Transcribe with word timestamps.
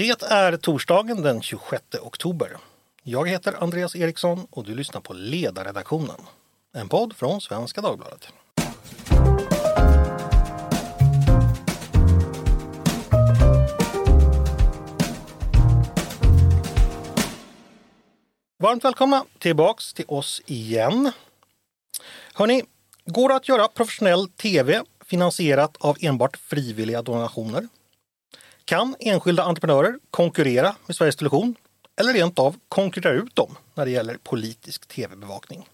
Det 0.00 0.22
är 0.22 0.56
torsdagen 0.56 1.22
den 1.22 1.42
26 1.42 1.82
oktober. 2.02 2.56
Jag 3.02 3.28
heter 3.28 3.62
Andreas 3.62 3.96
Eriksson 3.96 4.46
och 4.50 4.64
du 4.64 4.74
lyssnar 4.74 5.00
på 5.00 5.12
Ledarredaktionen. 5.12 6.16
En 6.72 6.88
podd 6.88 7.16
från 7.16 7.40
Svenska 7.40 7.80
Dagbladet. 7.80 8.28
Varmt 18.58 18.84
välkomna 18.84 19.24
tillbaks 19.38 19.94
till 19.94 20.04
oss 20.08 20.42
igen. 20.46 21.12
Hörni, 22.34 22.62
går 23.04 23.28
det 23.28 23.34
att 23.34 23.48
göra 23.48 23.68
professionell 23.68 24.28
tv 24.28 24.82
finansierat 25.04 25.76
av 25.80 25.96
enbart 26.00 26.36
frivilliga 26.36 27.02
donationer? 27.02 27.68
Kan 28.70 28.96
enskilda 28.98 29.42
entreprenörer 29.42 29.98
konkurrera 30.10 30.76
med 30.86 30.96
Sveriges 30.96 31.16
Television 31.16 31.54
eller 32.00 32.12
rent 32.12 32.38
av 32.38 32.56
konkurrera 32.68 33.12
ut 33.12 33.34
dem 33.34 33.56
när 33.74 33.84
det 33.84 33.90
gäller 33.90 34.16
politisk 34.16 34.86
tv-bevakning? 34.86 35.68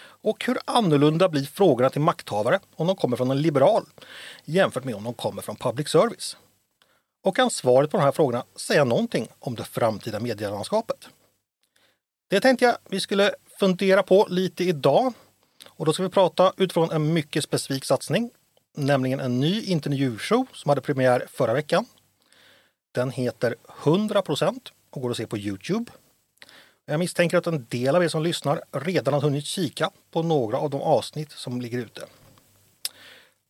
Och 0.00 0.44
hur 0.46 0.58
annorlunda 0.64 1.28
blir 1.28 1.44
frågorna 1.44 1.90
till 1.90 2.00
makthavare 2.00 2.60
om 2.76 2.86
de 2.86 2.96
kommer 2.96 3.16
från 3.16 3.30
en 3.30 3.42
liberal 3.42 3.84
jämfört 4.44 4.84
med 4.84 4.94
om 4.94 5.04
de 5.04 5.14
kommer 5.14 5.42
från 5.42 5.56
public 5.56 5.88
service? 5.88 6.36
Och 7.24 7.36
kan 7.36 7.50
svaret 7.50 7.90
på 7.90 7.96
de 7.96 8.02
här 8.02 8.12
frågorna 8.12 8.44
säga 8.56 8.84
någonting 8.84 9.28
om 9.38 9.54
det 9.54 9.64
framtida 9.64 10.20
medielandskapet? 10.20 11.08
Det 12.30 12.40
tänkte 12.40 12.64
jag 12.64 12.76
vi 12.88 13.00
skulle 13.00 13.34
fundera 13.60 14.02
på 14.02 14.26
lite 14.30 14.64
idag. 14.64 15.12
Och 15.66 15.86
då 15.86 15.92
ska 15.92 16.02
vi 16.02 16.08
prata 16.08 16.52
utifrån 16.56 16.90
en 16.90 17.12
mycket 17.12 17.44
specifik 17.44 17.84
satsning, 17.84 18.30
nämligen 18.76 19.20
en 19.20 19.40
ny 19.40 19.62
intervjushow 19.62 20.46
som 20.52 20.68
hade 20.68 20.80
premiär 20.80 21.26
förra 21.30 21.54
veckan. 21.54 21.86
Den 22.92 23.10
heter 23.10 23.54
100% 23.82 24.58
och 24.90 25.02
går 25.02 25.10
att 25.10 25.16
se 25.16 25.26
på 25.26 25.38
Youtube. 25.38 25.92
Jag 26.86 26.98
misstänker 26.98 27.38
att 27.38 27.46
en 27.46 27.66
del 27.68 27.96
av 27.96 28.04
er 28.04 28.08
som 28.08 28.22
lyssnar 28.22 28.62
redan 28.72 29.14
har 29.14 29.20
hunnit 29.20 29.44
kika 29.44 29.90
på 30.10 30.22
några 30.22 30.58
av 30.58 30.70
de 30.70 30.82
avsnitt 30.82 31.32
som 31.32 31.60
ligger 31.60 31.78
ute. 31.78 32.02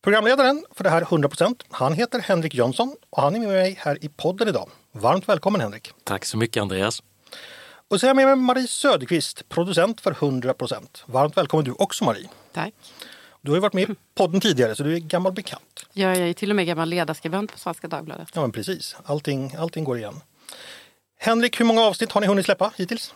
Programledaren 0.03 0.65
för 0.71 0.83
det 0.83 0.89
här 0.89 1.01
100% 1.01 1.61
han 1.69 1.93
heter 1.93 2.19
Henrik 2.19 2.53
Jönsson 2.53 2.95
och 3.09 3.21
han 3.21 3.35
är 3.35 3.39
med 3.39 3.49
mig 3.49 3.75
här 3.79 4.05
i 4.05 4.09
podden 4.09 4.47
idag. 4.47 4.69
Varmt 4.91 5.29
välkommen 5.29 5.61
Henrik! 5.61 5.91
Tack 6.03 6.25
så 6.25 6.37
mycket 6.37 6.61
Andreas! 6.61 7.03
Och 7.87 7.99
så 7.99 8.05
är 8.05 8.09
jag 8.09 8.15
med 8.15 8.25
mig 8.25 8.35
Marie 8.35 8.67
Söderqvist, 8.67 9.49
producent 9.49 10.01
för 10.01 10.11
100% 10.11 11.03
Varmt 11.05 11.37
välkommen 11.37 11.65
du 11.65 11.71
också 11.71 12.03
Marie! 12.03 12.29
Tack! 12.53 12.73
Du 13.41 13.51
har 13.51 13.55
ju 13.55 13.61
varit 13.61 13.73
med 13.73 13.89
i 13.89 13.95
podden 14.15 14.41
tidigare 14.41 14.75
så 14.75 14.83
du 14.83 14.95
är 14.95 14.99
gammal 14.99 15.33
bekant. 15.33 15.70
Ja, 15.93 16.07
jag 16.17 16.29
är 16.29 16.33
till 16.33 16.49
och 16.49 16.55
med 16.55 16.67
gammal 16.67 16.89
ledarskribent 16.89 17.51
på 17.51 17.59
Svenska 17.59 17.87
Dagbladet. 17.87 18.29
Ja 18.33 18.41
men 18.41 18.51
precis, 18.51 18.95
allting, 19.03 19.55
allting 19.57 19.83
går 19.83 19.97
igen. 19.97 20.21
Henrik, 21.19 21.59
hur 21.59 21.65
många 21.65 21.81
avsnitt 21.81 22.11
har 22.11 22.21
ni 22.21 22.27
hunnit 22.27 22.45
släppa 22.45 22.73
hittills? 22.77 23.13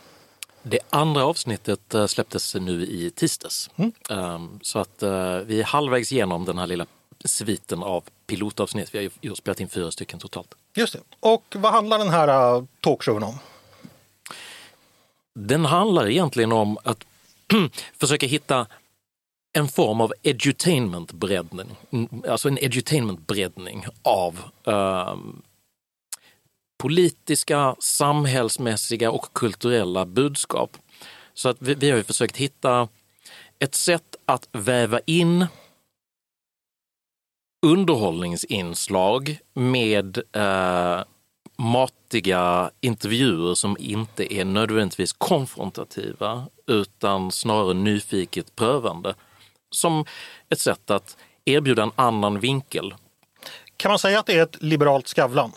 Det 0.62 0.78
andra 0.90 1.24
avsnittet 1.24 1.94
eh, 1.94 2.06
släpptes 2.06 2.54
nu 2.54 2.82
i 2.82 3.10
tisdags. 3.10 3.70
Mm. 3.76 3.92
Ehm, 4.10 4.58
så 4.62 4.78
att 4.78 5.02
eh, 5.02 5.38
vi 5.38 5.60
är 5.60 5.64
halvvägs 5.64 6.12
igenom 6.12 6.44
den 6.44 6.58
här 6.58 6.66
lilla 6.66 6.86
sviten 7.24 7.82
av 7.82 8.04
pilotavsnitt. 8.26 8.94
Vi 8.94 8.98
har 8.98 9.10
ju 9.20 9.34
spelat 9.34 9.60
in 9.60 9.68
fyra 9.68 9.90
stycken 9.90 10.18
totalt. 10.18 10.54
Just 10.74 10.92
det. 10.92 11.00
Och 11.20 11.44
vad 11.58 11.72
handlar 11.72 11.98
den 11.98 12.10
här 12.10 12.56
eh, 12.56 12.64
talkshowen 12.80 13.22
om? 13.22 13.38
Den 15.34 15.64
handlar 15.64 16.08
egentligen 16.08 16.52
om 16.52 16.78
att 16.84 17.04
försöka 17.98 18.26
hitta 18.26 18.66
en 19.56 19.68
form 19.68 20.00
av 20.00 20.12
edutainment-breddning, 20.22 21.76
mm, 21.90 22.08
alltså 22.28 22.48
en 22.48 22.58
edutainment-breddning 22.58 23.86
av 24.02 24.38
eh, 24.66 25.16
politiska, 26.78 27.76
samhällsmässiga 27.78 29.10
och 29.10 29.32
kulturella 29.32 30.06
budskap. 30.06 30.76
Så 31.34 31.48
att 31.48 31.56
vi, 31.60 31.74
vi 31.74 31.90
har 31.90 31.96
ju 31.96 32.04
försökt 32.04 32.36
hitta 32.36 32.88
ett 33.58 33.74
sätt 33.74 34.16
att 34.24 34.48
väva 34.52 35.00
in 35.06 35.46
underhållningsinslag 37.66 39.38
med 39.54 40.18
eh, 40.32 41.04
matiga 41.56 42.70
intervjuer 42.80 43.54
som 43.54 43.76
inte 43.80 44.34
är 44.34 44.44
nödvändigtvis 44.44 45.12
konfrontativa 45.12 46.46
utan 46.66 47.32
snarare 47.32 47.74
nyfiket 47.74 48.56
prövande. 48.56 49.14
Som 49.70 50.04
ett 50.50 50.60
sätt 50.60 50.90
att 50.90 51.16
erbjuda 51.44 51.82
en 51.82 51.92
annan 51.96 52.40
vinkel. 52.40 52.94
Kan 53.76 53.90
man 53.90 53.98
säga 53.98 54.20
att 54.20 54.26
det 54.26 54.32
är 54.32 54.42
ett 54.42 54.62
liberalt 54.62 55.08
Skavlan? 55.08 55.52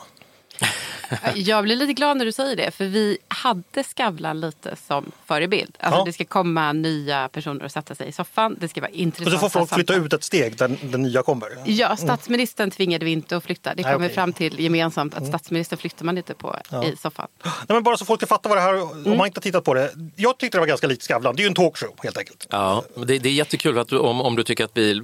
Jag 1.36 1.64
blir 1.64 1.76
lite 1.76 1.94
glad 1.94 2.18
när 2.18 2.26
du 2.26 2.32
säger 2.32 2.56
det, 2.56 2.72
för 2.72 2.86
vi 2.86 3.18
hade 3.28 3.84
Skavlan 3.84 4.40
lite 4.42 4.76
som 4.88 5.12
förebild. 5.26 5.78
Alltså, 5.80 6.00
Ja. 6.00 6.06
Det 6.06 6.14
ska 6.14 6.26
komma 6.26 6.74
nya 6.74 7.30
personer 7.30 7.66
och 7.66 7.72
sätta 7.72 7.96
sig 7.96 8.08
i 8.08 8.12
soffan. 8.12 8.58
Det 8.60 8.68
ska 8.68 8.82
vara 8.82 8.92
Och 8.92 8.96
intressanta 8.96 9.40
så 9.40 9.50
får 9.50 9.60
folk 9.60 9.74
flytta 9.74 9.96
ut 9.96 10.14
ett 10.14 10.24
steg 10.24 10.58
där 10.58 10.78
den 10.82 11.02
nya 11.02 11.24
kommer. 11.24 11.50
Ja, 11.66 11.96
statsministern 11.98 12.72
tvingade 12.72 13.06
vi 13.06 13.12
inte 13.12 13.38
att 13.38 13.44
flytta. 13.44 13.76
Det 13.76 13.84
kom 13.84 13.92
vi 13.92 13.98
okej. 13.98 14.16
fram 14.16 14.34
till 14.34 14.60
gemensamt 14.60 15.16
att 15.16 15.28
statsministern 15.28 15.80
flyttar 15.80 16.06
man 16.06 16.18
inte 16.18 16.34
på 16.34 16.56
i 16.94 16.96
soffan. 16.98 17.28
Nej, 17.44 17.54
men 17.68 17.84
bara 17.84 17.98
så 17.98 18.06
folk 18.06 18.20
ska 18.20 18.28
fatta 18.28 18.50
vad 18.50 18.58
det 18.58 18.62
här 18.62 18.82
om 18.82 19.18
man 19.18 19.28
inte 19.28 19.38
har 19.38 19.42
tittat 19.42 19.64
på 19.64 19.74
det. 19.74 19.92
Jag 20.16 20.38
tyckte 20.38 20.58
det 20.58 20.60
var 20.60 20.68
ganska 20.68 20.88
likt 20.88 21.04
Skavlan. 21.04 21.36
Det 21.36 21.42
är 21.42 21.44
ju 21.44 21.48
en 21.48 21.54
talkshow 21.54 21.96
helt 22.04 22.18
enkelt. 22.18 22.48
Ja, 22.50 22.84
det, 22.96 23.20
det 23.20 23.30
är 23.30 23.34
jättekul 23.34 23.78
att 23.78 23.88
du, 23.88 23.98
om, 23.98 24.22
om 24.22 24.36
du 24.36 24.44
tycker 24.44 24.64
att 24.64 24.78
vi 24.78 25.02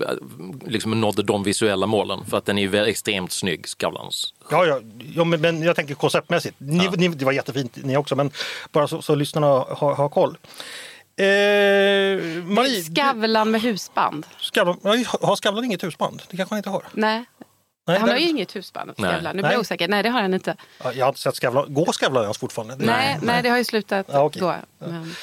liksom 0.65 1.01
nådde 1.01 1.23
de 1.23 1.43
visuella 1.43 1.87
målen 1.87 2.25
för 2.25 2.37
att 2.37 2.45
den 2.45 2.57
är 2.57 2.61
ju 2.61 2.85
extremt 2.85 3.31
snygg, 3.31 3.67
Skavlans. 3.67 4.33
Ja, 4.51 4.65
ja, 4.65 4.81
ja 5.15 5.23
men, 5.23 5.41
men 5.41 5.63
jag 5.63 5.75
tänker 5.75 5.94
konceptmässigt. 5.95 6.55
Ni, 6.59 6.89
ni, 6.97 7.07
det 7.07 7.25
var 7.25 7.31
jättefint 7.31 7.75
ni 7.75 7.97
också, 7.97 8.15
men 8.15 8.31
bara 8.71 8.87
så, 8.87 9.01
så 9.01 9.15
lyssnarna 9.15 9.47
har, 9.47 9.95
har 9.95 10.09
koll. 10.09 10.37
Eh, 11.17 11.25
Marie, 12.43 12.83
Skavlan 12.95 13.51
med 13.51 13.61
husband. 13.61 14.25
Skavlan, 14.39 14.79
ja, 14.83 14.91
har 15.21 15.35
Skavlan 15.35 15.65
inget 15.65 15.83
husband? 15.83 16.21
Det 16.29 16.37
kanske 16.37 16.53
han 16.53 16.57
inte 16.59 16.69
har. 16.69 16.83
Nej. 16.93 17.25
Nej, 17.87 17.99
han 17.99 18.09
har 18.09 18.17
ju 18.17 18.29
inget 18.29 18.55
husband. 18.55 18.91
Nej. 18.97 19.11
Skavlan. 19.11 19.35
Nu 19.35 19.41
blir 19.41 19.43
Nej. 19.43 19.51
jag 19.53 19.59
osäker. 19.59 19.87
Nej, 19.87 20.03
det 20.03 20.09
har 20.09 20.21
han 20.21 20.33
inte. 20.33 20.55
Ja, 20.83 20.93
Jag 20.93 21.05
har 21.05 21.09
inte 21.09 21.21
sett 21.21 21.35
Skavlan. 21.35 21.73
Går 21.73 21.91
Skavlan 21.91 22.23
ens 22.23 22.37
fortfarande? 22.37 22.75
Det- 22.75 22.85
Nej, 22.85 23.17
nej, 23.21 23.43
det 23.43 23.49
har 23.49 23.57
ju 23.57 23.63
slutat 23.63 24.05
Ja, 24.11 24.23
okej. 24.23 24.41
då. 24.41 24.55
Men, 24.79 25.15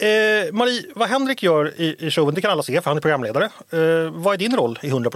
Eh, 0.00 0.52
Marie, 0.52 0.82
vad 0.94 1.08
Henrik 1.08 1.42
gör 1.42 1.80
i, 1.80 1.96
i 2.06 2.10
showen, 2.10 2.34
det 2.34 2.40
kan 2.40 2.50
alla 2.50 2.62
se 2.62 2.80
för 2.80 2.90
han 2.90 2.96
är 2.96 3.00
programledare. 3.00 3.44
Eh, 3.44 4.10
vad 4.12 4.34
är 4.34 4.36
din 4.38 4.56
roll 4.56 4.78
i 4.82 4.88
100 4.88 5.10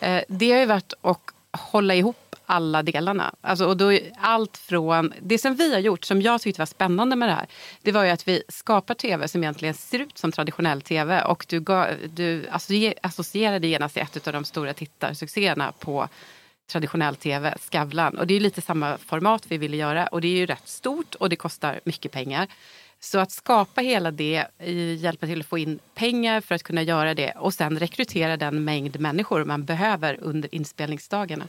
Eh, 0.00 0.22
det 0.28 0.52
har 0.52 0.58
ju 0.58 0.66
varit 0.66 0.92
att 1.02 1.20
hålla 1.60 1.94
ihop 1.94 2.16
alla 2.46 2.82
delarna. 2.82 3.34
Alltså, 3.40 3.66
och 3.66 3.76
då 3.76 3.92
är 3.92 4.12
allt 4.18 4.56
från, 4.56 5.12
det 5.22 5.38
som 5.38 5.54
vi 5.54 5.72
har 5.72 5.80
gjort, 5.80 6.04
som 6.04 6.22
jag 6.22 6.40
tyckte 6.40 6.60
var 6.60 6.66
spännande 6.66 7.16
med 7.16 7.28
det 7.28 7.34
här, 7.34 7.46
det 7.82 7.92
var 7.92 8.04
ju 8.04 8.10
att 8.10 8.28
vi 8.28 8.42
skapar 8.48 8.94
tv 8.94 9.28
som 9.28 9.42
egentligen 9.42 9.74
ser 9.74 9.98
ut 9.98 10.18
som 10.18 10.32
traditionell 10.32 10.82
tv. 10.82 11.24
Och 11.24 11.46
du, 11.48 11.64
du 12.14 12.46
associerade 13.02 13.66
genast 13.66 13.94
till 13.94 14.02
ett 14.02 14.26
av 14.26 14.32
de 14.32 14.44
stora 14.44 14.74
tittarsuccéerna 14.74 15.72
på 15.78 16.08
traditionell 16.70 17.16
tv, 17.16 17.54
Skavlan. 17.60 18.18
Och 18.18 18.26
det 18.26 18.34
är 18.34 18.40
lite 18.40 18.60
samma 18.60 18.98
format 18.98 19.44
vi 19.48 19.58
ville 19.58 19.76
göra. 19.76 20.06
Och 20.06 20.20
det 20.20 20.28
är 20.28 20.36
ju 20.36 20.46
rätt 20.46 20.68
stort 20.68 21.14
och 21.14 21.28
det 21.28 21.36
kostar 21.36 21.80
mycket 21.84 22.12
pengar. 22.12 22.48
Så 23.00 23.18
att 23.18 23.30
skapa 23.30 23.80
hela 23.80 24.10
det, 24.10 24.46
hjälpa 24.98 25.26
till 25.26 25.40
att 25.40 25.46
få 25.46 25.58
in 25.58 25.78
pengar 25.94 26.40
för 26.40 26.54
att 26.54 26.62
kunna 26.62 26.82
göra 26.82 27.14
det 27.14 27.32
och 27.32 27.54
sen 27.54 27.78
rekrytera 27.78 28.36
den 28.36 28.64
mängd 28.64 29.00
människor 29.00 29.44
man 29.44 29.64
behöver 29.64 30.18
under 30.20 30.54
inspelningsdagarna. 30.54 31.48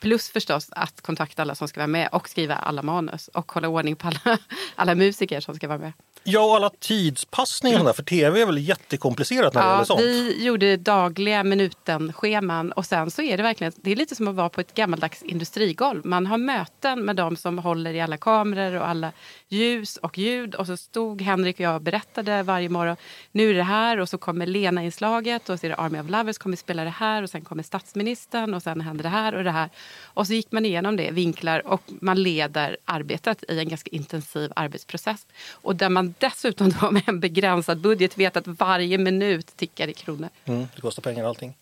Plus 0.00 0.28
förstås 0.28 0.68
att 0.70 1.00
kontakta 1.00 1.42
alla 1.42 1.54
som 1.54 1.68
ska 1.68 1.80
vara 1.80 1.86
med 1.86 2.08
och 2.12 2.28
skriva 2.28 2.54
alla 2.54 2.82
manus 2.82 3.28
och 3.28 3.52
hålla 3.52 3.68
ordning 3.68 3.96
på 3.96 4.06
alla, 4.06 4.38
alla 4.74 4.94
musiker 4.94 5.40
som 5.40 5.54
ska 5.54 5.68
vara 5.68 5.78
med. 5.78 5.92
Ja, 6.24 6.44
och 6.44 6.56
alla 6.56 6.70
tidspassningar 6.70 7.92
för 7.92 8.02
tv 8.02 8.42
är 8.42 8.46
väl 8.46 8.58
jättekomplicerat 8.58 9.54
när 9.54 9.62
det 9.62 9.68
gäller 9.68 9.84
sånt. 9.84 10.00
vi 10.00 10.44
gjorde 10.44 10.76
dagliga 10.76 11.44
minuten-scheman 11.44 12.72
och 12.72 12.86
sen 12.86 13.10
så 13.10 13.22
är 13.22 13.36
det 13.36 13.42
verkligen, 13.42 13.72
det 13.76 13.92
är 13.92 13.96
lite 13.96 14.14
som 14.14 14.28
att 14.28 14.34
vara 14.34 14.48
på 14.48 14.60
ett 14.60 14.74
gammaldags 14.74 15.22
industrigolv. 15.22 16.06
Man 16.06 16.26
har 16.26 16.38
möten 16.38 17.04
med 17.04 17.16
de 17.16 17.36
som 17.36 17.58
håller 17.58 17.94
i 17.94 18.00
alla 18.00 18.16
kameror 18.16 18.80
och 18.80 18.88
alla 18.88 19.12
ljus 19.48 19.96
och 19.96 20.18
ljud 20.18 20.54
och 20.54 20.66
så 20.66 20.76
stod 20.76 21.22
Henrik 21.22 21.56
och 21.56 21.60
jag 21.60 21.74
och 21.74 21.82
berättade 21.82 22.42
varje 22.42 22.68
morgon, 22.68 22.96
nu 23.32 23.50
är 23.50 23.54
det 23.54 23.62
här 23.62 24.00
och 24.00 24.08
så 24.08 24.18
kommer 24.18 24.46
Lena-inslaget 24.46 25.48
och 25.48 25.60
så 25.60 25.66
är 25.66 25.70
det 25.70 25.76
Army 25.76 26.00
of 26.00 26.10
Lovers 26.10 26.38
kommer 26.38 26.56
spela 26.56 26.84
det 26.84 26.90
här 26.90 27.22
och 27.22 27.30
sen 27.30 27.44
kommer 27.44 27.62
statsministern 27.62 28.54
och 28.54 28.62
sen 28.62 28.80
händer 28.80 29.02
det 29.02 29.08
här 29.08 29.34
och 29.34 29.44
det 29.44 29.50
här. 29.50 29.67
Och 30.02 30.26
så 30.26 30.32
gick 30.32 30.52
man 30.52 30.64
igenom 30.66 30.96
det, 30.96 31.10
vinklar 31.10 31.66
och 31.66 31.82
man 32.00 32.22
leder 32.22 32.76
arbetet 32.84 33.44
i 33.48 33.58
en 33.58 33.68
ganska 33.68 33.90
intensiv 33.90 34.52
arbetsprocess. 34.56 35.26
Och 35.52 35.76
där 35.76 35.88
man 35.88 36.14
dessutom 36.18 36.70
då 36.80 36.90
med 36.90 37.02
en 37.06 37.20
begränsad 37.20 37.78
budget 37.78 38.18
vet 38.18 38.36
att 38.36 38.46
varje 38.46 38.98
minut 38.98 39.56
tickar 39.56 39.88
i 39.88 39.94
kronor. 39.94 40.28
Mm, 40.44 40.66
det 40.74 40.80
kostar 40.80 41.02
pengar 41.02 41.24
allting. 41.24 41.54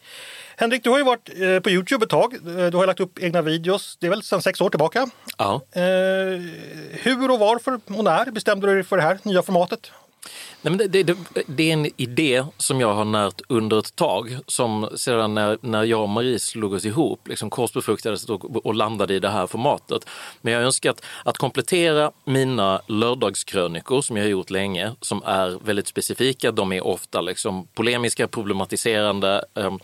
Henrik, 0.56 0.84
du 0.84 0.90
har 0.90 0.98
ju 0.98 1.04
varit 1.04 1.28
eh, 1.28 1.60
på 1.60 1.70
Youtube 1.70 2.04
ett 2.04 2.10
tag. 2.10 2.34
Eh, 2.34 2.66
Du 2.66 2.76
har 2.76 2.86
lagt 2.86 3.00
upp 3.00 3.18
egna 3.22 3.42
videos. 3.42 3.96
Det 4.00 4.06
är 4.06 4.10
väl 4.10 4.22
sedan 4.22 4.42
sex 4.42 4.60
år 4.60 4.70
tillbaka. 4.70 5.06
Ja. 5.38 5.60
Eh, 5.72 5.82
hur 6.92 7.30
och 7.30 7.38
varför 7.38 7.80
och 7.86 8.04
när 8.04 8.30
bestämde 8.30 8.66
du 8.66 8.74
dig 8.74 8.84
för 8.84 8.96
det 8.96 9.02
här 9.02 9.18
nya 9.22 9.42
formatet? 9.42 9.90
Nej, 10.62 10.76
men 10.76 10.90
det, 10.90 11.02
det, 11.02 11.16
det, 11.46 11.70
är 11.70 11.72
en 11.72 11.86
idé 11.96 12.44
som 12.56 12.80
jag 12.80 12.94
har 12.94 13.04
närt 13.04 13.40
under 13.48 13.78
ett 13.78 13.96
tag. 13.96 14.38
Som 14.46 14.88
sedan 14.96 15.34
när, 15.34 15.58
när 15.60 15.84
jag 15.84 16.02
och 16.02 16.08
Marie 16.08 16.38
slog 16.38 16.72
oss 16.72 16.84
ihop 16.84 17.28
liksom 17.28 17.50
korsbefruktades 17.50 18.24
och, 18.24 18.66
och 18.66 18.74
landade 18.74 19.14
i 19.14 19.18
det 19.18 19.28
här 19.28 19.46
formatet. 19.46 20.08
Men 20.40 20.52
jag 20.52 20.62
önskar 20.62 20.90
att, 20.90 21.04
att 21.24 21.38
komplettera 21.38 22.10
mina 22.24 22.80
lördagskrönikor 22.86 24.02
som 24.02 24.16
jag 24.16 24.24
har 24.24 24.30
gjort 24.30 24.50
länge, 24.50 24.92
som 25.00 25.22
är 25.26 25.58
väldigt 25.64 25.88
specifika. 25.88 26.52
De 26.52 26.72
är 26.72 26.86
ofta 26.86 27.20
liksom 27.20 27.66
polemiska, 27.74 28.28
problematiserande, 28.28 29.44
eh, 29.54 29.76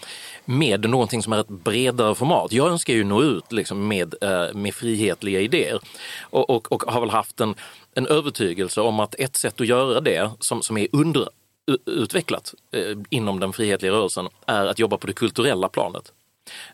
med 0.44 0.91
någonting 0.91 1.23
som 1.23 1.33
är 1.33 1.41
ett 1.41 1.49
bredare 1.49 2.15
format. 2.15 2.53
Jag 2.53 2.69
önskar 2.69 2.94
ju 2.94 3.05
nå 3.05 3.23
ut 3.23 3.53
liksom, 3.53 3.89
med, 3.89 4.15
eh, 4.21 4.55
med 4.55 4.75
frihetliga 4.75 5.41
idéer 5.41 5.81
och, 6.21 6.50
och, 6.50 6.73
och 6.73 6.83
har 6.83 7.00
väl 7.00 7.11
haft 7.11 7.41
en 7.41 7.55
en 7.94 8.06
övertygelse 8.06 8.81
om 8.81 9.00
att 9.00 9.15
ett 9.15 9.37
sätt 9.37 9.61
att 9.61 9.67
göra 9.67 10.00
det 10.00 10.31
som, 10.41 10.62
som 10.62 10.79
är 10.79 10.89
underutvecklat 10.93 12.55
eh, 12.73 12.97
inom 13.11 13.41
den 13.41 13.53
frihetliga 13.53 13.93
rörelsen 13.93 14.29
är 14.47 14.67
att 14.67 14.79
jobba 14.79 14.97
på 14.97 15.06
det 15.06 15.12
kulturella 15.12 15.69
planet. 15.69 16.12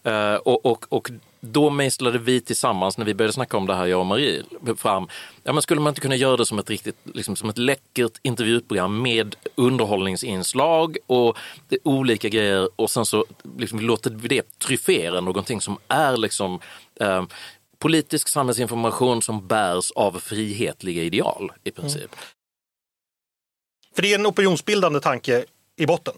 Eh, 0.02 0.34
och, 0.34 0.66
och, 0.66 0.86
och 0.88 1.10
då 1.40 1.70
mejslade 1.70 2.18
vi 2.18 2.40
tillsammans, 2.40 2.98
när 2.98 3.04
vi 3.04 3.14
började 3.14 3.32
snacka 3.32 3.56
om 3.56 3.66
det 3.66 3.74
här, 3.74 3.86
jag 3.86 4.00
och 4.00 4.06
Marie, 4.06 4.42
fram, 4.76 5.08
ja, 5.42 5.52
men 5.52 5.62
skulle 5.62 5.80
man 5.80 5.90
inte 5.90 6.00
kunna 6.00 6.16
göra 6.16 6.36
det 6.36 6.46
som 6.46 6.58
ett 6.58 6.70
riktigt, 6.70 6.96
liksom, 7.14 7.36
som 7.36 7.48
ett 7.48 7.58
läckert 7.58 8.18
intervjuprogram 8.22 9.02
med 9.02 9.36
underhållningsinslag 9.54 10.96
och 11.06 11.38
det, 11.68 11.78
olika 11.82 12.28
grejer 12.28 12.68
och 12.76 12.90
sen 12.90 13.06
så 13.06 13.24
liksom, 13.58 13.80
låter 13.80 14.10
vi 14.10 14.28
det 14.28 14.58
tryffera 14.58 15.20
någonting 15.20 15.60
som 15.60 15.78
är 15.88 16.16
liksom 16.16 16.60
eh, 17.00 17.24
politisk 17.78 18.28
samhällsinformation 18.28 19.22
som 19.22 19.46
bärs 19.46 19.90
av 19.90 20.20
frihetliga 20.20 21.02
ideal 21.02 21.52
i 21.64 21.70
princip. 21.70 22.02
Mm. 22.02 22.24
För 23.94 24.02
det 24.02 24.12
är 24.12 24.18
en 24.18 24.26
opinionsbildande 24.26 25.00
tanke 25.00 25.44
i 25.76 25.86
botten. 25.86 26.14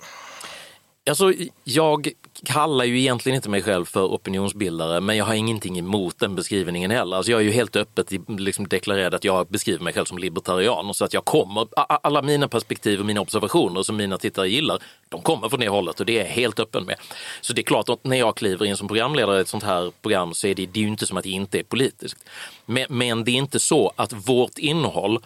Alltså, 1.09 1.33
jag 1.65 2.13
kallar 2.45 2.85
ju 2.85 3.01
egentligen 3.01 3.37
inte 3.37 3.49
mig 3.49 3.63
själv 3.63 3.85
för 3.85 4.05
opinionsbildare, 4.05 5.01
men 5.01 5.17
jag 5.17 5.25
har 5.25 5.35
ingenting 5.35 5.79
emot 5.79 6.19
den 6.19 6.35
beskrivningen 6.35 6.91
heller. 6.91 7.17
Alltså 7.17 7.33
jag 7.33 7.41
är 7.41 7.45
ju 7.45 7.51
helt 7.51 7.77
öppet 7.77 8.13
liksom 8.29 8.69
deklarerad 8.69 9.15
att 9.15 9.25
jag 9.25 9.47
beskriver 9.47 9.85
mig 9.85 9.93
själv 9.93 10.05
som 10.05 10.19
libertarian. 10.19 10.95
Så 10.95 11.05
att 11.05 11.15
jag 11.15 11.25
kommer, 11.25 11.69
alla 11.77 12.23
mina 12.23 12.49
perspektiv 12.49 13.01
och 13.01 13.07
mina 13.07 13.21
observationer 13.21 13.83
som 13.83 13.97
mina 13.97 14.19
tittare 14.19 14.49
gillar, 14.49 14.83
de 15.09 15.23
kommer 15.23 15.49
från 15.49 15.61
det 15.61 15.69
hållet 15.69 16.01
och 16.01 16.07
det 16.07 16.19
är 16.19 16.25
jag 16.25 16.31
helt 16.31 16.61
öppen 16.61 16.85
med. 16.85 16.97
Så 17.41 17.53
det 17.53 17.61
är 17.61 17.65
klart 17.65 17.89
att 17.89 18.05
när 18.05 18.17
jag 18.17 18.37
kliver 18.37 18.67
in 18.67 18.77
som 18.77 18.89
programledare 18.89 19.39
i 19.39 19.41
ett 19.41 19.49
sånt 19.49 19.65
här 19.65 19.93
program 20.03 20.35
så 20.35 20.47
är 20.47 20.55
det, 20.55 20.67
det 20.67 20.81
är 20.81 20.83
ju 20.83 20.89
inte 20.89 21.07
som 21.07 21.17
att 21.17 21.25
det 21.25 21.31
inte 21.31 21.59
är 21.59 21.63
politiskt. 21.63 22.25
Men, 22.67 22.87
men 22.89 23.25
det 23.25 23.31
är 23.31 23.37
inte 23.37 23.61
så 23.61 23.93
att 23.97 24.13
vårt 24.13 24.59
innehåll 24.59 25.19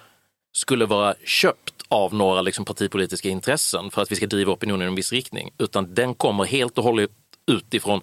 skulle 0.53 0.87
vara 0.87 1.15
köpt 1.25 1.74
av 1.89 2.15
några 2.15 2.43
liksom 2.43 2.65
partipolitiska 2.65 3.29
intressen 3.29 3.91
för 3.91 4.03
att 4.03 4.13
vi 4.13 4.17
ska 4.17 4.27
driva 4.27 4.53
opinionen 4.53 4.87
i 4.87 4.89
en 4.89 4.95
viss 4.95 5.13
riktning, 5.13 5.51
utan 5.59 5.95
den 5.95 6.15
kommer 6.15 6.45
helt 6.45 6.79
och 6.79 6.85
hållet 6.85 7.11
utifrån 7.47 8.01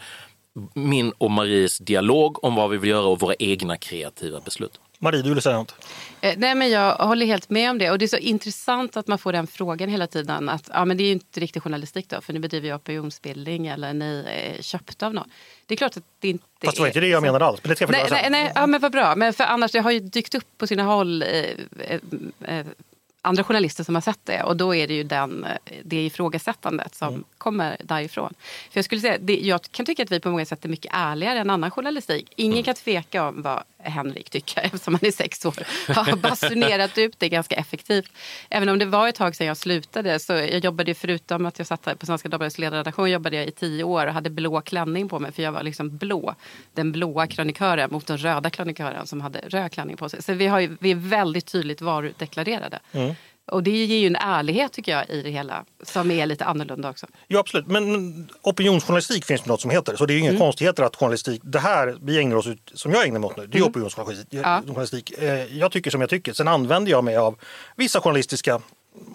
min 0.73 1.11
och 1.17 1.31
Maries 1.31 1.77
dialog 1.77 2.43
om 2.43 2.55
vad 2.55 2.69
vi 2.69 2.77
vill 2.77 2.89
göra 2.89 3.05
och 3.05 3.19
våra 3.19 3.35
egna 3.39 3.77
kreativa 3.77 4.39
beslut. 4.39 4.79
Marie, 4.99 5.21
du 5.21 5.29
ville 5.29 5.41
säga 5.41 5.57
något? 5.57 5.75
Eh, 6.21 6.33
nej, 6.37 6.55
men 6.55 6.69
jag 6.69 6.95
håller 6.95 7.25
helt 7.25 7.49
med 7.49 7.69
om 7.69 7.77
det. 7.77 7.91
Och 7.91 7.99
Det 7.99 8.05
är 8.05 8.07
så 8.07 8.17
intressant 8.17 8.97
att 8.97 9.07
man 9.07 9.17
får 9.17 9.33
den 9.33 9.47
frågan 9.47 9.89
hela 9.89 10.07
tiden. 10.07 10.49
Att, 10.49 10.69
ja, 10.73 10.85
men 10.85 10.97
det 10.97 11.03
är 11.03 11.05
ju 11.05 11.11
inte 11.11 11.39
riktig 11.39 11.63
journalistik 11.63 12.09
då, 12.09 12.21
för 12.21 12.33
ni 12.33 12.39
bedriver 12.39 12.67
ju 12.67 12.75
opinionsbildning 12.75 13.67
eller 13.67 13.93
ni 13.93 14.25
är 14.27 14.61
köpta 14.61 15.07
av 15.07 15.13
någon. 15.13 15.29
Det 15.65 15.73
är 15.73 15.77
klart 15.77 15.97
att 15.97 16.03
det 16.19 16.29
inte 16.29 16.45
Fast 16.63 16.77
det 16.77 16.81
var 16.81 16.87
inte 16.87 16.99
det 16.99 17.07
jag 17.07 17.21
menade 17.21 17.45
alls. 17.45 17.59
Men 17.63 17.69
det 17.69 17.75
ska 17.75 17.87
nej, 17.87 18.07
nej, 18.11 18.29
nej, 18.29 18.51
ja, 18.55 18.67
men 18.67 18.81
vad 18.81 18.91
bra. 18.91 19.15
Men 19.15 19.33
för 19.33 19.43
annars, 19.43 19.71
det 19.71 19.79
har 19.79 19.91
ju 19.91 19.99
dykt 19.99 20.35
upp 20.35 20.57
på 20.57 20.67
sina 20.67 20.83
håll 20.83 21.21
eh, 21.21 21.27
eh, 21.79 21.99
eh 22.57 22.65
andra 23.21 23.43
journalister 23.43 23.83
som 23.83 23.95
har 23.95 24.01
sett 24.01 24.19
det 24.23 24.43
och 24.43 24.57
då 24.57 24.75
är 24.75 24.87
det 24.87 24.93
ju 24.93 25.03
den, 25.03 25.45
det 25.83 26.05
ifrågasättandet 26.05 26.95
som 26.95 27.07
mm. 27.07 27.23
kommer 27.37 27.77
därifrån. 27.83 28.33
För 28.71 28.77
jag, 28.77 28.85
skulle 28.85 29.01
säga, 29.01 29.17
det, 29.17 29.39
jag 29.39 29.61
kan 29.61 29.85
tycka 29.85 30.03
att 30.03 30.11
vi 30.11 30.19
på 30.19 30.29
många 30.29 30.45
sätt 30.45 30.65
är 30.65 30.69
mycket 30.69 30.91
ärligare 30.95 31.39
än 31.39 31.49
annan 31.49 31.71
journalistik. 31.71 32.33
Ingen 32.35 32.53
mm. 32.53 32.63
kan 32.63 32.75
tveka 32.75 33.27
om 33.27 33.41
vad 33.41 33.63
Henrik 33.83 34.29
tycker 34.29 34.61
eftersom 34.63 34.93
han 34.93 35.07
är 35.07 35.11
sex 35.11 35.45
år 35.45 35.55
har 35.93 36.15
basunerat 36.15 36.97
ut 36.97 37.19
det 37.19 37.29
ganska 37.29 37.55
effektivt. 37.55 38.11
Även 38.49 38.69
om 38.69 38.79
det 38.79 38.85
var 38.85 39.07
ett 39.07 39.15
tag 39.15 39.35
sedan 39.35 39.47
jag 39.47 39.57
slutade 39.57 40.19
så 40.19 40.33
jag 40.33 40.63
jobbade 40.63 40.93
förutom 40.93 41.45
att 41.45 41.57
jag 41.57 41.67
satt 41.67 41.99
på 41.99 42.05
Svenska 42.05 42.29
Dagbladets 42.29 42.57
ledarredaktion 42.57 43.11
jobbade 43.11 43.35
jag 43.35 43.47
i 43.47 43.51
tio 43.51 43.83
år 43.83 44.07
och 44.07 44.13
hade 44.13 44.29
blå 44.29 44.61
klänning 44.61 45.09
på 45.09 45.19
mig 45.19 45.31
för 45.31 45.43
jag 45.43 45.51
var 45.51 45.63
liksom 45.63 45.97
blå. 45.97 46.35
Den 46.73 46.91
blåa 46.91 47.27
kronikören 47.27 47.91
mot 47.91 48.07
den 48.07 48.17
röda 48.17 48.49
kronikören 48.49 49.07
som 49.07 49.21
hade 49.21 49.39
röd 49.39 49.71
klänning 49.71 49.97
på 49.97 50.09
sig. 50.09 50.23
Så 50.23 50.33
vi, 50.33 50.47
har 50.47 50.59
ju, 50.59 50.77
vi 50.79 50.91
är 50.91 50.95
väldigt 50.95 51.45
tydligt 51.45 51.81
varudeklarerade. 51.81 52.79
Mm. 52.91 53.15
Och 53.51 53.63
det 53.63 53.71
ger 53.71 53.97
ju 53.97 54.07
en 54.07 54.15
ärlighet 54.15 54.73
tycker 54.73 54.91
jag 54.91 55.09
i 55.09 55.21
det 55.21 55.29
hela 55.29 55.65
som 55.83 56.11
är 56.11 56.25
lite 56.25 56.45
annorlunda 56.45 56.89
också. 56.89 57.07
Ja 57.27 57.39
absolut, 57.39 57.67
men 57.67 58.29
opinionsjournalistik 58.41 59.25
finns 59.25 59.41
det 59.41 59.49
något 59.49 59.61
som 59.61 59.71
heter 59.71 59.95
så 59.95 60.05
det 60.05 60.13
är 60.13 60.17
inga 60.17 60.29
mm. 60.29 60.41
konstigheter 60.41 60.83
att 60.83 60.95
journalistik, 60.95 61.41
det 61.43 61.59
här 61.59 61.97
vi 62.01 62.19
ägnar 62.19 62.35
oss 62.35 62.47
ut, 62.47 62.71
som 62.73 62.91
jag 62.91 63.05
ägnar 63.05 63.19
mig 63.19 63.27
åt 63.27 63.37
nu, 63.37 63.47
det 63.47 63.57
är 63.57 63.59
mm. 63.59 63.69
opinionsjournalistik. 63.69 65.13
Ja. 65.17 65.27
Eh, 65.27 65.57
jag 65.57 65.71
tycker 65.71 65.91
som 65.91 66.01
jag 66.01 66.09
tycker, 66.09 66.33
sen 66.33 66.47
använder 66.47 66.91
jag 66.91 67.03
mig 67.03 67.17
av 67.17 67.35
vissa 67.75 68.01
journalistiska 68.01 68.61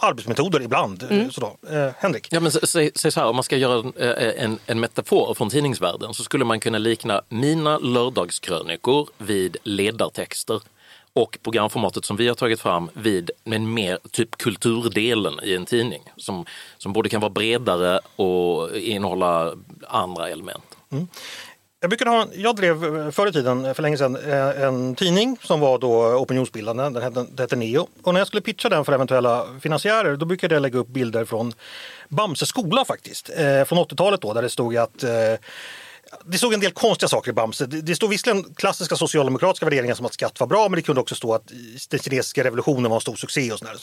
arbetsmetoder 0.00 0.62
ibland. 0.62 1.02
Mm. 1.10 1.30
Sådär. 1.30 1.50
Eh, 1.70 1.92
Henrik? 1.98 2.28
Ja, 2.30 2.40
men 2.40 2.52
säg, 2.52 2.90
säg 2.94 3.10
så 3.10 3.20
här, 3.20 3.28
om 3.28 3.36
man 3.36 3.42
ska 3.42 3.56
göra 3.56 3.78
en, 3.78 3.92
eh, 3.96 4.44
en, 4.44 4.58
en, 4.66 4.80
metafor 4.80 5.34
från 5.34 5.50
tidningsvärlden 5.50 6.14
så 6.14 6.22
skulle 6.24 6.44
man 6.44 6.60
kunna 6.60 6.78
likna 6.78 7.22
mina 7.28 7.78
lördagskrönikor 7.78 9.08
vid 9.18 9.56
ledartexter 9.62 10.60
och 11.16 11.38
programformatet 11.42 12.04
som 12.04 12.16
vi 12.16 12.28
har 12.28 12.34
tagit 12.34 12.60
fram 12.60 12.90
vid 12.92 13.30
men 13.44 13.74
mer 13.74 13.98
typ 14.10 14.38
kulturdelen 14.38 15.40
i 15.42 15.54
en 15.54 15.66
tidning 15.66 16.02
som, 16.16 16.44
som 16.78 16.92
både 16.92 17.08
kan 17.08 17.20
vara 17.20 17.30
bredare 17.30 18.00
och 18.16 18.76
innehålla 18.76 19.52
andra 19.88 20.28
element. 20.28 20.64
Mm. 20.92 21.08
Jag, 21.80 21.90
brukade 21.90 22.10
ha, 22.10 22.26
jag 22.34 22.56
drev 22.56 22.84
eh, 22.84 23.10
förr 23.10 23.26
i 23.26 23.32
tiden, 23.32 23.64
eh, 23.64 23.74
för 23.74 23.82
länge 23.82 23.98
sedan, 23.98 24.16
eh, 24.16 24.62
en 24.62 24.94
tidning 24.94 25.38
som 25.42 25.60
var 25.60 25.78
då 25.78 26.04
opinionsbildande. 26.04 26.82
Den 26.82 27.02
hette, 27.02 27.20
den 27.20 27.38
hette 27.38 27.56
Neo. 27.56 27.88
Och 28.02 28.12
när 28.12 28.20
jag 28.20 28.26
skulle 28.26 28.42
pitcha 28.42 28.68
den 28.68 28.84
för 28.84 28.92
eventuella 28.92 29.46
finansiärer 29.60 30.16
då 30.16 30.26
brukade 30.26 30.54
jag 30.54 30.62
lägga 30.62 30.78
upp 30.78 30.88
bilder 30.88 31.24
från 31.24 31.52
Bamse 32.08 32.46
skola 32.46 32.84
faktiskt. 32.84 33.30
Eh, 33.36 33.64
från 33.64 33.78
80-talet 33.78 34.20
då 34.20 34.32
där 34.32 34.42
det 34.42 34.50
stod 34.50 34.76
att 34.76 35.02
eh, 35.02 35.10
det 36.24 36.38
stod 36.38 36.54
en 36.54 36.60
del 36.60 36.72
konstiga 36.72 37.08
saker 37.08 37.30
i 37.30 37.34
Bamse. 37.34 37.66
Det, 37.66 37.80
det 37.80 37.96
stod 37.96 38.10
visserligen 38.10 38.54
klassiska 38.54 38.96
socialdemokratiska 38.96 39.66
värderingar 39.66 39.94
som 39.94 40.06
att 40.06 40.14
skatt 40.14 40.40
var 40.40 40.46
bra 40.46 40.68
men 40.68 40.76
det 40.76 40.82
kunde 40.82 41.00
också 41.00 41.14
stå 41.14 41.34
att 41.34 41.52
den 41.88 42.00
kinesiska 42.00 42.44
revolutionen 42.44 42.90
var 42.90 42.96
en 42.96 43.00
stor 43.00 43.16
succé. 43.16 43.52
Och 43.52 43.58
sådär. 43.58 43.76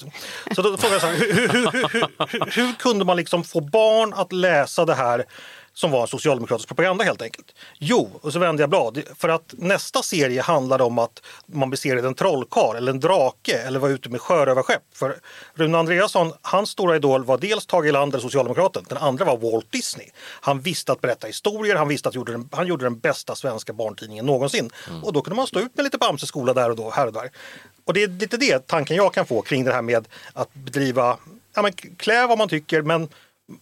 Så 0.55 0.61
då 0.61 0.77
frågade 0.77 0.95
jag 0.95 1.01
så 1.01 1.07
här, 1.07 1.15
hur, 1.15 1.47
hur, 1.47 1.89
hur, 2.27 2.51
hur, 2.51 2.73
kunde 2.73 3.05
man 3.05 3.17
liksom 3.17 3.43
få 3.43 3.61
barn 3.61 4.13
att 4.13 4.31
läsa 4.31 4.85
det 4.85 4.95
här 4.95 5.25
som 5.73 5.91
var 5.91 6.01
en 6.01 6.07
socialdemokratisk 6.07 6.67
propaganda 6.67 7.03
helt 7.03 7.21
enkelt. 7.21 7.55
Jo, 7.79 8.19
och 8.21 8.33
så 8.33 8.39
vände 8.39 8.63
jag 8.63 8.69
blad. 8.69 9.03
För 9.15 9.29
att 9.29 9.53
nästa 9.57 10.03
serie 10.03 10.41
handlade 10.41 10.83
om 10.83 10.99
att 10.99 11.21
man 11.45 11.69
besegrade 11.69 12.07
en 12.07 12.13
trollkarl 12.13 12.75
eller 12.75 12.91
en 12.91 12.99
drake 12.99 13.57
eller 13.57 13.79
var 13.79 13.89
ute 13.89 14.09
med 14.09 14.21
sjörövarskepp. 14.21 14.83
För 14.93 15.19
Rune 15.53 15.77
Andreasson, 15.77 16.33
hans 16.41 16.69
stora 16.69 16.95
idol 16.95 17.25
var 17.25 17.37
dels 17.37 17.65
Tage 17.65 17.85
Erlander, 17.85 18.19
socialdemokraten. 18.19 18.85
Den 18.89 18.97
andra 18.97 19.25
var 19.25 19.37
Walt 19.37 19.71
Disney. 19.71 20.09
Han 20.41 20.61
visste 20.61 20.91
att 20.91 21.01
berätta 21.01 21.27
historier, 21.27 21.75
han 21.75 21.87
visste 21.87 22.09
att 22.09 22.15
gjorde 22.15 22.31
den, 22.31 22.49
han 22.51 22.67
gjorde 22.67 22.85
den 22.85 22.99
bästa 22.99 23.35
svenska 23.35 23.73
barntidningen 23.73 24.25
någonsin. 24.25 24.69
Mm. 24.89 25.03
Och 25.03 25.13
då 25.13 25.21
kunde 25.21 25.35
man 25.35 25.47
stå 25.47 25.59
ut 25.59 25.75
med 25.75 25.83
lite 25.83 25.97
Bamseskola 25.97 26.53
där 26.53 26.69
och 26.69 26.75
då, 26.75 26.89
här 26.89 27.07
och 27.07 27.13
där. 27.13 27.29
Och 27.85 27.93
det 27.93 28.03
är 28.03 28.07
lite 28.07 28.37
det 28.37 28.67
tanken 28.67 28.97
jag 28.97 29.13
kan 29.13 29.25
få 29.25 29.41
kring 29.41 29.63
det 29.63 29.73
här 29.73 29.81
med 29.81 30.07
att 30.33 30.53
bedriva, 30.53 31.17
ja 31.55 31.61
men 31.61 31.73
klä 31.73 32.27
vad 32.27 32.37
man 32.37 32.49
tycker 32.49 32.81
men 32.81 33.09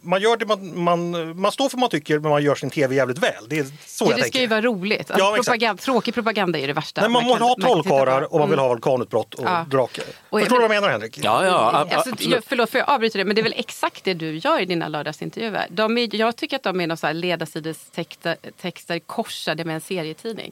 man 0.02 0.22
gör 0.22 0.38
det 0.38 0.46
man, 0.46 0.84
man, 0.84 1.12
man 1.42 1.52
står 1.52 1.70
för 1.70 1.78
vad 1.78 1.82
man 1.82 1.90
tycker 1.90 2.20
men 2.20 2.32
man 2.32 2.44
gör 2.44 2.56
sin 2.56 2.70
tv 2.70 2.96
jävligt 2.96 3.18
väl. 3.18 3.48
Det 3.48 3.60
är 3.60 3.64
så 3.86 4.06
ja, 4.06 4.10
jag 4.10 4.20
Det 4.20 4.24
ska 4.24 4.40
ju 4.40 4.48
vara 4.48 4.62
roligt. 4.62 5.12
Alltså, 5.12 5.26
ja, 5.26 5.36
propaganda, 5.36 5.82
tråkig 5.82 6.14
propaganda 6.14 6.60
är 6.60 6.68
det 6.68 6.74
värsta. 6.74 7.02
Nej, 7.02 7.10
man, 7.10 7.24
man 7.24 7.34
vill 7.34 7.42
ha 7.42 7.56
trollkarlar 7.62 8.34
och 8.34 8.40
man 8.40 8.50
vill 8.50 8.60
ha 8.60 8.66
mm. 8.66 8.76
vulkanutbrott 8.76 9.34
och 9.34 9.46
ja. 9.46 9.66
drakar. 9.70 10.04
Förstår 10.04 10.40
du 10.40 10.48
vad 10.50 10.64
jag 10.64 10.70
menar 10.70 10.90
Henrik? 10.90 11.20
Ja, 11.24 11.46
ja. 11.46 11.88
Alltså, 11.92 12.16
jag, 12.20 12.44
förlåt 12.48 12.70
för 12.70 12.80
jag 12.80 12.90
avbryter 12.90 13.20
det 13.20 13.26
men 13.26 13.36
det 13.36 13.42
är 13.42 13.44
väl 13.44 13.54
exakt 13.58 14.04
det 14.04 14.14
du 14.14 14.38
gör 14.38 14.62
i 14.62 14.66
dina 14.66 14.88
lördagsintervjuer. 14.88 15.68
De 15.70 15.98
är, 15.98 16.16
jag 16.16 16.36
tycker 16.36 16.56
att 16.56 16.64
de 16.64 16.82
är 16.82 16.88
någon 16.88 17.20
ledarsidestexter 17.20 19.00
korsade 19.00 19.66
med 19.66 19.76
en 19.76 19.82
serietidning. 19.82 20.52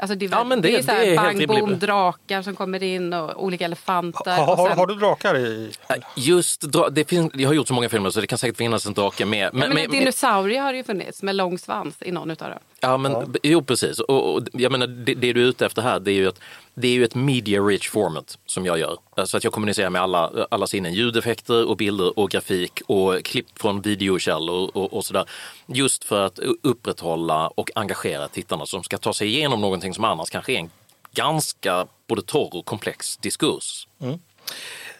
Alltså 0.00 0.14
det, 0.14 0.26
ja, 0.26 0.44
men 0.44 0.62
det, 0.62 0.68
det 0.68 0.78
är, 0.78 0.82
så 0.82 0.90
här, 0.90 1.04
det 1.04 1.12
är 1.12 1.46
bang, 1.46 1.48
boom, 1.48 1.78
drakar 1.78 2.42
som 2.42 2.56
kommer 2.56 2.82
in 2.82 3.12
och 3.12 3.44
olika 3.44 3.64
elefanter. 3.64 4.36
Ha, 4.36 4.44
ha, 4.44 4.68
sen... 4.68 4.78
Har 4.78 4.86
du 4.86 4.94
drakar 4.94 5.36
i? 5.36 5.72
Just, 6.16 6.64
det 6.90 7.08
finns, 7.08 7.30
jag 7.34 7.48
har 7.48 7.54
gjort 7.54 7.68
så 7.68 7.74
många 7.74 7.88
filmer 7.88 8.10
så 8.10 8.20
det 8.20 8.26
kan 8.26 8.38
säkert 8.38 8.56
finnas 8.56 8.86
en 8.86 8.94
drake 8.94 9.24
med. 9.24 9.50
Men, 9.52 9.62
ja, 9.62 9.68
men, 9.68 9.76
men 9.76 9.90
dinosaurier 9.90 10.62
har 10.62 10.72
det 10.72 10.76
ju 10.76 10.84
funnits 10.84 11.22
med 11.22 11.34
lång 11.34 11.58
svans 11.58 11.96
i 12.00 12.12
någon 12.12 12.30
utav 12.30 12.50
dem. 12.50 12.58
Ja, 12.80 12.96
men 12.96 13.12
ja. 13.12 13.26
jo 13.42 13.62
precis. 13.62 14.00
Och, 14.00 14.34
och, 14.34 14.42
jag 14.52 14.72
menar, 14.72 14.86
det, 14.86 15.14
det, 15.14 15.32
du 15.32 15.42
är 15.42 15.46
ute 15.46 15.66
efter 15.66 15.82
här 15.82 16.00
det 16.00 16.10
är 16.10 16.14
ju 16.14 16.28
att 16.28 16.40
det 16.74 16.88
är 16.88 16.92
ju 16.92 17.04
ett 17.04 17.14
media 17.14 17.60
rich 17.60 17.88
format 17.88 18.38
som 18.46 18.66
jag 18.66 18.78
gör. 18.78 18.96
Så 19.24 19.36
att 19.36 19.44
jag 19.44 19.52
kommunicerar 19.52 19.90
med 19.90 20.02
alla, 20.02 20.46
alla 20.50 20.66
sinnen, 20.66 20.94
ljudeffekter 20.94 21.68
och 21.68 21.76
bilder 21.76 22.18
och 22.18 22.30
grafik 22.30 22.82
och 22.86 23.24
klipp 23.24 23.46
från 23.58 23.80
videokällor 23.80 24.70
och, 24.76 24.92
och 24.92 25.04
sådär. 25.04 25.24
Just 25.66 26.04
för 26.04 26.26
att 26.26 26.38
upprätthålla 26.62 27.48
och 27.48 27.70
engagera 27.74 28.28
tittarna 28.28 28.66
som 28.66 28.82
ska 28.82 28.98
ta 28.98 29.12
sig 29.12 29.28
igenom 29.28 29.60
någonting 29.60 29.94
som 29.94 30.04
annars 30.04 30.30
kanske 30.30 30.52
är 30.52 30.58
en 30.58 30.70
ganska 31.12 31.86
både 32.06 32.22
torr 32.22 32.56
och 32.56 32.64
komplex 32.64 33.16
diskurs. 33.16 33.88
Mm. 34.00 34.18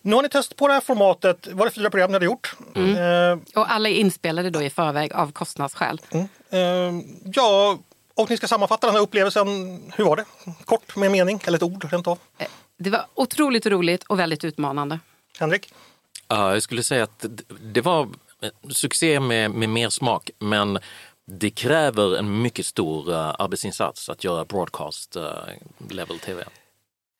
Nu 0.03 0.15
har 0.15 0.23
ni 0.23 0.29
testat 0.29 0.57
på 0.59 0.69
det 0.69 0.75
här 0.75 0.81
formatet. 0.81 1.49
Var 1.53 1.65
det 1.65 1.71
fyra 1.71 1.91
program 1.91 2.11
ni 2.11 2.15
hade 2.15 2.25
gjort? 2.27 2.57
Eh, 2.75 3.61
Och 3.61 3.73
alla 3.73 3.89
är 3.89 3.95
inspelade 3.95 4.51
då 4.51 4.63
i 4.63 4.71
förväg 4.71 5.13
av 5.13 5.33
kostnadsskäl. 5.33 6.01
eh, 6.51 6.61
ja, 7.25 7.79
och 8.15 8.31
ni 8.31 8.37
ska 8.37 8.49
sammanfatta 8.49 8.87
den 8.87 8.97
här 8.97 9.03
upplevelsen. 9.03 9.47
Hur 9.97 10.05
var 10.05 10.17
det? 10.17 10.25
Kort 10.65 10.97
med 10.97 11.07
en 11.07 11.13
mening 11.13 11.41
eller 11.45 11.57
ett 11.59 11.63
ord 11.63 11.93
rent 11.93 12.07
av. 12.07 12.19
Eh, 12.39 12.47
Det 12.79 12.91
var 12.91 13.07
otroligt 13.15 13.67
roligt 13.67 14.05
och 14.05 14.19
väldigt 14.19 14.45
utmanande. 14.45 14.99
Henrik? 15.39 15.73
Ja, 16.29 16.53
jag 16.53 16.63
skulle 16.63 16.83
säga 16.83 17.03
att 17.05 17.25
det- 17.61 17.81
var 17.81 18.09
succé 18.71 19.21
med, 19.21 19.51
med 19.51 19.69
mer 19.69 19.89
smak, 19.89 20.31
men 20.39 20.79
det 21.27 21.51
kräver 21.51 22.17
en 22.19 22.43
mycket 22.43 22.67
stor 22.67 23.13
eh, 23.13 23.35
arbetsinsats 23.39 24.09
att 24.09 24.25
göra 24.25 24.45
broadcast 24.45 25.17
eh, 25.17 25.23
level 25.91 26.19
tv. 26.19 26.45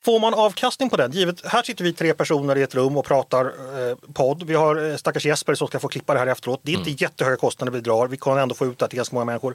Får 0.05 0.21
man 0.21 0.35
avkastning 0.35 0.91
på 0.91 0.97
den? 0.97 1.13
Givet, 1.13 1.47
här 1.47 1.63
sitter 1.63 1.85
vi 1.85 1.93
tre 1.93 2.15
personer 2.15 2.59
i 2.59 2.63
ett 2.63 2.75
rum 2.75 2.97
och 2.97 3.05
pratar 3.05 3.45
eh, 3.45 3.97
podd. 4.15 4.43
Vi 4.43 4.55
har 4.55 4.91
eh, 4.91 4.97
stackars 4.97 5.27
Jesper 5.27 5.55
som 5.55 5.69
ska 5.69 5.79
få 5.79 5.89
klippa 5.89 6.13
det 6.13 6.19
här 6.19 6.27
efteråt. 6.27 6.61
Det 6.63 6.73
är 6.73 6.77
inte 6.79 7.05
jättehöga 7.05 7.37
kostnader 7.37 7.73
vi 7.73 7.81
drar. 7.81 8.09
Vi 8.09 8.17
kan 8.17 8.39
ändå 8.39 8.55
få 8.55 8.67
ut 8.67 8.79
det 8.79 8.89
till 8.89 8.97
ganska 8.97 9.15
många 9.15 9.25
människor. 9.25 9.55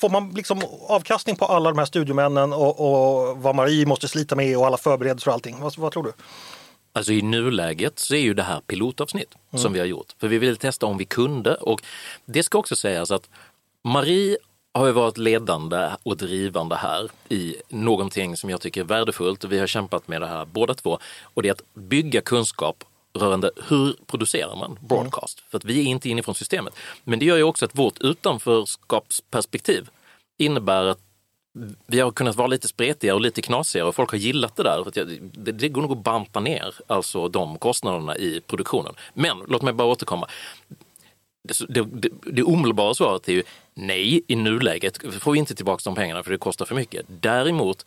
Får 0.00 0.08
man 0.08 0.30
liksom 0.30 0.62
avkastning 0.88 1.36
på 1.36 1.44
alla 1.44 1.70
de 1.70 1.78
här 1.78 1.84
studiomännen 1.84 2.52
och, 2.52 2.80
och 2.80 3.36
vad 3.38 3.54
Marie 3.54 3.86
måste 3.86 4.08
slita 4.08 4.36
med 4.36 4.58
och 4.58 4.66
alla 4.66 4.76
förberedelser 4.76 5.28
och 5.28 5.34
allting? 5.34 5.60
Vad, 5.60 5.78
vad 5.78 5.92
tror 5.92 6.02
du? 6.02 6.12
Alltså 6.92 7.12
i 7.12 7.22
nuläget 7.22 7.98
så 7.98 8.14
är 8.14 8.20
ju 8.20 8.34
det 8.34 8.42
här 8.42 8.60
pilotavsnitt 8.60 9.34
som 9.54 9.72
vi 9.72 9.78
har 9.78 9.86
gjort. 9.86 10.14
För 10.18 10.28
vi 10.28 10.38
vill 10.38 10.56
testa 10.56 10.86
om 10.86 10.98
vi 10.98 11.04
kunde. 11.04 11.54
Och 11.54 11.82
det 12.24 12.42
ska 12.42 12.58
också 12.58 12.76
sägas 12.76 13.10
att 13.10 13.28
Marie 13.84 14.36
har 14.76 14.86
ju 14.86 14.92
varit 14.92 15.18
ledande 15.18 15.90
och 16.02 16.16
drivande 16.16 16.76
här 16.76 17.08
i 17.28 17.56
någonting 17.68 18.36
som 18.36 18.50
jag 18.50 18.60
tycker 18.60 18.80
är 18.80 18.84
värdefullt. 18.84 19.44
Vi 19.44 19.58
har 19.58 19.66
kämpat 19.66 20.08
med 20.08 20.20
det 20.20 20.26
här 20.26 20.44
båda 20.44 20.74
två. 20.74 20.98
Och 21.22 21.42
det 21.42 21.48
är 21.48 21.52
att 21.52 21.74
bygga 21.74 22.20
kunskap 22.20 22.84
rörande 23.18 23.50
hur 23.68 23.96
producerar 24.06 24.56
man 24.56 24.78
broadcast. 24.80 25.42
För 25.50 25.58
att 25.58 25.64
vi 25.64 25.80
är 25.80 25.84
inte 25.84 26.08
inifrån 26.10 26.34
systemet. 26.34 26.74
Men 27.04 27.18
det 27.18 27.24
gör 27.24 27.36
ju 27.36 27.42
också 27.42 27.64
att 27.64 27.78
vårt 27.78 27.98
utanförskapsperspektiv 28.00 29.88
innebär 30.38 30.84
att 30.84 30.98
vi 31.86 32.00
har 32.00 32.10
kunnat 32.10 32.36
vara 32.36 32.46
lite 32.46 32.68
spretigare 32.68 33.14
och 33.14 33.20
lite 33.20 33.42
knasigare 33.42 33.88
och 33.88 33.94
folk 33.94 34.10
har 34.10 34.18
gillat 34.18 34.56
det 34.56 34.62
där. 34.62 34.82
För 34.82 34.88
att 34.88 34.96
jag- 34.96 35.18
det, 35.32 35.52
det 35.52 35.68
går 35.68 35.82
nog 35.82 35.92
att 35.92 36.04
banta 36.04 36.40
ner 36.40 36.74
alltså 36.86 37.28
de 37.28 37.58
kostnaderna 37.58 38.16
i 38.16 38.40
produktionen. 38.46 38.94
Men 39.14 39.38
låt 39.48 39.62
mig 39.62 39.72
bara 39.72 39.88
återkomma. 39.88 40.28
Det, 41.48 41.54
det, 41.68 41.82
det, 41.92 42.08
det 42.32 42.42
omedelbara 42.42 42.94
svaret 42.94 43.28
är 43.28 43.32
ju 43.32 43.42
nej, 43.76 44.20
i 44.26 44.36
nuläget 44.36 45.22
får 45.22 45.32
vi 45.32 45.38
inte 45.38 45.54
tillbaka 45.54 45.80
de 45.84 45.94
pengarna 45.94 46.22
för 46.22 46.30
det 46.30 46.38
kostar 46.38 46.66
för 46.66 46.74
mycket. 46.74 47.06
Däremot, 47.08 47.86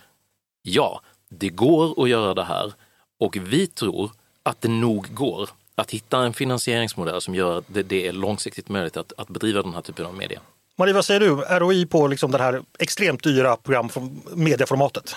ja, 0.61 1.01
det 1.29 1.49
går 1.49 2.03
att 2.03 2.09
göra 2.09 2.33
det 2.33 2.43
här 2.43 2.73
och 3.19 3.37
vi 3.41 3.67
tror 3.67 4.11
att 4.43 4.61
det 4.61 4.67
nog 4.67 5.13
går 5.13 5.49
att 5.75 5.91
hitta 5.91 6.19
en 6.19 6.33
finansieringsmodell 6.33 7.21
som 7.21 7.35
gör 7.35 7.57
att 7.57 7.65
det, 7.67 8.07
är 8.07 8.13
långsiktigt 8.13 8.69
möjligt 8.69 8.97
att, 8.97 9.13
att 9.17 9.27
bedriva 9.27 9.61
den 9.61 9.73
här 9.73 9.81
typen 9.81 10.05
av 10.05 10.15
media. 10.15 10.39
Marie, 10.75 10.93
vad 10.93 11.05
säger 11.05 11.19
du? 11.19 11.35
ROI 11.35 11.85
på 11.85 12.07
liksom 12.07 12.31
det 12.31 12.37
här 12.37 12.61
extremt 12.79 13.23
dyra 13.23 13.55
program 13.55 13.89
medieformatet? 14.35 15.15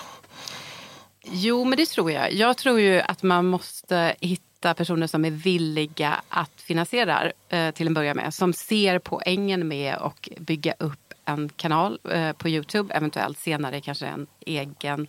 Jo, 1.25 1.64
men 1.64 1.76
det 1.76 1.87
tror 1.87 2.11
jag. 2.11 2.33
Jag 2.33 2.57
tror 2.57 2.81
ju 2.81 3.00
att 3.00 3.23
man 3.23 3.47
måste 3.47 4.14
hitta 4.21 4.75
personer 4.75 5.07
som 5.07 5.25
är 5.25 5.31
villiga 5.31 6.23
att 6.29 6.61
finansiera 6.61 7.33
eh, 7.49 7.71
till 7.71 7.87
en 7.87 7.95
början 7.95 8.17
med. 8.17 8.35
Som 8.35 8.52
ser 8.52 8.99
poängen 8.99 9.69
med 9.69 9.95
att 9.95 10.29
bygga 10.38 10.75
upp 10.79 11.14
en 11.25 11.49
kanal 11.49 11.99
eh, 12.11 12.33
på 12.33 12.49
Youtube, 12.49 12.95
eventuellt 12.95 13.38
senare 13.38 13.81
kanske 13.81 14.07
en 14.07 14.26
egen 14.41 15.09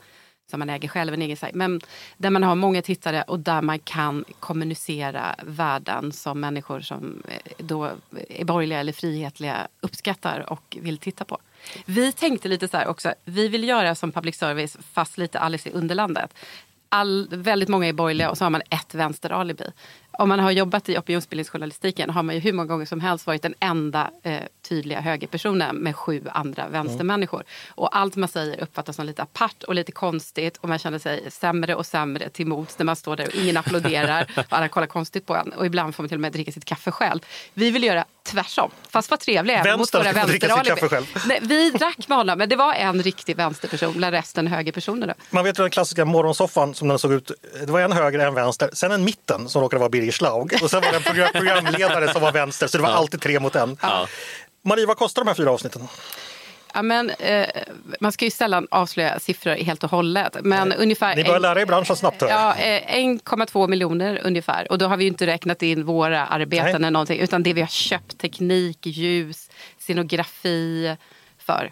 som 0.50 0.60
man 0.60 0.70
äger 0.70 0.88
själv, 0.88 1.13
en 1.13 1.22
egen 1.22 1.38
sajt. 1.38 1.55
Men 1.55 1.82
där 2.17 2.29
man 2.29 2.43
har 2.43 2.55
många 2.55 2.82
tittare 2.82 3.22
och 3.22 3.39
där 3.39 3.62
man 3.62 3.79
kan 3.79 4.25
kommunicera 4.39 5.36
värden 5.43 6.12
som 6.12 6.39
människor 6.39 6.79
som 6.79 7.24
eh, 7.27 7.38
då 7.58 7.91
är 8.29 8.46
borgerliga 8.46 8.79
eller 8.79 8.93
frihetliga 8.93 9.67
uppskattar 9.82 10.51
och 10.51 10.77
vill 10.82 10.98
titta 10.98 11.25
på. 11.25 11.38
Vi 11.86 12.12
tänkte 12.12 12.48
lite 12.48 12.67
så 12.67 12.77
här 12.77 12.88
också, 12.88 13.13
vi 13.25 13.48
vill 13.48 13.63
göra 13.63 13.96
som 13.96 14.12
public 14.12 14.38
service 14.38 14.77
fast 14.93 15.17
lite 15.17 15.39
Alice 15.39 15.70
i 15.70 15.72
Underlandet. 15.72 16.34
All, 16.89 17.27
väldigt 17.32 17.70
många 17.70 17.88
är 17.88 17.93
borgerliga 17.93 18.29
och 18.29 18.38
så 18.38 18.46
har 18.46 18.50
man 18.50 18.62
ett 18.70 18.96
vänsteralibi. 18.96 19.65
Om 20.17 20.29
man 20.29 20.39
har 20.39 20.51
jobbat 20.51 20.89
i 20.89 20.98
opinionsbildningsjournalistiken 20.98 22.10
har 22.10 22.24
man 22.24 22.36
ju 22.36 22.41
hur 22.41 22.53
många 22.53 22.67
gånger 22.67 22.86
som 22.86 23.00
helst 23.00 23.27
varit 23.27 23.41
den 23.41 23.53
enda 23.60 24.12
eh, 24.24 24.41
tydliga 24.70 25.01
högerpersonen 25.01 25.75
med 25.75 25.96
sju 25.96 26.22
andra 26.32 26.67
vänstermänniskor. 26.67 27.43
Och 27.70 27.98
allt 27.98 28.15
man 28.15 28.29
säger 28.29 28.63
uppfattas 28.63 28.96
som 28.96 29.05
lite 29.05 29.22
apart 29.22 29.63
och 29.63 29.75
lite 29.75 29.91
konstigt 29.91 30.58
och 30.58 30.70
man 30.70 30.79
känner 30.79 31.00
sig 31.00 31.32
sämre 31.32 31.75
och 31.75 31.86
sämre 31.86 32.29
till 32.29 32.48
mots 32.48 32.79
när 32.79 32.86
man 32.86 32.96
står 32.96 33.15
där 33.15 33.27
och 33.27 33.36
ingen 33.36 33.58
applåderar 33.58 34.32
och 34.38 34.46
alla 34.50 34.67
kollar 34.67 34.88
konstigt 34.88 35.25
på 35.25 35.36
en. 35.36 35.53
Och 35.53 35.65
ibland 35.65 35.96
får 35.96 36.03
man 36.03 36.08
till 36.08 36.17
och 36.17 36.22
med 36.22 36.32
dricka 36.32 36.51
sitt 36.51 36.65
kaffe 36.65 36.91
själv. 36.91 37.20
Vi 37.53 37.72
vill 37.72 37.84
göra 37.84 38.05
tvärtom, 38.24 38.72
fast 38.89 39.10
vara 39.10 39.18
trevliga 39.18 39.60
även 39.60 39.80
mot 39.80 39.94
våra 39.94 40.12
vänsteralibi. 40.12 41.08
Nej, 41.27 41.39
vi 41.42 41.70
drack 41.70 42.08
med 42.08 42.18
honom, 42.18 42.38
men 42.38 42.50
det 42.50 42.56
var 42.56 42.74
en 42.74 43.03
riktig 43.03 43.36
vänsterperson 43.38 43.94
bland 43.94 44.13
resten 44.13 44.48
högerpersoner. 44.48 45.08
Då. 45.08 45.13
Man 45.30 45.44
vet 45.44 45.60
ju 45.60 45.63
den 45.63 45.72
klassiska 45.72 46.06
morgonsoffan 46.06 46.75
som 46.75 46.88
den 46.88 47.00
såg 47.00 47.13
ut. 47.13 47.32
Det 47.65 47.72
var 47.72 47.80
en 47.82 47.92
höger, 47.92 48.20
en 48.20 48.34
vänster, 48.34 48.70
sen 48.74 48.92
en 48.92 49.03
mitten 49.03 49.50
som 49.50 49.62
råkade 49.62 49.80
vara 49.80 49.89
Birger 49.89 50.12
Schlaug 50.12 50.60
och 50.63 50.70
sen 50.70 50.82
var 50.82 50.92
det 50.92 50.98
en 50.98 51.03
program, 51.03 51.30
programledare 51.34 52.13
som 52.13 52.22
var 52.22 52.32
vänster 52.32 52.68
så 52.68 52.77
det 52.77 52.84
var 52.84 52.89
alltid 52.89 53.22
tre 53.22 53.39
mot 53.39 53.56
en. 53.56 53.77
Ja. 53.82 54.08
Marie, 54.65 54.86
vad 54.86 54.98
kostar 54.98 55.22
de 55.22 55.27
här 55.27 55.36
fyra 55.36 55.51
avsnitten? 55.51 55.88
Ja, 56.75 56.82
men, 56.82 57.10
eh, 57.10 57.46
man 58.00 58.12
ska 58.12 58.25
ju 58.25 58.32
sällan 58.32 58.68
avslöja 58.72 59.20
siffror 59.20 59.56
helt 59.56 59.84
och 59.84 59.89
hållet. 59.92 60.38
Men 60.44 60.74
ungefär 60.74 61.15
Ni 61.15 61.24
börjar 61.24 61.36
en- 61.36 61.42
lära 61.42 61.62
er 61.62 61.65
branschen 61.65 61.96
snabbt. 61.96 62.22
hör. 62.22 62.30
Ja, 62.30 62.56
eh, 62.56 62.96
1,2 62.98 63.68
miljoner 63.68 64.22
ungefär. 64.24 64.72
Och 64.72 64.77
då 64.77 64.86
har 64.88 64.98
vi 64.98 65.03
ju 65.03 65.08
inte 65.10 65.25
räknat 65.27 65.62
in 65.62 65.86
våra 65.86 66.25
arbeten 66.25 66.65
Nej. 66.65 66.75
eller 66.75 66.92
någonting. 66.92 67.20
Utan 67.20 67.44
det 67.44 67.53
vi 67.53 67.62
har 67.62 67.68
köpt, 67.68 68.18
teknik, 68.18 68.77
ljus, 68.86 69.50
scenografi 69.80 70.96
för. 71.38 71.72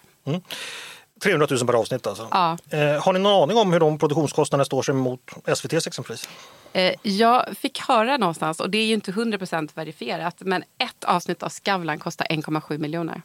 300 1.24 1.48
000 1.50 1.68
per 1.68 1.74
avsnitt 1.74 2.08
alltså. 2.08 2.28
Ja. 2.32 2.58
Eh, 2.70 3.04
har 3.04 3.14
ni 3.14 3.20
någon 3.20 3.44
aning 3.44 3.58
om 3.58 3.74
hur 3.74 3.80
de 3.80 3.98
produktionskostnaderna 4.00 4.66
står 4.66 4.82
sig 4.84 4.94
mot 4.96 5.20
SVTs 5.46 5.88
exempelvis? 5.88 6.30
Eh, 6.74 6.94
jag 7.04 7.46
fick 7.58 7.80
höra 7.80 8.18
någonstans, 8.18 8.60
och 8.60 8.70
det 8.70 8.78
är 8.78 8.86
ju 8.86 8.94
inte 8.94 9.12
100% 9.12 9.78
verifierat, 9.78 10.36
men 10.40 10.64
ett 10.78 11.04
avsnitt 11.04 11.44
av 11.44 11.50
Skavlan 11.50 12.00
kostar 12.00 12.28
1,7 12.30 12.78
miljoner. 12.78 13.22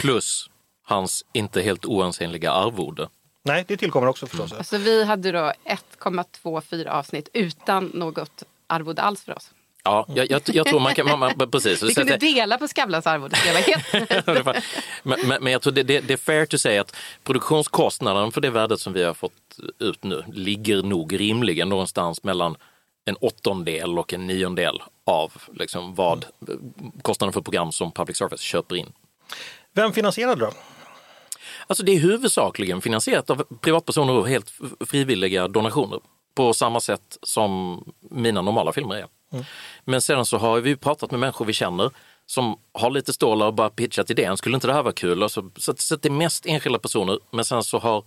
Plus 0.00 0.50
hans 0.88 1.24
inte 1.32 1.62
helt 1.62 1.86
oansenliga 1.86 2.52
arvode. 2.52 3.08
Nej, 3.44 3.64
det 3.68 3.76
tillkommer 3.76 4.06
också 4.06 4.26
förstås. 4.26 4.68
Så 4.68 4.78
vi 4.78 5.04
hade 5.04 5.32
då 5.32 5.52
1,24 5.98 6.88
avsnitt 6.88 7.28
utan 7.32 7.90
något 7.94 8.42
arvode 8.66 9.02
alls 9.02 9.24
för 9.24 9.36
oss. 9.36 9.50
Ja, 9.84 10.06
jag, 10.08 10.30
jag, 10.30 10.42
jag 10.44 10.66
tror 10.66 10.80
man 10.80 10.94
kan... 10.94 11.06
Man, 11.06 11.18
man, 11.18 11.50
precis. 11.50 11.82
Vi 11.82 11.94
kunde 11.94 12.16
det- 12.16 12.34
dela 12.34 12.58
på 12.58 12.68
Skavlans 12.68 13.06
arvode. 13.06 13.36
men, 15.02 15.18
men, 15.28 15.42
men 15.42 15.52
jag 15.52 15.62
tror 15.62 15.72
det, 15.72 15.82
det, 15.82 16.00
det 16.00 16.12
är 16.12 16.16
fair 16.16 16.46
to 16.46 16.58
säga 16.58 16.80
att 16.80 16.96
produktionskostnaden 17.24 18.32
för 18.32 18.40
det 18.40 18.50
värdet 18.50 18.80
som 18.80 18.92
vi 18.92 19.02
har 19.02 19.14
fått 19.14 19.32
ut 19.78 20.04
nu 20.04 20.24
ligger 20.32 20.82
nog 20.82 21.20
rimligen 21.20 21.68
någonstans 21.68 22.22
mellan 22.22 22.56
en 23.04 23.16
åttondel 23.20 23.98
och 23.98 24.14
en 24.14 24.26
niondel 24.26 24.82
av 25.06 25.32
liksom 25.54 25.94
vad 25.94 26.24
kostnaden 27.02 27.32
för 27.32 27.40
program 27.40 27.72
som 27.72 27.92
public 27.92 28.16
service 28.16 28.40
köper 28.40 28.76
in. 28.76 28.92
Vem 29.72 29.92
finansierade 29.92 30.40
då? 30.40 30.52
Alltså 31.68 31.84
det 31.84 31.92
är 31.92 31.98
huvudsakligen 31.98 32.80
finansierat 32.80 33.30
av 33.30 33.44
privatpersoner 33.60 34.12
och 34.12 34.28
helt 34.28 34.52
frivilliga 34.80 35.48
donationer 35.48 36.00
på 36.34 36.54
samma 36.54 36.80
sätt 36.80 37.18
som 37.22 37.84
mina 38.10 38.42
normala 38.42 38.72
filmer 38.72 38.94
är. 38.94 39.06
Men 39.84 40.00
sedan 40.00 40.26
så 40.26 40.38
har 40.38 40.60
vi 40.60 40.76
pratat 40.76 41.10
med 41.10 41.20
människor 41.20 41.44
vi 41.44 41.52
känner 41.52 41.90
som 42.26 42.58
har 42.72 42.90
lite 42.90 43.12
stålar 43.12 43.46
och 43.46 43.54
bara 43.54 43.70
pitchat 43.70 44.10
idén. 44.10 44.36
Skulle 44.36 44.54
inte 44.54 44.66
det 44.66 44.72
här 44.72 44.82
vara 44.82 44.92
kul? 44.92 45.22
Och 45.22 45.30
så, 45.30 45.50
så, 45.56 45.96
det 45.96 46.08
är 46.08 46.10
mest 46.10 46.46
enskilda 46.46 46.78
personer. 46.78 47.18
Men 47.30 47.44
sen 47.44 47.64
så 47.64 47.78
har 47.78 48.04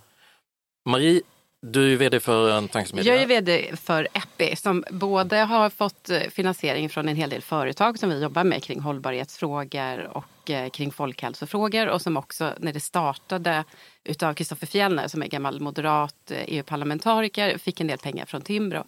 Marie, 0.86 1.22
du 1.62 1.94
är 1.94 1.98
vd 1.98 2.20
för 2.20 2.50
en 2.50 2.68
tankesmedja. 2.68 3.14
Jag 3.14 3.24
är 3.24 3.28
vd 3.28 3.76
för 3.76 4.08
Epi 4.14 4.56
som 4.56 4.84
både 4.90 5.38
har 5.38 5.70
fått 5.70 6.10
eh, 6.10 6.20
finansiering 6.20 6.90
från 6.90 7.10
en 7.10 7.16
hel 7.16 7.30
del 7.30 7.42
företag 7.42 8.00
som 8.00 8.10
vi 8.10 8.22
jobbar 8.22 8.44
med 8.44 8.64
kring 8.64 8.80
hållbarhetsfrågor 8.80 10.18
och 10.18 10.50
eh, 10.50 10.70
kring 10.70 10.92
folkhälsofrågor 10.92 11.88
och 11.88 12.02
som 12.02 12.18
också 12.18 12.54
när 12.58 12.74
det 12.74 12.80
startade 12.80 13.64
utav 14.04 14.34
Kristoffer 14.34 14.68
Fjellner 14.68 15.08
som 15.08 15.24
är 15.24 15.28
gammal 15.28 15.60
moderat 15.60 16.32
eh, 16.32 16.38
e 16.38 16.46
EU-parlamentariker 16.48 17.58
fick 17.58 17.82
en 17.82 17.88
del 17.88 17.98
pengar 17.98 18.26
från 18.26 18.42
Timbro. 18.42 18.84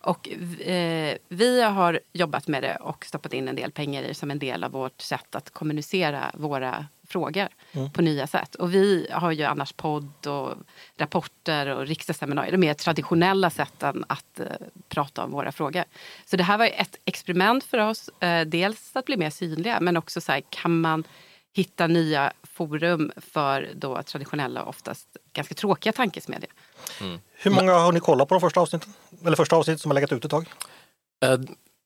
Och 0.00 0.28
eh, 0.60 1.16
vi 1.28 1.62
har 1.62 2.00
jobbat 2.12 2.48
med 2.48 2.62
det 2.62 2.76
och 2.76 3.04
stoppat 3.04 3.32
in 3.32 3.48
en 3.48 3.56
del 3.56 3.72
pengar 3.72 4.02
i 4.02 4.14
som 4.14 4.30
en 4.30 4.38
del 4.38 4.64
av 4.64 4.70
vårt 4.70 5.00
sätt 5.00 5.34
att 5.34 5.50
kommunicera 5.50 6.30
våra 6.34 6.86
frågor 7.08 7.48
på 7.92 8.02
nya 8.02 8.26
sätt. 8.26 8.54
Och 8.54 8.74
vi 8.74 9.06
har 9.12 9.32
ju 9.32 9.44
annars 9.44 9.72
podd 9.72 10.26
och 10.26 10.54
rapporter 10.96 11.66
och 11.66 11.86
riksdagsseminarier. 11.86 12.52
De 12.52 12.58
mer 12.58 12.74
traditionella 12.74 13.50
sätten 13.50 14.04
att 14.08 14.40
eh, 14.40 14.46
prata 14.88 15.24
om 15.24 15.30
våra 15.30 15.52
frågor. 15.52 15.84
Så 16.26 16.36
det 16.36 16.44
här 16.44 16.58
var 16.58 16.66
ett 16.66 16.96
experiment 17.04 17.64
för 17.64 17.78
oss. 17.78 18.10
Eh, 18.20 18.46
dels 18.46 18.96
att 18.96 19.04
bli 19.04 19.16
mer 19.16 19.30
synliga 19.30 19.80
men 19.80 19.96
också 19.96 20.20
så 20.20 20.32
här, 20.32 20.42
kan 20.50 20.80
man 20.80 21.04
hitta 21.52 21.86
nya 21.86 22.32
forum 22.42 23.12
för 23.16 23.68
då 23.74 24.02
traditionella 24.02 24.62
och 24.62 24.68
oftast 24.68 25.16
ganska 25.32 25.54
tråkiga 25.54 25.92
tankesmedier. 25.92 26.50
Hur 27.32 27.50
många 27.50 27.72
har 27.72 27.92
ni 27.92 28.00
kollat 28.00 28.28
på 28.28 28.34
de 28.34 28.40
första 28.40 28.60
avsnitten? 28.60 28.92
Eller 29.24 29.36
första 29.36 29.56
avsnittet 29.56 29.80
som 29.80 29.90
har 29.90 29.94
legat 29.94 30.12
ut 30.12 30.24
ett 30.24 30.30
tag? 30.30 30.46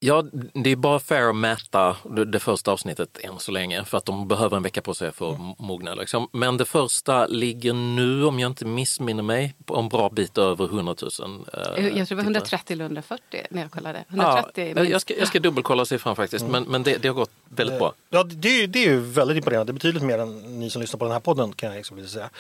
Eh, 0.03 0.09
Ja, 0.09 0.25
det 0.55 0.71
är 0.71 0.77
bara 0.77 0.99
fair 0.99 1.29
att 1.29 1.37
mäta 1.37 1.97
det, 2.27 2.39
första 2.41 2.73
avsnittet 2.73 3.19
än 3.23 3.39
så 3.39 3.53
länge 3.53 3.85
för 3.85 3.99
att 3.99 4.05
de 4.05 4.29
behöver 4.29 4.57
en 4.57 4.63
vecka 4.63 4.83
på 4.83 4.95
sig 4.95 5.13
för 5.13 5.31
att 5.33 5.39
Mm. 5.39 5.53
mogna. 5.59 5.95
Liksom. 5.95 6.29
Men 6.33 6.57
det 6.57 6.65
första 6.65 7.27
ligger 7.27 7.73
nu, 7.73 8.25
om 8.25 8.41
jag 8.41 8.51
inte 8.51 8.65
missminner 8.65 9.23
mig, 9.23 9.55
på 9.65 9.77
en 9.77 9.89
bra 9.89 10.09
bit 10.11 10.39
över 10.39 10.65
100 10.65 10.95
000. 11.21 11.45
eh, 11.53 11.63
Jag 11.63 11.73
tror 11.73 11.81
det 11.83 11.99
var 11.99 12.07
tittare. 12.07 12.23
130 12.23 12.73
eller 12.75 12.85
140 12.85 13.47
när 13.51 13.63
jag 13.63 13.71
kollade. 13.71 14.05
Ja, 14.09 14.15
130 14.39 14.75
minst. 14.75 14.91
jag, 14.93 15.01
ska, 15.01 15.15
jag 15.19 15.29
ska 15.29 15.41
dubbelkolla 15.41 15.85
siffran 15.85 16.17
faktiskt, 16.17 16.43
Mm. 16.45 16.53
men, 16.53 16.73
men 16.73 16.83
det, 16.83 17.03
det 17.03 17.09
har 17.09 17.15
gått 17.15 17.31
väldigt 17.49 17.79
bra. 17.79 17.93
Ja, 18.11 18.23
det, 18.25 18.49
är 18.49 18.61
ju- 18.61 18.67
det 18.67 18.79
är 18.79 18.89
ju 18.91 19.01
väldigt 19.01 19.37
imponerande. 19.37 19.73
Det 19.73 19.75
är 19.77 19.79
betydligt 19.79 20.03
mer 20.03 20.19
än 20.19 20.61
ni 20.61 20.71
som 20.71 20.83
lyssnar 20.83 20.99
på 20.99 21.05
den 21.05 21.13
här 21.13 21.21
podden 21.21 21.53
kan 21.53 21.69
jag 21.69 21.77
liksom 21.77 21.97
vilja 21.97 22.11
säga. 22.11 22.31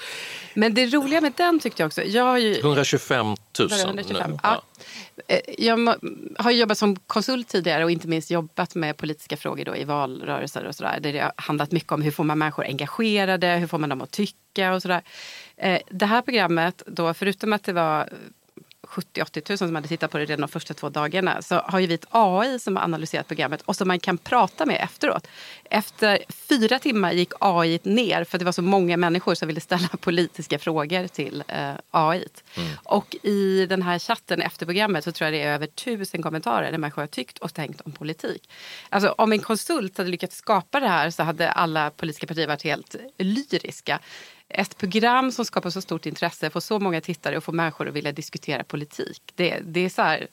Men 0.54 0.74
det 0.74 0.86
roliga 0.86 1.20
med 1.20 1.32
den 1.36 1.60
tyckte 1.60 1.82
jag 1.82 1.86
också, 1.86 2.02
jag 2.02 2.24
har 2.24 2.38
ju 2.38 2.58
125 2.60 3.26
000 3.26 3.36
Var 3.58 3.68
det 3.76 3.82
125? 3.82 4.30
nu. 4.30 4.38
Ja. 4.42 4.62
Eh, 5.28 5.40
jag 5.58 5.96
har 6.38 6.50
jobbat 6.50 6.78
som 6.78 6.96
konsult 6.96 7.48
tidigare 7.48 7.84
och 7.84 7.90
inte 7.90 8.08
minst 8.08 8.30
jobbat 8.30 8.74
med 8.74 8.96
politiska 8.96 9.36
frågor 9.36 9.64
då 9.64 9.76
i 9.76 9.84
valrörelser 9.84 10.64
och 10.64 10.74
sådär. 10.74 10.98
Där 11.00 11.12
det 11.12 11.20
har 11.20 11.32
handlat 11.36 11.72
mycket 11.72 11.92
om 11.92 12.02
hur 12.02 12.10
får 12.10 12.24
man 12.24 12.38
människor 12.38 12.64
engagerade, 12.64 13.46
hur 13.46 13.66
får 13.66 13.78
man 13.78 13.88
dem 13.88 14.02
att 14.02 14.10
tycka 14.10 14.74
och 14.74 14.82
sådär. 14.82 15.02
där. 15.56 15.82
Det 15.90 16.06
här 16.06 16.22
programmet 16.22 16.82
då, 16.86 17.14
förutom 17.14 17.52
att 17.52 17.64
det 17.64 17.72
var 17.72 18.08
70-80 18.92 19.50
000 19.50 19.58
som 19.58 19.74
hade 19.74 19.88
tittat 19.88 20.10
på 20.10 20.18
det 20.18 20.24
redan 20.24 20.40
de 20.40 20.48
första 20.48 20.74
två 20.74 20.88
dagarna 20.88 21.42
så 21.42 21.54
har 21.54 21.78
ju 21.78 21.86
vi 21.86 21.94
ett 21.94 22.06
AI 22.10 22.58
som 22.58 22.76
har 22.76 22.84
analyserat 22.84 23.28
programmet 23.28 23.62
och 23.62 23.76
som 23.76 23.88
man 23.88 24.00
kan 24.00 24.18
prata 24.18 24.66
med 24.66 24.80
efteråt. 24.80 25.28
Efter 25.64 26.18
fyra 26.48 26.78
timmar 26.78 27.12
gick 27.12 27.32
AI 27.40 27.80
ner 27.82 28.24
för 28.24 28.38
det 28.38 28.44
var 28.44 28.52
så 28.52 28.62
många 28.62 28.96
människor 28.96 29.34
som 29.34 29.48
ville 29.48 29.60
ställa 29.60 29.88
politiska 30.00 30.58
frågor 30.58 31.06
till 31.06 31.44
eh, 31.48 31.72
AI. 31.90 32.28
Och 32.84 33.16
i 33.22 33.66
den 33.66 33.82
här 33.82 33.98
chatten 33.98 34.42
efter 34.42 34.66
programmet 34.66 35.04
så 35.04 35.12
tror 35.12 35.26
jag 35.26 35.34
det 35.34 35.42
är 35.42 35.54
över 35.54 35.66
tusen 35.66 36.22
kommentarer 36.22 36.70
där 36.70 36.78
människor 36.78 37.02
har 37.02 37.06
tyckt 37.06 37.38
och 37.38 37.54
tänkt 37.54 37.80
om 37.80 37.92
politik. 37.92 38.50
Alltså 38.88 39.08
om 39.18 39.32
en 39.32 39.38
konsult 39.38 39.98
hade 39.98 40.10
lyckats 40.10 40.36
skapa 40.36 40.80
det 40.80 40.88
här 40.88 41.10
så 41.10 41.22
hade 41.22 41.50
alla 41.50 41.90
politiska 41.90 42.26
partier 42.26 42.46
varit 42.46 42.62
helt 42.62 42.96
lyriska. 43.18 43.98
Ett 44.54 44.78
program 44.78 45.32
som 45.32 45.44
skapar 45.44 45.70
så 45.70 45.80
stort 45.80 46.06
intresse, 46.06 46.50
får 46.50 46.60
så 46.60 46.78
många 46.78 47.00
tittare 47.00 47.36
och 47.36 47.44
får 47.44 47.52
människor 47.52 47.88
att 47.88 47.94
vilja 47.94 48.12
diskutera 48.12 48.64
politik. 48.64 49.22
Det, 49.34 49.60
det 49.64 49.80
är 49.80 49.88
så 49.88 50.02
här, 50.02 50.26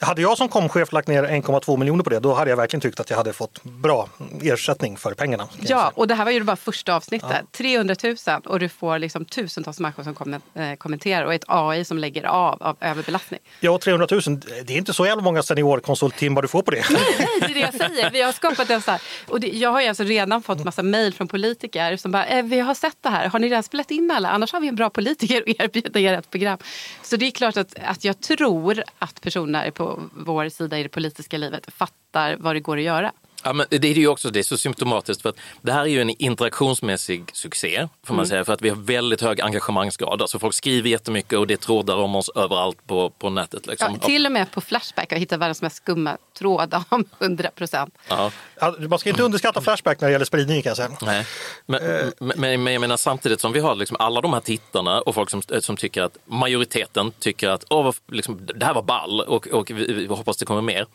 hade 0.00 0.22
jag 0.22 0.38
som 0.38 0.48
komchef 0.48 0.92
lagt 0.92 1.08
ner 1.08 1.22
1,2 1.22 1.76
miljoner 1.76 2.04
på 2.04 2.10
det, 2.10 2.18
då 2.20 2.34
hade 2.34 2.50
jag 2.50 2.56
verkligen 2.56 2.80
tyckt 2.80 3.00
att 3.00 3.10
jag 3.10 3.16
hade 3.16 3.32
fått 3.32 3.62
bra 3.62 4.08
ersättning 4.42 4.96
för 4.96 5.14
pengarna. 5.14 5.48
Ja, 5.60 5.92
och 5.94 6.08
det 6.08 6.14
här 6.14 6.24
var 6.24 6.32
ju 6.32 6.44
bara 6.44 6.56
första 6.56 6.94
avsnittet. 6.94 7.42
300 7.52 7.96
000 8.04 8.16
och 8.44 8.60
du 8.60 8.68
får 8.68 8.98
liksom 8.98 9.24
tusentals 9.24 9.80
människor 9.80 10.02
som 10.02 10.14
kommer, 10.14 10.40
eh, 10.54 10.74
kommenterar 10.74 11.24
och 11.24 11.34
ett 11.34 11.44
AI 11.48 11.84
som 11.84 11.98
lägger 11.98 12.24
av 12.24 12.62
av 12.64 12.76
överbelastning. 12.80 13.40
Ja, 13.60 13.78
300 13.78 14.06
000, 14.10 14.20
det 14.64 14.72
är 14.72 14.78
inte 14.78 14.92
så 14.92 15.06
jävla 15.06 15.22
många 15.22 15.42
seniorkonsulttimmar 15.42 16.42
du 16.42 16.48
får 16.48 16.62
på 16.62 16.70
det. 16.70 16.84
Nej, 16.90 17.00
det 17.40 17.46
är 17.46 17.54
det 17.54 17.60
jag 17.60 17.74
säger. 17.90 18.10
Vi 18.10 18.22
har 18.22 18.32
skapat 18.32 18.70
en 18.70 18.82
så 18.82 18.90
här, 18.90 19.02
och 19.28 19.40
det, 19.40 19.48
jag 19.48 19.72
har 19.72 19.82
ju 19.82 19.88
alltså 19.88 20.02
redan 20.02 20.42
fått 20.42 20.64
massa 20.64 20.82
mejl 20.82 21.14
från 21.14 21.28
politiker 21.28 21.96
som 21.96 22.12
bara, 22.12 22.26
eh, 22.26 22.44
vi 22.44 22.60
har 22.60 22.74
sett 22.74 22.96
det 23.00 23.08
här, 23.08 23.28
har 23.28 23.38
ni 23.38 23.48
redan 23.48 23.62
spelat 23.62 23.90
in 23.90 24.10
alla? 24.10 24.28
Annars 24.28 24.52
har 24.52 24.60
vi 24.60 24.68
en 24.68 24.76
bra 24.76 24.90
politiker 24.90 25.42
att 25.42 25.48
erbjuda 25.48 26.00
er 26.00 26.12
ett 26.12 26.30
program. 26.30 26.58
Så 27.02 27.16
det 27.16 27.26
är 27.26 27.30
klart 27.30 27.56
att, 27.56 27.74
att 27.84 28.04
jag 28.04 28.20
tror 28.20 28.84
att 28.98 29.20
personer 29.20 29.70
på 29.74 30.00
vår 30.16 30.48
sida 30.48 30.78
i 30.78 30.82
det 30.82 30.88
politiska 30.88 31.38
livet 31.38 31.72
fattar 31.72 32.36
vad 32.36 32.56
det 32.56 32.60
går 32.60 32.76
att 32.76 32.82
göra. 32.82 33.12
Ja, 33.44 33.52
men 33.52 33.66
det 33.70 33.84
är 33.88 33.94
ju 33.94 34.08
också 34.08 34.30
det 34.30 34.38
är 34.38 34.42
så 34.42 34.56
symptomatiskt 34.56 35.22
för 35.22 35.28
att 35.28 35.36
det 35.62 35.72
här 35.72 35.80
är 35.80 35.86
ju 35.86 36.00
en 36.00 36.10
interaktionsmässig 36.10 37.24
succé 37.32 37.88
får 38.06 38.14
man 38.14 38.18
Mm. 38.24 38.28
säga 38.28 38.44
för 38.44 38.52
att 38.52 38.62
vi 38.62 38.68
har 38.68 38.76
väldigt 38.76 39.20
hög 39.20 39.40
engagemangsgrad. 39.40 40.22
Alltså 40.22 40.38
folk 40.38 40.54
skriver 40.54 40.90
jättemycket 40.90 41.38
och 41.38 41.46
det 41.46 41.54
är 41.54 41.58
trådar 41.58 41.96
om 41.96 42.14
oss 42.16 42.30
överallt 42.34 42.86
på, 42.86 43.10
på 43.10 43.30
nätet. 43.30 43.66
Liksom. 43.66 43.98
Ja, 44.00 44.06
till 44.06 44.26
och 44.26 44.32
med 44.32 44.50
på 44.50 44.60
Flashback 44.60 45.10
har 45.10 45.16
jag 45.16 45.20
hittat 45.20 45.40
världens 45.40 45.62
mest 45.62 45.76
skumma 45.76 46.16
tråd 46.38 46.74
om 46.88 47.04
100 47.18 47.50
procent. 47.54 47.94
Ja. 48.08 48.30
Ja, 48.60 48.74
Man 48.88 48.98
ska 48.98 49.10
inte 49.10 49.22
underskatta 49.22 49.60
Flashback 49.60 50.00
när 50.00 50.08
det 50.08 50.12
gäller 50.12 50.24
spridning 50.24 50.62
kan 50.62 50.70
jag 50.70 50.76
säga. 50.76 50.90
Nej. 51.02 51.26
Men, 51.66 52.12
men, 52.18 52.62
men 52.62 52.72
jag 52.72 52.80
menar 52.80 52.96
samtidigt 52.96 53.40
som 53.40 53.52
vi 53.52 53.60
har 53.60 53.74
liksom 53.74 53.96
alla 54.00 54.20
de 54.20 54.32
här 54.32 54.40
tittarna 54.40 55.00
och 55.00 55.14
folk 55.14 55.30
som, 55.30 55.42
som 55.60 55.76
tycker 55.76 56.02
att 56.02 56.16
majoriteten 56.26 57.12
tycker 57.18 57.48
att 57.48 57.64
Åh, 57.70 57.92
liksom, 58.12 58.46
det 58.54 58.66
här 58.66 58.74
var 58.74 58.82
ball 58.82 59.20
och, 59.20 59.46
och 59.48 59.70
vi, 59.70 59.92
vi 59.92 60.06
hoppas 60.06 60.36
det 60.36 60.44
kommer 60.46 60.60
mer. 60.62 60.86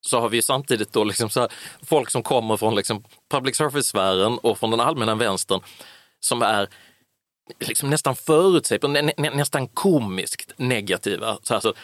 Så 0.00 0.20
har 0.20 0.28
vi 0.28 0.42
samtidigt 0.42 0.92
då 0.92 1.04
liksom 1.04 1.30
så 1.30 1.40
här, 1.40 1.52
folk 1.82 2.10
som 2.10 2.22
kommer 2.22 2.56
från 2.56 2.74
liksom 2.74 3.04
public 3.30 3.56
service-sfären 3.56 4.38
och 4.38 4.58
från 4.58 4.70
den 4.70 4.80
allmänna 4.80 5.14
vänstern 5.14 5.60
som 6.20 6.42
är 6.42 6.68
liksom 7.60 7.90
nästan 7.90 8.16
förutsägbara, 8.16 8.92
nä, 8.92 9.12
nä, 9.16 9.30
nästan 9.30 9.68
komiskt 9.68 10.52
negativa. 10.56 11.38
Så 11.42 11.54
alltså, 11.54 11.74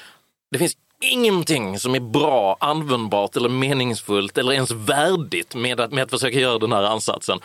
det 0.50 0.58
finns 0.58 0.76
ingenting 1.00 1.78
som 1.78 1.94
är 1.94 2.00
bra, 2.00 2.56
användbart 2.60 3.36
eller 3.36 3.48
meningsfullt 3.48 4.38
eller 4.38 4.52
ens 4.52 4.70
värdigt 4.70 5.54
med 5.54 5.80
att, 5.80 5.92
med 5.92 6.04
att 6.04 6.10
försöka 6.10 6.38
göra 6.38 6.58
den 6.58 6.72
här 6.72 6.82
ansatsen. 6.82 7.38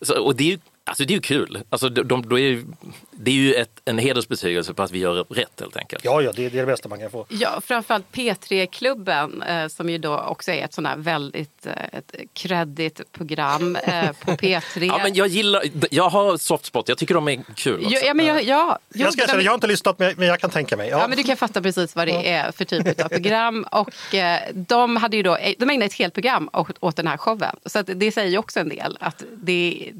Så, 0.00 0.22
och 0.22 0.36
det 0.36 0.44
är 0.44 0.48
ju 0.48 0.58
Alltså 0.88 1.04
det 1.04 1.12
är 1.12 1.14
ju 1.14 1.20
kul. 1.20 1.62
Alltså 1.70 1.88
de, 1.88 2.02
de, 2.02 2.28
då 2.28 2.38
är 2.38 2.42
ju, 2.42 2.64
det 3.10 3.30
är 3.30 3.34
ju 3.34 3.54
ett, 3.54 3.80
en 3.84 3.98
hedersbetygelse 3.98 4.74
på 4.74 4.82
att 4.82 4.90
vi 4.90 4.98
gör 4.98 5.24
rätt 5.28 5.60
helt 5.60 5.76
enkelt. 5.76 6.04
Ja, 6.04 6.22
ja, 6.22 6.32
det, 6.32 6.48
det 6.48 6.58
är 6.58 6.60
det 6.60 6.72
bästa 6.72 6.88
man 6.88 6.98
kan 7.00 7.10
få. 7.10 7.26
Ja, 7.28 7.60
framförallt 7.64 8.06
P3-klubben 8.12 9.42
eh, 9.42 9.68
som 9.68 9.90
ju 9.90 9.98
då 9.98 10.18
också 10.20 10.50
är 10.52 10.64
ett 10.64 10.74
sånt 10.74 10.86
här 10.88 10.96
väldigt 10.96 11.66
eh, 11.66 11.72
ett 11.98 12.14
kreddigt 12.32 13.12
program 13.12 13.76
eh, 13.76 14.12
på 14.12 14.30
P3. 14.32 14.84
Ja, 14.84 15.00
men 15.02 15.14
jag 15.14 15.26
gillar, 15.28 15.62
jag 15.90 16.08
har 16.08 16.36
soft 16.36 16.64
spot, 16.64 16.88
jag 16.88 16.98
tycker 16.98 17.14
de 17.14 17.28
är 17.28 17.42
kul. 17.56 17.84
Också. 17.84 17.96
ja, 18.06 18.14
men 18.14 18.26
jag, 18.26 18.42
ja, 18.42 18.78
jo, 18.94 19.00
Jag 19.04 19.12
ska 19.12 19.20
de- 19.22 19.24
erkänna, 19.24 19.42
jag 19.42 19.50
har 19.50 19.54
inte 19.54 19.66
lyssnat 19.66 19.98
men 19.98 20.14
men 20.16 20.28
jag 20.28 20.40
kan 20.40 20.50
tänka 20.50 20.76
mig. 20.76 20.88
Ja. 20.88 20.98
Ja, 21.00 21.08
men 21.08 21.16
du 21.16 21.22
kan 21.22 21.36
fatta 21.36 21.62
precis 21.62 21.96
vad 21.96 22.08
det 22.08 22.28
är 22.28 22.52
för 22.52 22.64
typ 22.64 23.00
av 23.04 23.08
program. 23.08 23.66
Och 23.72 24.14
eh, 24.14 24.40
de, 24.54 24.96
hade 24.96 25.16
ju 25.16 25.22
då, 25.22 25.38
de 25.58 25.70
ägnade 25.70 25.84
ett 25.84 25.94
helt 25.94 26.14
program 26.14 26.50
åt, 26.52 26.76
åt 26.80 26.96
den 26.96 27.06
här 27.06 27.16
showen. 27.16 27.56
Så 27.66 27.78
att 27.78 27.90
det 27.94 28.12
säger 28.12 28.30
ju 28.30 28.38
också 28.38 28.60
en 28.60 28.68
del 28.68 28.98
att 29.00 29.24
det, 29.36 29.92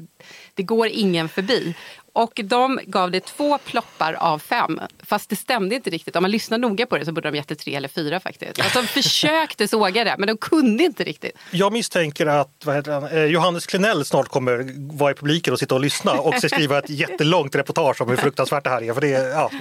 det 0.59 0.63
går 0.63 0.87
ingen 0.87 1.29
förbi. 1.29 1.75
Och 2.13 2.39
de 2.43 2.79
gav 2.85 3.11
det 3.11 3.19
två 3.19 3.57
ploppar 3.57 4.13
av 4.13 4.39
fem. 4.39 4.79
Fast 5.03 5.29
det 5.29 5.35
stämde 5.35 5.75
inte 5.75 5.89
riktigt. 5.89 6.15
Om 6.15 6.23
man 6.23 6.31
lyssnar 6.31 6.57
noga 6.57 6.85
på 6.85 6.97
det 6.97 7.05
så 7.05 7.11
borde 7.11 7.31
de 7.31 7.37
gett 7.37 7.47
det 7.47 7.55
tre 7.55 7.75
eller 7.75 7.87
fyra 7.87 8.19
faktiskt. 8.19 8.61
Alltså, 8.61 8.81
de 8.81 8.87
försökte 8.87 9.67
såga 9.67 10.03
det 10.03 10.15
men 10.17 10.27
de 10.27 10.37
kunde 10.37 10.83
inte 10.83 11.03
riktigt. 11.03 11.37
Jag 11.51 11.73
misstänker 11.73 12.25
att 12.25 12.49
vad 12.65 12.75
heter 12.75 12.91
han, 12.91 13.07
eh, 13.07 13.23
Johannes 13.23 13.65
Klenell 13.65 14.05
snart 14.05 14.27
kommer 14.27 14.75
vara 14.97 15.11
i 15.11 15.13
publiken 15.13 15.53
och 15.53 15.59
sitta 15.59 15.75
och 15.75 15.81
lyssna 15.81 16.11
och 16.13 16.35
skriva 16.35 16.77
ett 16.77 16.89
jättelångt 16.89 17.55
reportage 17.55 18.01
om 18.01 18.09
hur 18.09 18.15
fruktansvärt 18.15 18.63
det 18.63 18.69
här 18.69 18.83
är. 18.83 18.93
För 18.93 19.01
det, 19.01 19.09
ja. 19.09 19.51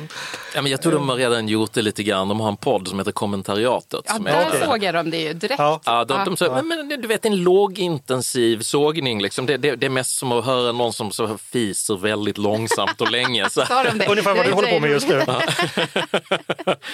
Ja, 0.55 0.63
men 0.63 0.73
jag 0.73 0.83
tror 0.83 0.93
de 0.93 1.09
har 1.09 1.17
redan 1.17 1.49
gjort 1.49 1.73
det 1.73 1.83
lite 1.83 2.03
grann. 2.03 2.29
De 2.29 2.41
har 2.41 2.49
en 2.49 2.57
podd 2.57 2.89
som 2.89 2.99
heter 2.99 3.13
Kommentariatet. 3.13 4.01
Ja, 4.07 4.19
där 4.19 4.47
okej. 4.49 4.61
sågar 4.65 4.93
de 4.93 5.11
det 5.11 5.19
ju 5.21 5.33
direkt. 5.33 5.59
Ja. 5.59 5.81
Ja, 5.85 6.05
de, 6.05 6.25
de, 6.25 6.37
så, 6.37 6.53
men, 6.53 6.69
men 6.69 6.89
du 6.89 7.09
vet 7.09 7.27
en 7.27 7.37
lågintensiv 7.37 8.61
sågning, 8.61 9.23
liksom. 9.23 9.47
det, 9.47 9.57
det, 9.57 9.77
det 9.77 9.87
är 9.87 9.91
mest 9.91 10.19
som 10.19 10.33
att 10.33 10.45
höra 10.45 10.73
någon 10.73 10.93
som 10.93 11.11
så 11.11 11.39
fiser 11.39 11.97
väldigt 11.97 12.38
långsamt 12.39 13.01
och 13.01 13.11
länge. 13.11 13.51
Så. 13.51 13.65
De 13.65 13.99
det? 13.99 14.07
Ungefär 14.07 14.35
vad 14.35 14.47
du 14.47 14.53
håller 14.53 14.71
på 14.71 14.81
med 14.81 14.91
just 14.91 15.09
nu. 15.09 15.23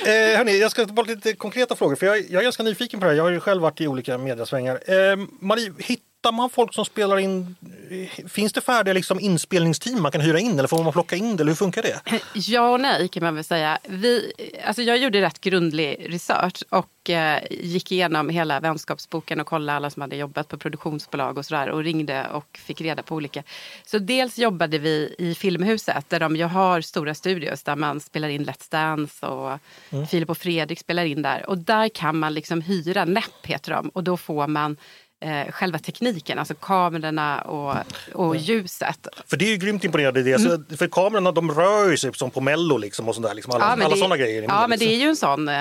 Eh, 0.04 0.36
hörni, 0.36 0.60
jag 0.60 0.70
ska 0.70 0.86
ta 0.86 0.92
bort 0.92 1.06
lite 1.06 1.32
konkreta 1.32 1.76
frågor 1.76 1.96
för 1.96 2.06
jag, 2.06 2.16
jag 2.16 2.40
är 2.40 2.42
ganska 2.42 2.62
nyfiken 2.62 3.00
på 3.00 3.06
det 3.06 3.10
här. 3.10 3.16
Jag 3.16 3.24
har 3.24 3.30
ju 3.30 3.40
själv 3.40 3.62
varit 3.62 3.80
i 3.80 3.88
olika 3.88 4.18
mediasvängar. 4.18 4.80
Eh, 4.86 5.16
Marie, 5.40 5.72
hittar 6.24 6.32
man 6.32 6.50
folk 6.50 6.74
som 6.74 6.84
spelar 6.84 7.18
in? 7.18 7.56
Finns 8.28 8.52
det 8.52 8.60
färdiga 8.60 8.94
liksom, 8.94 9.20
inspelningsteam 9.20 10.02
man 10.02 10.12
kan 10.12 10.20
hyra 10.20 10.38
in 10.38 10.58
eller 10.58 10.68
får 10.68 10.84
man 10.84 10.92
plocka 10.92 11.16
in 11.16 11.36
det? 11.36 11.42
Eller 11.42 11.50
hur 11.50 11.56
funkar 11.56 11.82
det? 11.82 12.00
Ja 12.34 12.72
och 12.72 12.80
nej 12.80 13.08
kan 13.08 13.22
man 13.22 13.34
väl 13.34 13.44
säga. 13.44 13.78
Vi, 13.88 14.32
alltså 14.64 14.82
jag 14.82 14.98
gjorde 14.98 15.20
rätt 15.20 15.40
grundlig 15.40 16.06
research 16.08 16.62
och 16.70 17.10
eh, 17.10 17.42
gick 17.50 17.92
igenom 17.92 18.28
hela 18.28 18.60
vänskapsboken 18.60 19.40
och 19.40 19.46
kollade 19.46 19.76
alla 19.76 19.90
som 19.90 20.02
hade 20.02 20.16
jobbat 20.16 20.48
på 20.48 20.58
produktionsbolag 20.58 21.38
och 21.38 21.46
sådär 21.46 21.68
och 21.68 21.84
ringde 21.84 22.26
och 22.32 22.58
fick 22.66 22.80
reda 22.80 23.02
på 23.02 23.14
olika. 23.14 23.42
Så 23.86 23.98
dels 23.98 24.38
jobbade 24.38 24.78
vi 24.78 25.14
i 25.18 25.34
Filmhuset 25.34 26.10
där 26.10 26.20
de 26.20 26.36
ju 26.36 26.44
har 26.44 26.80
stora 26.80 27.14
studios 27.14 27.62
där 27.62 27.76
man 27.76 28.00
spelar 28.00 28.28
in 28.28 28.46
Let's 28.46 28.70
Dance 28.70 29.26
och 29.26 29.58
Filip 30.10 30.30
och 30.30 30.38
Fredrik 30.38 30.80
spelar 30.80 31.04
in 31.04 31.22
där. 31.22 31.48
Och 31.48 31.58
där 31.58 31.88
kan 31.88 32.18
man 32.18 32.34
liksom 32.34 32.60
hyra, 32.60 33.04
NEP 33.04 33.46
heter 33.46 33.72
de, 33.72 33.88
och 33.88 34.04
då 34.04 34.16
får 34.16 34.46
man 34.46 34.76
eh, 35.20 35.52
själva 35.52 35.78
tekniken, 35.78 36.38
alltså 36.38 36.54
kamerorna 36.54 37.40
och, 37.42 37.74
och 38.14 38.36
ljuset. 38.36 39.06
För 39.26 39.36
det 39.36 39.44
är 39.44 39.50
ju 39.50 39.56
grymt 39.56 39.84
imponerande. 39.84 40.22
Det. 40.22 40.38
Så, 40.38 40.76
för 40.76 40.86
kamerorna 40.88 41.32
de 41.32 41.50
rör 41.50 41.90
ju 41.90 41.96
sig 41.96 42.14
som 42.14 42.30
på 42.30 42.40
Mello 42.40 42.76
liksom, 42.76 43.08
och 43.08 43.14
sådär. 43.14 43.34
Liksom, 43.34 43.52
alla 43.54 43.64
Ja, 43.64 43.70
alla 43.70 43.88
det- 43.88 43.96
sådana 43.96 44.16
grejer. 44.16 44.42
Ja, 44.42 44.66
men 44.68 44.78
det 44.78 44.84
liksom. 44.84 45.00
är 45.00 45.02
ju 45.04 45.08
en 45.08 45.16
sån 45.16 45.48
eh, 45.48 45.54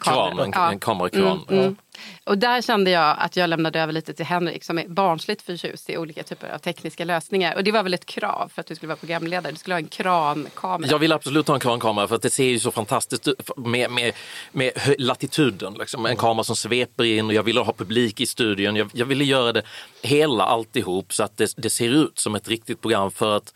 Kran, 0.00 0.28
kamera. 0.30 0.44
en, 0.44 0.50
Ja. 0.54 0.70
en 0.72 0.78
kamerakran. 0.78 1.40
Mm, 1.48 1.60
mm. 1.64 1.76
Och 2.24 2.38
där 2.38 2.62
kände 2.62 2.90
jag 2.90 3.16
att 3.18 3.36
jag 3.36 3.50
lämnade 3.50 3.80
över 3.80 3.92
lite 3.92 4.14
till 4.14 4.26
Henrik 4.26 4.64
som 4.64 4.78
är 4.78 4.88
barnsligt 4.88 5.42
förtjust 5.42 5.90
i 5.90 5.96
olika 5.98 6.22
typer 6.22 6.48
av 6.48 6.58
tekniska 6.58 7.04
lösningar. 7.04 7.54
Och 7.54 7.64
det 7.64 7.72
var 7.72 7.82
väl 7.82 7.94
ett 7.94 8.06
krav 8.06 8.50
för 8.54 8.60
att 8.60 8.66
du 8.66 8.74
skulle 8.74 8.88
vara 8.88 8.96
programledare. 8.96 9.52
Du 9.52 9.58
skulle 9.58 9.74
ha 9.74 9.78
en 9.78 9.88
krankamera. 9.88 10.90
Jag 10.90 10.98
vill 10.98 11.12
absolut 11.12 11.48
ha 11.48 11.54
en 11.54 11.60
krankamera 11.60 12.08
för 12.08 12.16
att 12.16 12.22
det 12.22 12.30
ser 12.30 12.44
ju 12.44 12.58
så 12.58 12.70
fantastiskt 12.70 13.28
ut 13.28 13.50
med, 13.56 13.90
med, 13.90 14.12
med 14.52 14.72
latituden. 14.98 15.74
Liksom. 15.74 16.06
En 16.06 16.16
kamera 16.16 16.44
som 16.44 16.56
sveper 16.56 17.04
in 17.04 17.26
och 17.26 17.34
jag 17.34 17.42
ville 17.42 17.60
ha 17.60 17.72
publik 17.72 18.20
i 18.20 18.26
studion. 18.26 18.76
Jag, 18.76 18.90
jag 18.92 19.06
ville 19.06 19.24
göra 19.24 19.52
det 19.52 19.62
hela 20.02 20.44
alltihop 20.44 21.12
så 21.12 21.22
att 21.22 21.36
det, 21.36 21.54
det 21.56 21.70
ser 21.70 21.88
ut 21.88 22.18
som 22.18 22.34
ett 22.34 22.48
riktigt 22.48 22.80
program 22.80 23.10
för 23.10 23.36
att 23.36 23.54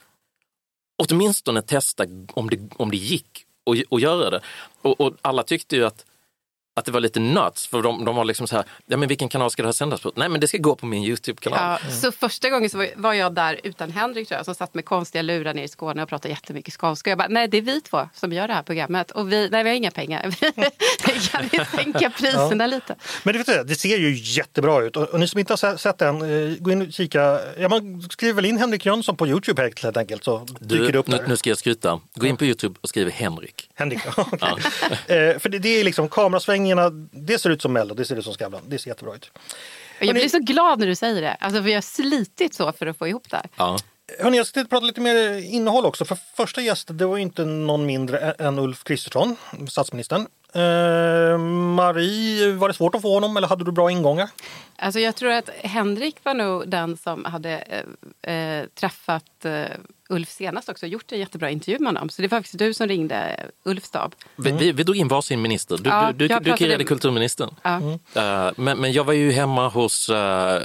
åtminstone 0.99 1.63
testa 1.63 2.05
om 2.33 2.51
det, 2.51 2.61
om 2.77 2.91
det 2.91 2.97
gick 2.97 3.45
att, 3.71 3.93
att 3.93 4.01
göra 4.01 4.31
det. 4.31 4.41
Och, 4.83 5.01
och 5.01 5.13
alla 5.23 5.43
tyckte 5.43 5.77
ju 5.77 5.87
att 5.87 6.05
att 6.79 6.85
det 6.85 6.93
var 6.93 7.01
lite 7.01 7.21
nuts, 7.21 7.67
för 7.67 7.83
de, 7.83 8.05
de 8.05 8.17
var 8.17 8.25
liksom 8.25 8.47
så 8.49 8.57
här, 8.57 8.65
ja 8.87 8.97
men 8.97 9.09
vilken 9.09 9.29
kanal 9.29 9.51
ska 9.51 9.63
det 9.63 9.67
här 9.69 9.73
sändas 9.73 10.01
på? 10.01 10.13
Nej 10.17 10.29
men 10.29 10.41
det 10.41 10.49
ska 10.49 10.59
gå 10.59 10.75
på 10.77 10.87
min 10.87 11.05
YouTube-kanal. 11.05 11.59
Ja, 11.85 11.91
Så 11.91 12.13
första 12.13 12.51
gången 12.51 12.71
så 12.71 12.87
var- 12.97 13.15
jag 13.15 13.35
där 13.35 13.61
utan 13.65 13.91
Henrik 13.91 14.29
tror 14.29 14.37
jag, 14.39 14.45
som 14.45 14.55
satt 14.55 14.75
med 14.75 14.85
konstiga 14.85 15.23
lurar 15.23 15.55
nere 15.55 15.65
i 15.65 15.69
Skåne 15.69 16.03
och 16.03 16.09
pratade 16.09 16.29
jättemycket 16.35 16.75
skånska. 16.75 17.11
Jag 17.11 17.19
bara, 17.19 17.29
nej 17.29 17.49
det 17.49 17.57
är 17.59 17.63
vi 17.63 17.81
två 17.81 18.09
som 18.15 18.33
gör 18.33 18.49
det 18.49 18.55
här 18.55 18.63
programmet 18.63 19.11
och 19.11 19.33
vi, 19.33 19.49
nej 19.51 19.65
vi 19.65 19.71
har 19.71 19.77
inga 19.77 19.91
pengar. 19.91 20.23
kan 21.31 21.49
vi 21.53 21.65
sänka 21.77 22.11
priserna 22.11 22.67
lite? 22.67 22.95
Men 23.23 23.33
det, 23.33 23.39
vet 23.39 23.47
du, 23.47 23.65
det 23.65 23.75
ser 23.75 23.97
ju 23.99 24.15
jättebra 24.17 24.83
ut. 24.83 24.97
Och, 24.97 25.03
och 25.09 25.21
ni 25.21 25.29
som 25.29 25.39
inte 25.41 25.53
har 25.53 25.57
se- 25.57 25.79
sett 25.79 25.99
den, 25.99 26.23
eh, 26.23 26.57
gå 26.59 26.71
in 26.73 26.83
och 26.87 26.93
kika. 26.93 27.41
Ja, 27.59 27.69
man 27.69 28.03
skriver 28.11 28.35
väl 28.35 28.45
in 28.45 28.59
Henrik 28.59 28.87
Jönsson 28.87 29.17
på 29.17 29.27
Youtube 29.27 29.71
helt 29.83 29.97
enkelt 29.97 30.25
så 30.25 30.39
dyker 30.61 30.85
det 30.85 30.93
Du, 30.93 30.99
upp 30.99 31.07
nu, 31.09 31.17
där. 31.17 31.27
nu 31.29 31.37
ska 31.37 31.51
jag 31.51 31.59
skryta. 31.59 32.01
Gå 32.15 32.27
in 32.27 32.37
på 32.37 32.45
Youtube 32.45 32.79
och 32.83 32.89
skriv 32.89 33.11
Henrik. 33.11 33.68
Henrik, 33.79 34.01
okej. 34.19 34.49
eh, 35.17 35.39
För 35.39 35.49
det, 35.49 35.59
det 35.59 35.69
är 35.81 35.85
liksom 35.85 36.09
kamerasvängningarna, 36.09 36.91
det 37.13 37.39
ser 37.39 37.51
ut 37.51 37.63
som 37.63 37.73
Mello, 37.73 37.95
det 37.95 38.05
ser 38.05 38.17
ut 38.17 38.25
som 38.25 38.35
Skavlan. 38.35 38.63
Det 38.67 38.79
ser 38.79 38.91
jättebra 38.91 39.15
ut. 39.15 39.31
Och 40.01 40.05
jag 40.05 40.15
blir 40.15 40.29
så 40.29 40.39
glad 40.39 40.79
när 40.79 40.87
du 40.87 40.95
säger 40.95 41.23
det. 41.23 41.35
Alltså, 41.41 41.61
vi 41.61 41.73
har 41.75 41.81
slitit 41.81 42.55
så 42.55 42.73
för 42.73 42.87
att 42.87 42.99
få 42.99 43.09
ihop 43.09 43.31
det 43.31 43.37
här. 43.37 43.47
Ja. 43.57 43.79
Hörrni, 44.21 44.37
jag 44.37 44.47
ska 44.47 44.65
prata 44.65 44.87
lite 44.87 45.01
mer 45.01 45.39
innehåll 45.55 45.87
också. 45.87 46.05
För 46.05 46.19
första 46.37 46.61
gästen, 46.61 46.97
det 46.97 47.07
var 47.07 47.17
ju 47.17 47.23
inte 47.23 47.45
någon 47.45 47.87
mindre 47.87 48.19
än 48.19 48.59
Ulf 48.59 48.85
Kristersson, 48.85 49.37
statsministern. 49.69 50.27
Eh, 50.55 51.39
Marie, 51.39 52.53
var 52.53 52.69
det 52.69 52.75
svårt 52.75 52.95
att 52.95 53.03
få 53.03 53.15
honom 53.15 53.37
eller 53.37 53.49
hade 53.49 53.65
du 53.65 53.73
bra 53.73 53.91
ingångar? 53.91 54.29
Alltså, 54.77 55.01
jag 55.01 55.17
tror 55.17 55.31
att 55.33 55.49
Henrik 55.49 56.17
var 56.23 56.35
nog 56.35 56.69
den 56.69 56.97
som 56.97 57.25
hade 57.25 57.83
eh, 58.25 58.35
eh, 58.35 58.65
träffat 58.75 59.45
eh, 59.45 59.65
Ulf 60.09 60.29
senast 60.31 60.69
också 60.69 60.87
och 60.87 60.91
gjort 60.91 61.13
en 61.13 61.19
jättebra 61.19 61.51
intervju 61.51 61.79
med 61.79 61.89
honom. 61.89 62.09
Så 62.09 62.23
det 62.23 62.29
var 62.29 62.39
faktiskt 62.39 62.59
du 62.59 62.75
som 62.75 62.89
ringde 62.89 63.47
Ulfs 63.65 63.87
stab. 63.87 64.15
Vi, 64.37 64.51
vi, 64.51 64.73
vi 64.73 64.83
drog 64.83 64.97
in 64.97 65.09
varsin 65.09 65.43
minister. 65.43 65.79
Du, 65.79 65.91
Ja, 65.91 66.13
du, 66.13 66.29
du, 66.29 66.39
du 66.39 66.57
kirrade 66.57 66.85
kulturministern. 66.85 67.55
Ja. 67.63 67.81
Eh, 68.15 68.53
men, 68.57 68.79
men 68.79 68.93
jag 68.93 69.05
var 69.05 69.13
ju 69.13 69.33
hemma 69.33 69.69
hos 69.69 70.09
eh, 70.09 70.63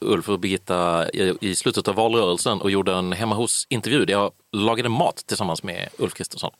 Ulf 0.00 0.28
och 0.28 0.40
Birgitta 0.40 1.10
i, 1.10 1.34
i 1.40 1.54
slutet 1.54 1.88
av 1.88 1.94
valrörelsen 1.94 2.60
och 2.60 2.70
gjorde 2.70 2.92
en 2.92 3.12
hemma 3.12 3.34
hos-intervju 3.34 4.04
där 4.04 4.12
jag 4.12 4.32
lagade 4.52 4.88
mat 4.88 5.22
tillsammans 5.26 5.62
med 5.62 5.88
Ulf 5.98 6.14
Kristersson. 6.14 6.50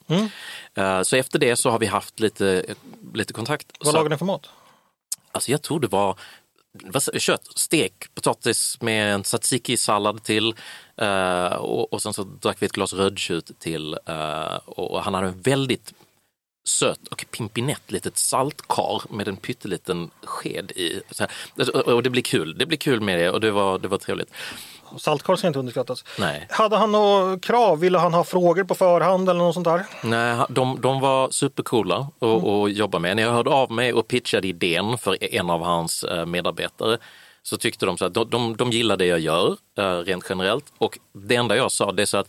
Eh, 0.75 1.03
så 1.03 1.17
efter 1.17 1.39
det 1.39 1.57
så 1.57 1.71
har 1.71 1.79
vi 1.79 1.87
haft 1.87 2.21
lite, 2.21 2.65
lite 3.15 3.33
kontakt. 3.33 3.67
Vad 3.79 3.87
så, 3.87 3.93
lagade 3.93 4.15
ni 4.15 4.19
för 4.19 4.27
mat? 4.27 4.49
Alltså 5.33 5.51
jag 5.51 5.63
tror 5.63 5.81
det 5.81 5.89
var 5.89 6.19
vad 6.85 7.21
kött, 7.21 7.59
stek, 7.59 8.15
potatis 8.15 8.79
med 8.81 9.15
en 9.15 9.23
tzatziki-sallad 9.23 10.23
till 10.23 10.55
eh, 10.97 11.47
och, 11.47 11.93
och 11.93 12.03
sen 12.03 12.13
så 12.13 12.23
drack 12.25 12.57
vi 12.63 12.67
ett 12.67 12.73
glas 12.73 12.93
rödtjut 12.93 13.51
till 13.59 13.99
eh, 14.07 14.57
och, 14.65 14.91
och 14.91 15.03
han 15.03 15.15
hade 15.15 15.27
en 15.27 15.41
väldigt 15.41 15.93
söt 16.69 17.09
och 17.11 17.27
pimpinett 17.31 17.91
litet 17.91 18.19
saltkar 18.19 19.03
med 19.15 19.29
en 19.29 19.37
pytteliten 19.37 20.11
sked 20.23 20.71
i. 20.71 21.03
Så 21.11 21.23
här. 21.23 21.33
Alltså, 21.59 21.73
och- 21.73 21.93
Och 21.95 22.03
det 22.03 22.11
blir 22.11 22.23
kul, 22.23 22.59
det 22.59 22.67
blir 22.67 22.79
kul 22.79 23.01
med 23.01 23.19
det 23.19 23.31
och 23.31 23.41
det 23.41 23.51
var, 23.51 23.79
det 23.79 23.89
var 23.89 23.99
trevligt. 23.99 24.31
Saltkorv 24.99 25.37
ska 25.37 25.47
inte 25.47 25.59
underskattas. 25.59 26.05
Nej. 26.19 26.47
Hade 26.51 26.77
han 26.77 26.93
några 26.93 27.39
krav? 27.39 27.81
Ville 27.81 27.99
han 27.99 28.15
ha 28.15 28.25
frågor 28.25 28.65
på 28.65 28.75
förhand 28.75 29.29
eller 29.29 29.39
något 29.41 29.55
sånt 29.55 29.65
där? 29.65 29.87
Nej, 30.03 30.47
de, 30.49 30.81
de 30.81 31.01
var 31.01 31.31
supercoola 31.31 31.97
att 31.97 32.43
Mm. 32.43 32.73
jobba 32.73 32.99
med. 32.99 33.17
När 33.17 33.23
jag 33.23 33.33
hörde 33.33 33.51
av 33.51 33.71
mig 33.71 33.93
och 33.93 34.09
pitchade 34.09 34.49
idén 34.49 34.99
för 34.99 35.35
en 35.35 35.51
av 35.51 35.63
hans 35.65 36.05
eh, 36.05 36.27
medarbetare 36.27 36.99
så 37.43 37.57
tyckte 37.57 37.87
de 37.87 37.99
så 37.99 38.05
att 38.05 38.15
de, 38.15 38.31
de, 38.31 38.57
de 38.57 38.71
gillar 38.71 38.97
det 38.97 39.07
jag 39.07 39.21
gör 39.21 39.57
eh, 39.79 39.99
rent 39.99 40.25
generellt. 40.29 40.65
Och 40.79 40.99
det 41.13 41.35
enda 41.37 41.57
jag 41.57 41.73
sa 41.73 41.93
det 41.93 42.03
är 42.03 42.07
så 42.07 42.17
att 42.19 42.29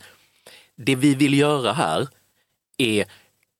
det 0.76 0.94
vi 0.94 1.14
vill 1.14 1.38
göra 1.38 1.72
här 1.72 2.08
är 2.78 3.04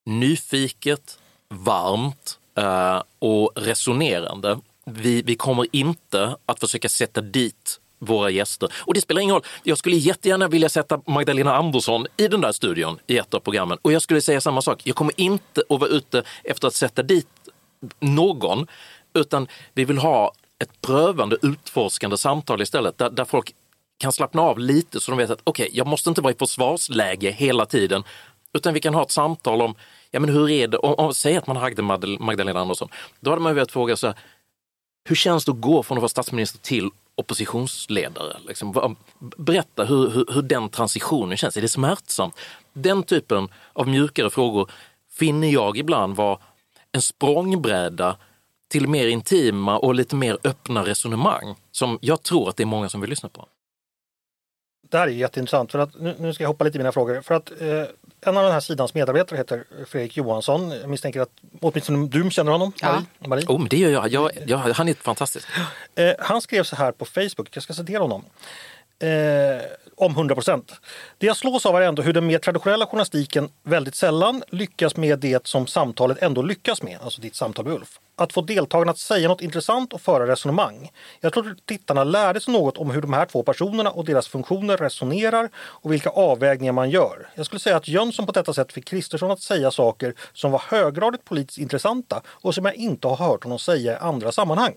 nyfiket, 0.07 1.19
varmt 1.49 2.39
eh, 2.59 3.03
och 3.19 3.53
resonerande. 3.55 4.59
Vi, 4.85 5.23
vi 5.23 5.35
kommer 5.37 5.67
inte 5.73 6.37
att 6.47 6.61
försöka 6.61 6.89
sätta 6.89 7.21
dit 7.21 7.81
våra 7.99 8.31
gäster. 8.31 8.73
Och 8.77 8.95
det 8.95 9.01
spelar 9.01 9.21
ingen 9.23 9.35
roll. 9.35 9.45
Jag 9.63 9.79
skulle 9.79 9.97
jättegärna 9.97 10.49
vilja 10.49 10.69
sätta 10.69 11.01
Magdalena 11.07 11.57
Andersson 11.57 12.07
i 12.17 12.29
den 12.29 12.41
där 12.41 12.53
studion 12.53 12.99
i 13.07 13.19
ett 13.19 13.35
av 13.35 13.41
programmen. 13.41 13.79
Och 13.83 13.93
jag 13.93 14.03
skulle 14.03 14.21
säga 14.21 14.41
samma 14.41 14.63
sak. 14.63 14.81
Jag 14.85 14.97
kommer 14.97 15.21
inte 15.21 15.63
att 15.69 15.81
vara 15.81 15.91
ute 15.91 16.23
efter 16.45 16.69
att 16.69 16.75
sätta 16.75 17.03
dit 17.03 17.27
någon, 18.01 18.67
utan 19.15 19.49
vi 19.75 19.85
vill 19.85 19.99
ha 19.99 20.33
ett 20.59 20.81
prövande, 20.81 21.37
utforskande 21.43 22.17
samtal 22.17 22.63
istället 22.63 22.99
där, 22.99 23.11
där 23.11 23.25
folk 23.25 23.55
kan 23.99 24.13
slappna 24.13 24.43
av 24.43 24.59
lite 24.59 25.01
så 25.01 25.11
de 25.11 25.19
vet 25.19 25.31
att 25.31 25.41
okej, 25.45 25.69
jag 25.73 25.87
måste 25.87 26.09
inte 26.09 26.21
vara 26.21 26.33
i 26.33 26.37
försvarsläge 26.37 27.31
hela 27.31 27.67
tiden, 27.67 28.05
utan 28.53 28.75
vi 28.75 28.81
kan 28.81 28.95
ha 28.95 29.03
ett 29.03 29.11
samtal 29.11 29.63
om, 29.63 29.75
ja 30.11 30.21
men 30.21 30.31
hur 30.31 30.51
är 30.51 30.69
det, 30.69 30.79
om, 30.79 30.95
om, 30.95 31.15
säg 31.15 31.37
att 31.37 31.47
man 31.47 31.57
hade 31.57 31.83
Magdalena 32.19 32.61
Andersson, 32.61 32.89
då 33.21 33.31
hade 33.31 33.43
man 33.43 33.51
ju 33.51 33.55
velat 33.55 33.73
fråga 33.73 33.97
så 33.97 34.07
här, 34.07 34.17
hur 35.09 35.17
känns 35.17 35.45
det 35.45 35.53
att 35.53 35.61
gå 35.61 35.83
från 35.83 35.99
att 35.99 36.03
vara 36.03 36.09
statsminister 36.09 36.59
till 36.59 36.91
oppositionsledare? 37.19 38.37
Liksom, 38.47 38.97
berätta 39.37 39.85
hur, 39.85 40.11
hur, 40.11 40.25
hur 40.35 40.43
den 40.43 40.69
transitionen 40.69 41.37
känns. 41.37 41.57
Är 41.57 41.63
det 41.63 41.69
smärtsamt? 41.69 42.35
Den 42.73 43.03
typen 43.03 43.49
av 43.73 43.89
mjukare 43.89 44.31
frågor 44.31 44.71
finner 45.11 45.49
jag 45.49 45.77
ibland 45.77 46.17
vara 46.17 46.39
en 46.93 47.03
språngbräda 47.03 48.17
till 48.71 48.89
mer 48.89 49.07
intima 49.07 49.79
och 49.79 49.95
lite 49.95 50.17
mer 50.17 50.39
öppna 50.45 50.87
resonemang 50.87 51.55
som 51.71 51.99
jag 52.01 52.23
tror 52.23 52.49
att 52.49 52.57
det 52.57 52.63
är 52.63 52.67
många 52.67 52.89
som 52.89 53.01
vill 53.01 53.11
lyssna 53.11 53.29
på. 53.29 53.49
Det 54.89 54.99
här 54.99 55.07
är 55.07 55.11
jätteintressant. 55.11 55.73
För 55.73 55.79
att, 55.79 56.01
nu, 56.01 56.15
nu 56.19 56.35
ska 56.35 56.45
jag 56.45 56.49
hoppa 56.49 56.65
lite 56.65 56.77
i 56.77 56.79
mina 56.79 56.93
frågor. 56.93 57.21
För 57.21 57.35
att, 57.35 57.51
eh, 57.61 57.67
en 58.21 58.37
av 58.37 58.43
den 58.43 58.53
här 58.53 58.61
sidans 58.61 58.95
medarbetare 58.95 59.37
heter 59.37 59.65
Fredrik 59.87 60.17
Johansson. 60.17 60.71
Jag 60.71 60.91
misstänker 60.91 61.21
att 61.21 61.31
åtminstone 61.61 62.09
du 62.09 62.31
känner 62.31 62.53
honom, 62.53 62.73
Ja. 62.81 62.89
Marie. 62.93 63.05
Marie. 63.29 63.45
Oh, 63.49 63.59
men 63.59 63.69
det 63.69 63.77
gör 63.77 63.91
jag. 63.91 64.09
jag, 64.09 64.31
jag 64.47 64.59
han 64.59 64.89
är 64.89 64.95
fantastisk. 64.95 65.49
Eh, 65.95 66.13
han 66.19 66.41
skrev 66.41 66.63
så 66.63 66.77
här 66.77 66.93
på 66.93 67.05
Facebook, 67.05 67.49
jag 67.53 67.63
ska 67.63 67.73
citera 67.73 68.03
honom. 68.03 68.25
Eh, 69.01 69.63
om 69.97 70.13
100 70.13 70.35
procent. 70.35 70.73
Det 71.19 71.27
jag 71.27 71.37
slås 71.37 71.67
av 71.67 71.77
är 71.77 71.81
ändå 71.81 72.03
hur 72.03 72.13
den 72.13 72.27
mer 72.27 72.39
traditionella 72.39 72.87
journalistiken 72.87 73.49
väldigt 73.63 73.95
sällan 73.95 74.43
lyckas 74.51 74.97
med 74.97 75.19
det 75.19 75.47
som 75.47 75.67
samtalet 75.67 76.19
ändå 76.23 76.43
lyckas 76.43 76.83
med, 76.83 76.99
alltså 77.03 77.21
ditt 77.21 77.35
samtal 77.35 77.65
med 77.65 77.75
Ulf. 77.75 77.99
Att 78.19 78.33
få 78.33 78.41
deltagarna 78.41 78.91
att 78.91 78.99
säga 78.99 79.29
något 79.29 79.41
intressant 79.41 79.93
och 79.93 80.01
föra 80.01 80.27
resonemang. 80.27 80.91
Jag 81.21 81.33
tror 81.33 81.51
att 81.51 81.67
tittarna 81.67 82.05
lärde 82.05 82.41
sig 82.41 82.53
något 82.55 82.77
om 82.79 82.91
hur 82.91 83.03
de 83.03 83.13
här 83.13 83.27
två 83.27 83.43
personerna 83.43 83.91
och 83.91 84.05
deras 84.05 84.29
funktioner 84.29 84.77
resonerar 84.77 85.49
och 85.57 85.93
vilka 85.93 86.11
avvägningar 86.11 86.73
man 86.73 86.91
gör. 86.91 87.29
Jag 87.35 87.47
skulle 87.47 87.61
säga 87.61 87.77
att 87.77 87.89
Jönsson 87.89 88.27
på 88.27 88.33
detta 88.33 88.53
sätt 88.55 88.73
fick 88.73 88.85
Kristersson 88.89 89.31
att 89.31 89.41
säga 89.43 89.71
saker 89.71 90.15
som 90.33 90.51
var 90.51 90.63
höggradigt 90.69 91.25
politiskt 91.25 91.59
intressanta 91.59 92.23
och 92.27 92.55
som 92.55 92.65
jag 92.65 92.75
inte 92.75 93.09
har 93.09 93.17
hört 93.17 93.45
honom 93.45 93.59
säga 93.59 93.93
i 93.93 93.97
andra 93.97 94.33
sammanhang. 94.33 94.75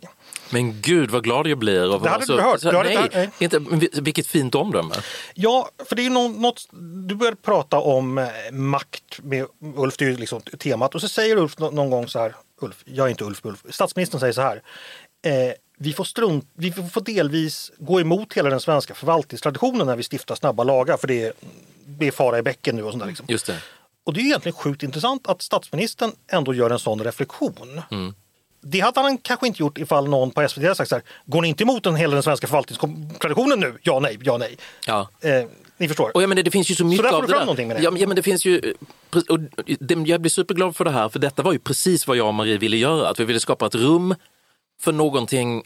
Men 0.50 0.82
gud 0.82 1.12
vad 1.12 1.24
glad 1.24 1.48
jag 1.48 1.58
blir. 1.58 1.94
Av, 1.96 2.02
Det 2.02 2.10
hade 2.10 2.26
du 2.26 2.42
hört. 2.42 2.60
så- 2.62 2.72
Du 2.72 2.78
hade 2.78 2.90
nej, 2.90 3.10
nej. 3.14 3.30
inte, 3.40 3.60
vilket 4.02 4.28
fint 4.28 4.56
omdöme. 4.56 4.94
Ja, 5.34 5.70
för 5.90 5.96
det 5.96 6.06
är 6.06 6.10
något, 6.10 6.68
du 7.08 7.16
började 7.16 7.38
prata 7.38 7.80
om 7.80 8.18
eh, 8.18 8.28
makt 8.52 9.20
med 9.24 9.46
Ulf, 9.76 9.98
det 9.98 10.06
är 10.06 10.10
ju 10.10 10.18
liksom 10.18 10.42
temat. 10.42 10.96
Och 10.96 11.02
så 11.02 11.08
säger 11.08 11.38
Ulf 11.38 11.58
nå- 11.60 11.72
någon 11.72 11.90
gång 11.90 12.08
så 12.08 12.20
här, 12.20 12.36
Ulf, 12.64 12.84
jag 12.86 13.06
är 13.06 13.10
inte 13.10 13.24
Ulf, 13.24 13.46
Ulf. 13.46 13.64
Statsministern 13.70 14.20
säger 14.20 14.34
så 14.34 14.42
här, 14.42 14.62
eh, 15.22 15.54
vi, 15.78 15.94
får 15.94 16.04
strunt, 16.04 16.50
vi 16.54 16.72
får 16.72 17.02
delvis 17.02 17.72
gå 17.78 18.02
emot 18.02 18.34
hela 18.34 18.50
den 18.50 18.60
svenska 18.60 18.94
förvaltningstraditionen 18.94 19.88
när 19.88 19.96
vi 19.96 20.04
stiftar 20.04 20.36
snabba 20.36 20.64
lagar, 20.64 20.98
för 20.98 21.08
det 21.08 21.24
är, 21.24 21.34
det 21.86 22.08
är 22.08 22.12
fara 22.12 22.40
i 22.40 22.42
bäcken 22.42 22.76
nu 22.76 22.84
och 22.84 22.92
sånt 22.92 23.04
där. 23.04 23.08
Liksom. 23.08 23.26
Just 23.30 23.46
det. 23.46 23.58
Och 24.04 24.14
det 24.14 24.20
är 24.20 24.26
egentligen 24.26 24.56
sjukt 24.56 24.84
intressant 24.84 25.28
att 25.28 25.42
statsministern 25.42 26.12
ändå 26.32 26.54
gör 26.54 26.70
en 26.70 26.80
sån 26.80 27.04
reflektion. 27.04 27.82
Mm. 27.92 28.14
Det 28.62 28.80
hade 28.80 29.00
han 29.00 29.18
kanske 29.18 29.48
inte 29.48 29.62
gjort 29.62 29.78
ifall 29.78 30.10
någon 30.10 30.32
på 30.32 30.48
SVT 30.48 30.64
hade 30.64 30.76
sagt 30.76 30.90
så 30.90 30.96
här, 30.96 31.04
går 31.26 31.42
ni 31.42 31.48
inte 31.48 31.64
emot 31.64 31.84
den 31.84 31.96
hela 31.96 32.14
den 32.14 32.24
svenska 32.24 32.48
förvaltningstraditionen 32.48 33.60
nu? 33.60 33.78
Ja, 33.84 34.00
nej, 34.00 34.18
ja, 34.22 34.38
nej. 34.38 34.58
Ja. 34.88 35.10
Eh, 35.22 35.46
ni 35.78 35.88
förstår. 35.88 36.12
Och 36.16 36.22
jag 36.24 36.30
menar, 36.30 36.44
det 36.44 36.52
finns 36.52 36.72
ju 36.72 36.76
så 36.76 36.86
mycket 36.86 37.04
där 37.04 37.10
får 37.10 37.16
av 37.18 37.22
du 37.22 37.28
det 37.28 37.32
fram 37.34 37.40
där. 37.40 37.46
någonting 37.46 37.68
med 37.68 37.78
det. 37.78 37.84
Ja, 37.84 37.92
men- 37.92 38.02
ja, 38.02 38.08
men 38.08 38.16
det 38.16 38.22
finns 38.24 38.46
ju... 38.46 38.74
Och 39.30 39.40
det- 39.80 40.10
jag 40.10 40.22
blir 40.22 40.30
superglad 40.30 40.76
för 40.76 40.86
det 40.86 40.92
här, 40.92 41.10
för 41.10 41.20
detta 41.20 41.44
var 41.44 41.54
ju 41.54 41.60
precis 41.60 42.08
vad 42.08 42.18
jag 42.18 42.28
och 42.28 42.34
Marie 42.34 42.58
ville 42.58 42.78
göra. 42.78 43.10
Att 43.10 43.20
vi 43.20 43.26
ville 43.26 43.40
skapa 43.40 43.66
ett 43.66 43.76
rum 43.76 44.16
för 44.82 44.92
någonting 44.92 45.64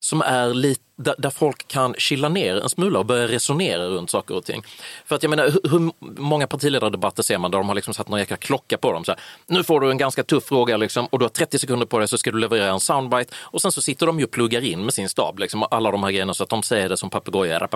som 0.00 0.22
är 0.22 0.54
lite, 0.54 0.82
där, 1.18 1.30
folk 1.30 1.68
kan 1.68 1.94
chilla 1.98 2.28
ner 2.28 2.56
en 2.56 2.68
smula 2.68 2.98
och 2.98 3.06
börja 3.06 3.28
resonera 3.28 3.88
runt 3.88 4.10
saker 4.10 4.34
och 4.34 4.44
ting. 4.44 4.62
För 5.06 5.16
att 5.16 5.22
jag 5.22 5.30
menar, 5.30 5.44
hur, 5.44 5.70
hur 5.70 5.92
många 6.20 6.46
partiledardebatter 6.46 7.22
ser 7.22 7.38
man 7.38 7.50
där 7.50 7.58
de 7.58 7.68
har 7.68 7.74
liksom 7.74 7.94
satt 7.94 8.08
någon 8.08 8.18
jäkla 8.18 8.36
klocka 8.36 8.78
på 8.78 8.92
dem? 8.92 9.04
Så 9.04 9.12
här, 9.12 9.20
nu 9.46 9.64
får 9.64 9.80
du 9.80 9.90
en 9.90 9.98
ganska 9.98 10.24
tuff 10.24 10.44
fråga 10.44 10.76
liksom, 10.76 11.06
och 11.06 11.18
du 11.18 11.24
har 11.24 11.30
30 11.30 11.58
sekunder 11.58 11.86
på 11.86 11.98
dig 11.98 12.08
så 12.08 12.18
ska 12.18 12.30
du 12.30 12.38
leverera 12.38 12.72
en 12.72 12.80
soundbite 12.80 13.34
och 13.38 13.62
sen 13.62 13.72
så 13.72 13.82
sitter 13.82 14.06
de 14.06 14.18
ju 14.18 14.24
och 14.24 14.30
pluggar 14.30 14.64
in 14.64 14.84
med 14.84 14.94
sin 14.94 15.08
stab, 15.08 15.38
liksom, 15.38 15.64
alla 15.70 15.90
de 15.90 16.02
här 16.02 16.10
grejerna 16.10 16.34
så 16.34 16.42
att 16.42 16.50
de 16.50 16.62
säger 16.62 16.88
det 16.88 16.96
som 16.96 17.10
papegojor. 17.10 17.68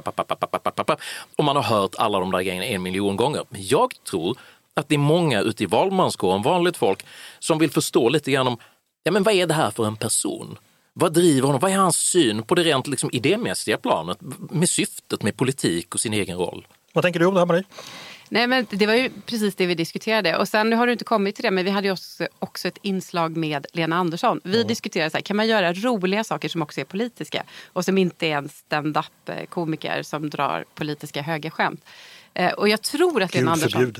Och 1.36 1.44
man 1.44 1.56
har 1.56 1.62
hört 1.62 1.94
alla 1.98 2.20
de 2.20 2.30
där 2.30 2.42
grejerna 2.42 2.64
en 2.64 2.82
miljon 2.82 3.16
gånger. 3.16 3.44
Men 3.48 3.66
jag 3.66 3.94
tror 4.10 4.38
att 4.74 4.88
det 4.88 4.94
är 4.94 4.98
många 4.98 5.40
ute 5.40 5.62
i 5.62 5.66
valmanskåren, 5.66 6.42
vanligt 6.42 6.76
folk, 6.76 7.06
som 7.38 7.58
vill 7.58 7.70
förstå 7.70 8.08
lite 8.08 8.30
grann 8.30 8.46
om 8.46 8.58
ja, 9.02 9.12
men 9.12 9.22
vad 9.22 9.34
är 9.34 9.46
det 9.46 9.54
här 9.54 9.70
för 9.70 9.86
en 9.86 9.96
person? 9.96 10.58
Vad 10.94 11.12
driver 11.12 11.46
honom? 11.46 11.60
Vad 11.60 11.72
är 11.72 11.76
hans 11.76 11.96
syn 11.96 12.42
på 12.42 12.54
det 12.54 12.62
rent 12.62 12.86
liksom, 12.86 13.10
idémässiga 13.12 13.76
planet 13.76 14.18
med 14.50 14.68
syftet 14.68 15.22
med 15.22 15.36
politik 15.36 15.94
och 15.94 16.00
sin 16.00 16.12
egen 16.12 16.38
roll? 16.38 16.66
Vad 16.92 17.04
tänker 17.04 17.20
du 17.20 17.26
om 17.26 17.34
det 17.34 17.40
här 17.40 17.46
Marie? 17.46 17.64
Nej, 18.28 18.46
men 18.46 18.66
det 18.70 18.86
var 18.86 18.94
ju 18.94 19.10
precis 19.26 19.54
det 19.54 19.66
vi 19.66 19.74
diskuterade. 19.74 20.36
Och 20.36 20.48
sen, 20.48 20.70
nu 20.70 20.76
har 20.76 20.86
du 20.86 20.92
inte 20.92 21.04
kommit 21.04 21.34
till 21.34 21.42
det, 21.42 21.50
men 21.50 21.64
vi 21.64 21.70
hade 21.70 21.86
ju 21.86 21.92
också, 21.92 22.28
också 22.38 22.68
ett 22.68 22.78
inslag 22.82 23.36
med 23.36 23.66
Lena 23.72 23.96
Andersson. 23.96 24.40
Vi 24.44 24.64
diskuterade 24.64 25.10
så 25.10 25.16
här, 25.16 25.22
kan 25.22 25.36
man 25.36 25.46
göra 25.46 25.72
roliga 25.72 26.24
saker 26.24 26.48
som 26.48 26.62
också 26.62 26.80
är 26.80 26.84
politiska 26.84 27.44
och 27.66 27.84
som 27.84 27.98
inte 27.98 28.26
är 28.26 28.36
en 28.36 28.48
stand-up-komiker 28.48 30.02
som 30.02 30.30
drar 30.30 30.64
politiska 30.74 31.22
högerskämt. 31.22 31.80
Eh, 31.84 31.90
och 32.56 32.68
jag 32.68 32.82
tror 32.82 33.22
att 33.22 33.34
Lena 33.34 33.52
Andersson 33.52 33.82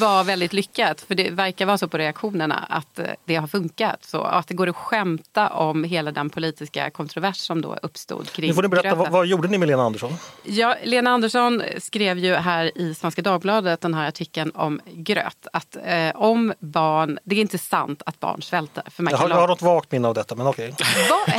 var 0.00 0.24
väldigt 0.24 0.52
lyckat. 0.52 1.00
För 1.00 1.14
det 1.14 1.30
verkar 1.30 1.66
vara 1.66 1.78
så 1.78 1.88
på 1.88 1.98
reaktionerna 1.98 2.66
att 2.68 2.98
eh, 2.98 3.06
det 3.24 3.36
har 3.36 3.46
funkat. 3.46 4.04
Så 4.04 4.22
att 4.22 4.48
det 4.48 4.54
går 4.54 4.68
att 4.68 4.76
skämta 4.76 5.48
om 5.48 5.84
hela 5.84 6.12
den 6.12 6.30
politiska 6.30 6.90
kontrovers 6.90 7.36
som 7.36 7.60
då 7.60 7.76
uppstod 7.82 8.32
kring 8.32 8.48
Nu 8.48 8.54
får 8.54 8.62
ni 8.62 8.68
berätta, 8.68 8.94
vad, 8.94 9.10
vad 9.10 9.26
gjorde 9.26 9.48
ni 9.48 9.58
med 9.58 9.68
Lena 9.68 9.82
Andersson? 9.82 10.12
Ja, 10.42 10.76
Lena 10.84 11.10
Andersson 11.10 11.62
skrev 11.78 12.18
ju 12.18 12.34
här 12.34 12.78
i 12.78 12.94
Svenska 12.94 13.22
Dagbladet 13.22 13.80
den 13.80 13.94
här 13.94 14.08
artikeln 14.08 14.50
om 14.54 14.80
gröt. 14.86 15.46
Att 15.52 15.76
eh, 15.84 16.10
om 16.14 16.52
barn, 16.58 17.18
det 17.24 17.36
är 17.36 17.40
inte 17.40 17.58
sant 17.58 18.02
att 18.06 18.20
barn 18.20 18.42
svälter. 18.42 18.84
För 18.90 19.02
man 19.02 19.10
Jag 19.10 19.20
kan 19.20 19.30
har, 19.30 19.36
jag 19.36 19.40
har 19.40 19.48
något 19.48 19.62
vagt 19.62 19.92
minne 19.92 20.08
av 20.08 20.14
detta, 20.14 20.34
men 20.34 20.46
okej. 20.46 20.74
Va? 21.10 21.32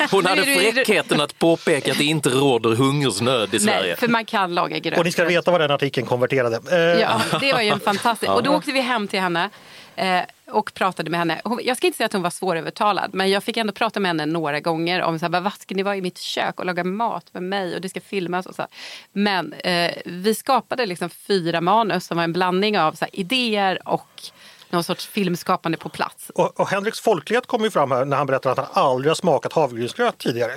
Hon 0.10 0.26
hade 0.26 0.42
fräckheten 0.42 1.20
att 1.20 1.38
påpeka 1.38 1.92
att 1.92 1.98
det 1.98 2.04
inte 2.04 2.28
råder 2.28 2.74
hungersnöd 2.74 3.54
i 3.54 3.60
Sverige. 3.60 3.86
Nej, 3.86 3.96
för 3.96 4.08
man 4.08 4.24
kan 4.24 4.54
laga 4.54 4.71
gröt. 4.80 4.98
Och 4.98 5.04
ni 5.04 5.12
ska 5.12 5.24
veta 5.24 5.50
vad 5.50 5.60
den 5.60 5.70
artikeln 5.70 6.06
konverterade. 6.06 6.60
Eh, 6.72 7.00
Ja, 7.00 7.20
det 7.40 7.52
var 7.52 7.60
ju 7.60 7.68
en 7.68 7.80
fantastisk... 7.80 8.32
Och 8.32 8.42
då 8.42 8.50
åkte 8.50 8.72
vi 8.72 8.80
hem 8.80 9.08
till 9.08 9.20
henne 9.20 9.50
eh, 9.96 10.20
och 10.46 10.74
pratade 10.74 11.10
med 11.10 11.20
henne. 11.20 11.40
Jag 11.62 11.76
ska 11.76 11.86
inte 11.86 11.96
säga 11.96 12.06
att 12.06 12.12
hon 12.12 12.22
var 12.22 12.30
svårövertalad, 12.30 13.14
men 13.14 13.30
jag 13.30 13.44
fick 13.44 13.56
ändå 13.56 13.72
prata 13.72 14.00
med 14.00 14.08
henne 14.08 14.26
några 14.26 14.60
gånger 14.60 15.02
om 15.02 15.18
så 15.18 15.24
här, 15.24 15.40
vad 15.40 15.52
ska 15.52 15.74
ni 15.74 15.82
vara 15.82 15.96
i 15.96 16.00
mitt 16.00 16.18
kök 16.18 16.60
och 16.60 16.66
laga 16.66 16.84
mat 16.84 17.26
med 17.32 17.42
mig 17.42 17.74
och 17.74 17.80
det 17.80 17.88
ska 17.88 18.00
filmas 18.00 18.46
och 18.46 18.54
så. 18.54 18.62
här. 18.62 18.70
Men 19.12 19.52
eh, 19.52 19.90
vi 20.04 20.34
skapade 20.34 20.86
liksom 20.86 21.10
fyra 21.10 21.60
manus 21.60 22.06
som 22.06 22.16
var 22.16 22.24
en 22.24 22.32
blandning 22.32 22.78
av 22.78 22.92
så 22.92 23.04
här, 23.04 23.16
idéer 23.20 23.88
och 23.88 24.22
någon 24.72 24.84
sorts 24.84 25.06
filmskapande 25.06 25.78
på 25.78 25.88
plats. 25.88 26.30
Och, 26.34 26.60
och 26.60 26.68
Henriks 26.68 27.00
folklighet 27.00 27.46
kommer 27.46 27.64
ju 27.64 27.70
fram 27.70 27.90
här 27.90 28.04
när 28.04 28.16
han 28.16 28.26
berättar 28.26 28.50
att 28.50 28.58
han 28.58 28.66
aldrig 28.72 29.10
har 29.10 29.14
smakat 29.14 29.52
havregrynsgröt 29.52 30.18
tidigare. 30.18 30.52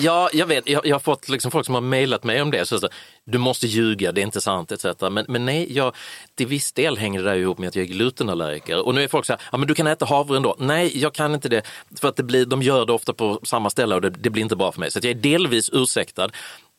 Ja, 0.00 0.30
jag 0.32 0.46
vet. 0.46 0.68
Jag, 0.68 0.86
jag 0.86 0.94
har 0.94 1.00
fått 1.00 1.28
liksom 1.28 1.50
folk 1.50 1.66
som 1.66 1.74
har 1.74 1.82
mejlat 1.82 2.24
mig 2.24 2.42
om 2.42 2.50
det. 2.50 2.66
Så, 2.66 2.78
så, 2.78 2.88
du 3.24 3.38
måste 3.38 3.66
ljuga, 3.66 4.12
det 4.12 4.20
är 4.20 4.22
inte 4.22 4.40
sant 4.40 4.72
etc. 4.72 4.84
Men, 5.10 5.24
men 5.28 5.44
nej, 5.44 5.72
jag, 5.72 5.94
till 6.34 6.46
viss 6.46 6.72
del 6.72 6.98
hänger 6.98 7.22
det 7.22 7.30
där 7.30 7.36
ihop 7.36 7.58
med 7.58 7.68
att 7.68 7.76
jag 7.76 7.82
är 7.82 7.88
glutenallergiker. 7.88 8.86
Och 8.86 8.94
nu 8.94 9.02
är 9.02 9.08
folk 9.08 9.26
så 9.26 9.32
här, 9.32 9.42
ja 9.52 9.58
men 9.58 9.68
du 9.68 9.74
kan 9.74 9.86
äta 9.86 10.04
havre 10.04 10.36
ändå. 10.36 10.56
Nej, 10.58 10.98
jag 10.98 11.12
kan 11.12 11.34
inte 11.34 11.48
det. 11.48 11.62
För 12.00 12.08
att 12.08 12.16
det 12.16 12.22
blir, 12.22 12.46
de 12.46 12.62
gör 12.62 12.86
det 12.86 12.92
ofta 12.92 13.12
på 13.12 13.40
samma 13.42 13.70
ställe 13.70 13.94
och 13.94 14.00
det, 14.00 14.10
det 14.10 14.30
blir 14.30 14.42
inte 14.42 14.56
bra 14.56 14.72
för 14.72 14.80
mig. 14.80 14.90
Så 14.90 14.98
att 14.98 15.04
jag 15.04 15.10
är 15.10 15.14
delvis 15.14 15.70
ursäktad. 15.72 16.30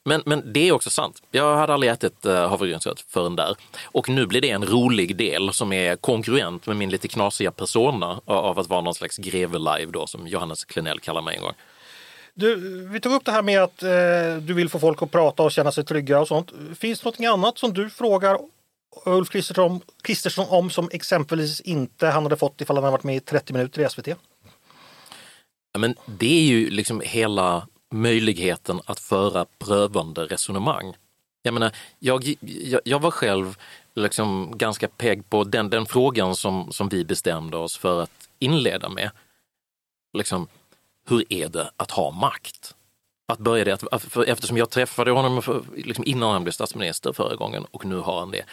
Men, 0.07 0.23
men 0.25 0.53
det 0.53 0.67
är 0.67 0.71
också 0.71 0.89
sant. 0.89 1.21
Jag 1.31 1.55
hade 1.55 1.73
aldrig 1.73 1.91
ätit 1.91 2.25
uh, 2.25 2.33
havregrynsgröt 2.33 3.05
förrän 3.07 3.35
där. 3.35 3.55
Och 3.83 4.09
nu 4.09 4.25
blir 4.25 4.41
det 4.41 4.49
en 4.49 4.65
rolig 4.65 5.15
del 5.15 5.53
som 5.53 5.73
är 5.73 5.95
kongruent 5.95 6.67
med 6.67 6.77
min 6.77 6.89
lite 6.89 7.07
knasiga 7.07 7.51
persona 7.51 8.21
av 8.25 8.59
att 8.59 8.69
vara 8.69 8.81
någon 8.81 8.95
slags 8.95 9.17
greve 9.17 9.57
live 9.57 9.91
då, 9.91 10.07
som 10.07 10.27
Johannes 10.27 10.65
Klenell 10.65 10.99
kallar 10.99 11.21
mig 11.21 11.35
en 11.35 11.41
gång. 11.41 11.53
Du, 12.33 12.55
vi 12.87 12.99
tog 12.99 13.13
upp 13.13 13.25
det 13.25 13.31
här 13.31 13.41
med 13.41 13.63
att 13.63 13.83
eh, 13.83 13.89
du 14.41 14.53
vill 14.53 14.69
få 14.69 14.79
folk 14.79 15.01
att 15.01 15.11
prata 15.11 15.43
och 15.43 15.51
känna 15.51 15.71
sig 15.71 15.85
trygga 15.85 16.19
och 16.19 16.27
sånt. 16.27 16.51
Finns 16.79 16.99
det 16.99 17.05
något 17.05 17.19
annat 17.19 17.57
som 17.57 17.73
du 17.73 17.89
frågar 17.89 18.37
Ulf 19.05 19.29
Kristersson, 19.29 19.81
Kristersson 20.01 20.45
om 20.49 20.69
som 20.69 20.89
exempelvis 20.91 21.61
inte 21.61 22.07
han 22.07 22.23
hade 22.23 22.37
fått 22.37 22.61
ifall 22.61 22.75
han 22.75 22.83
hade 22.83 22.91
varit 22.91 23.03
med 23.03 23.15
i 23.15 23.19
30 23.19 23.53
minuter 23.53 23.81
i 23.81 23.89
SVT? 23.89 24.07
Ja, 24.07 25.79
men 25.79 25.95
det 26.05 26.37
är 26.39 26.41
ju 26.41 26.69
liksom 26.69 27.01
hela 27.05 27.67
möjligheten 27.95 28.81
att 28.85 28.99
föra 28.99 29.45
prövande 29.59 30.25
resonemang. 30.25 30.93
Jag 31.43 31.53
menar, 31.53 31.71
jag, 31.99 32.35
jag, 32.41 32.81
jag 32.85 32.99
var 32.99 33.11
själv 33.11 33.57
liksom 33.95 34.57
ganska 34.57 34.87
pegg 34.87 35.29
på 35.29 35.43
den, 35.43 35.69
den 35.69 35.85
frågan 35.85 36.35
som, 36.35 36.71
som 36.71 36.89
vi 36.89 37.05
bestämde 37.05 37.57
oss 37.57 37.77
för 37.77 38.01
att 38.01 38.29
inleda 38.39 38.89
med. 38.89 39.11
Liksom, 40.13 40.47
hur 41.07 41.33
är 41.33 41.49
det 41.49 41.71
att 41.77 41.91
ha 41.91 42.11
makt? 42.11 42.75
Att 43.27 43.39
börja 43.39 43.65
det, 43.65 43.83
att, 43.91 44.03
för, 44.03 44.23
eftersom 44.23 44.57
jag 44.57 44.69
träffade 44.69 45.11
honom 45.11 45.41
för, 45.41 45.63
liksom 45.75 46.03
innan 46.07 46.31
han 46.31 46.43
blev 46.43 46.51
statsminister 46.51 47.13
förra 47.13 47.35
gången 47.35 47.65
och 47.71 47.85
nu 47.85 47.97
har 47.97 48.19
han 48.19 48.31
det. 48.31 48.45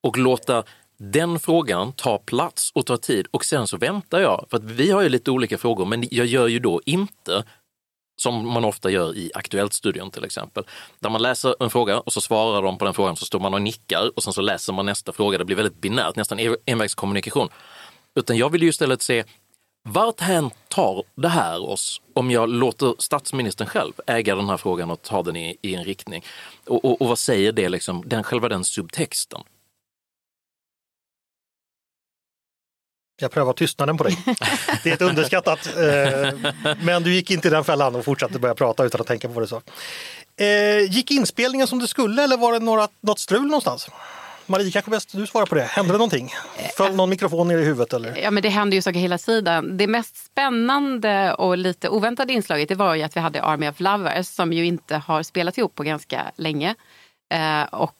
Och 0.00 0.18
låta 0.18 0.64
den 0.96 1.38
frågan 1.38 1.92
ta 1.92 2.18
plats 2.18 2.70
och 2.74 2.86
ta 2.86 2.96
tid 2.96 3.26
och 3.30 3.44
sen 3.44 3.66
så 3.66 3.76
väntar 3.76 4.20
jag. 4.20 4.46
För 4.50 4.56
att 4.56 4.64
vi 4.64 4.90
har 4.90 5.02
ju 5.02 5.08
lite 5.08 5.30
olika 5.30 5.58
frågor 5.58 5.84
men 5.84 6.04
jag 6.10 6.26
gör 6.26 6.48
ju 6.48 6.58
då 6.58 6.80
inte 6.84 7.44
som 8.16 8.52
man 8.52 8.64
ofta 8.64 8.90
gör 8.90 9.16
i 9.16 9.30
Aktuellt-studion 9.34 10.10
till 10.10 10.24
exempel. 10.24 10.64
Där 11.00 11.10
man 11.10 11.22
läser 11.22 11.54
en 11.60 11.70
fråga 11.70 12.00
och 12.00 12.12
så 12.12 12.20
svarar 12.20 12.62
de 12.62 12.78
på 12.78 12.84
den 12.84 12.94
frågan 12.94 13.16
så 13.16 13.24
står 13.24 13.40
man 13.40 13.54
och 13.54 13.62
nickar 13.62 14.10
och 14.16 14.22
sen 14.22 14.32
så 14.32 14.40
läser 14.40 14.72
man 14.72 14.86
nästa 14.86 15.12
fråga. 15.12 15.38
Det 15.38 15.44
blir 15.44 15.56
väldigt 15.56 15.80
binärt, 15.80 16.16
nästan 16.16 16.38
envägskommunikation. 16.66 17.48
Utan 18.14 18.36
jag 18.36 18.50
vill 18.50 18.62
ju 18.62 18.68
istället 18.68 19.02
se 19.02 19.24
vart 19.88 20.20
hän 20.20 20.50
tar 20.68 21.02
det 21.14 21.28
här 21.28 21.70
oss 21.70 22.00
om 22.14 22.30
jag 22.30 22.48
låter 22.48 22.94
statsministern 22.98 23.68
själv 23.68 23.92
äga 24.06 24.34
den 24.34 24.48
här 24.48 24.56
frågan 24.56 24.90
och 24.90 25.02
ta 25.02 25.22
den 25.22 25.36
i, 25.36 25.56
i 25.62 25.74
en 25.74 25.84
riktning? 25.84 26.24
Och, 26.66 26.84
och, 26.84 27.02
och 27.02 27.08
vad 27.08 27.18
säger 27.18 27.52
det, 27.52 27.68
liksom, 27.68 28.02
den, 28.06 28.22
själva 28.22 28.48
den 28.48 28.64
subtexten? 28.64 29.40
Jag 33.18 33.30
prövar 33.30 33.52
tystnaden 33.52 33.96
på 33.96 34.04
dig. 34.04 34.18
Det 34.82 34.90
är 34.90 34.94
ett 34.94 35.02
underskattat. 35.02 35.66
Eh, 35.76 36.52
men 36.82 37.02
du 37.02 37.14
gick 37.14 37.30
inte 37.30 37.48
i 37.48 37.50
den 37.50 37.64
fällan 37.64 37.94
och 37.94 38.04
fortsatte 38.04 38.38
börja 38.38 38.54
prata 38.54 38.84
utan 38.84 39.00
att 39.00 39.06
tänka 39.06 39.28
på 39.28 39.34
vad 39.34 39.42
du 39.42 39.46
sa. 39.46 39.62
Eh, 40.40 40.92
gick 40.92 41.10
inspelningen 41.10 41.66
som 41.66 41.78
det 41.78 41.88
skulle 41.88 42.24
eller 42.24 42.36
var 42.36 42.52
det 42.52 42.58
några, 42.58 42.88
något 43.00 43.18
strul 43.18 43.46
någonstans? 43.46 43.88
Marie, 44.46 44.70
kanske 44.70 44.90
bäst 44.90 45.12
du 45.12 45.26
svarar 45.26 45.46
på 45.46 45.54
det. 45.54 45.62
Hände 45.62 45.92
det 45.92 45.98
någonting? 45.98 46.30
Föll 46.76 46.94
någon 46.94 47.10
mikrofon 47.10 47.48
ner 47.48 47.58
i 47.58 47.64
huvudet? 47.64 47.92
Eller? 47.92 48.16
Ja, 48.16 48.30
men 48.30 48.42
det 48.42 48.48
händer 48.48 48.74
ju 48.74 48.82
saker 48.82 48.98
hela 48.98 49.18
tiden. 49.18 49.76
Det 49.76 49.86
mest 49.86 50.26
spännande 50.26 51.34
och 51.34 51.58
lite 51.58 51.88
oväntade 51.88 52.32
inslaget 52.32 52.68
det 52.68 52.74
var 52.74 52.94
ju 52.94 53.02
att 53.02 53.16
vi 53.16 53.20
hade 53.20 53.42
Army 53.42 53.68
of 53.68 53.80
Lovers 53.80 54.26
som 54.26 54.52
ju 54.52 54.66
inte 54.66 54.96
har 54.96 55.22
spelat 55.22 55.58
ihop 55.58 55.74
på 55.74 55.82
ganska 55.82 56.32
länge. 56.36 56.74
Eh, 57.34 57.62
och 57.62 57.92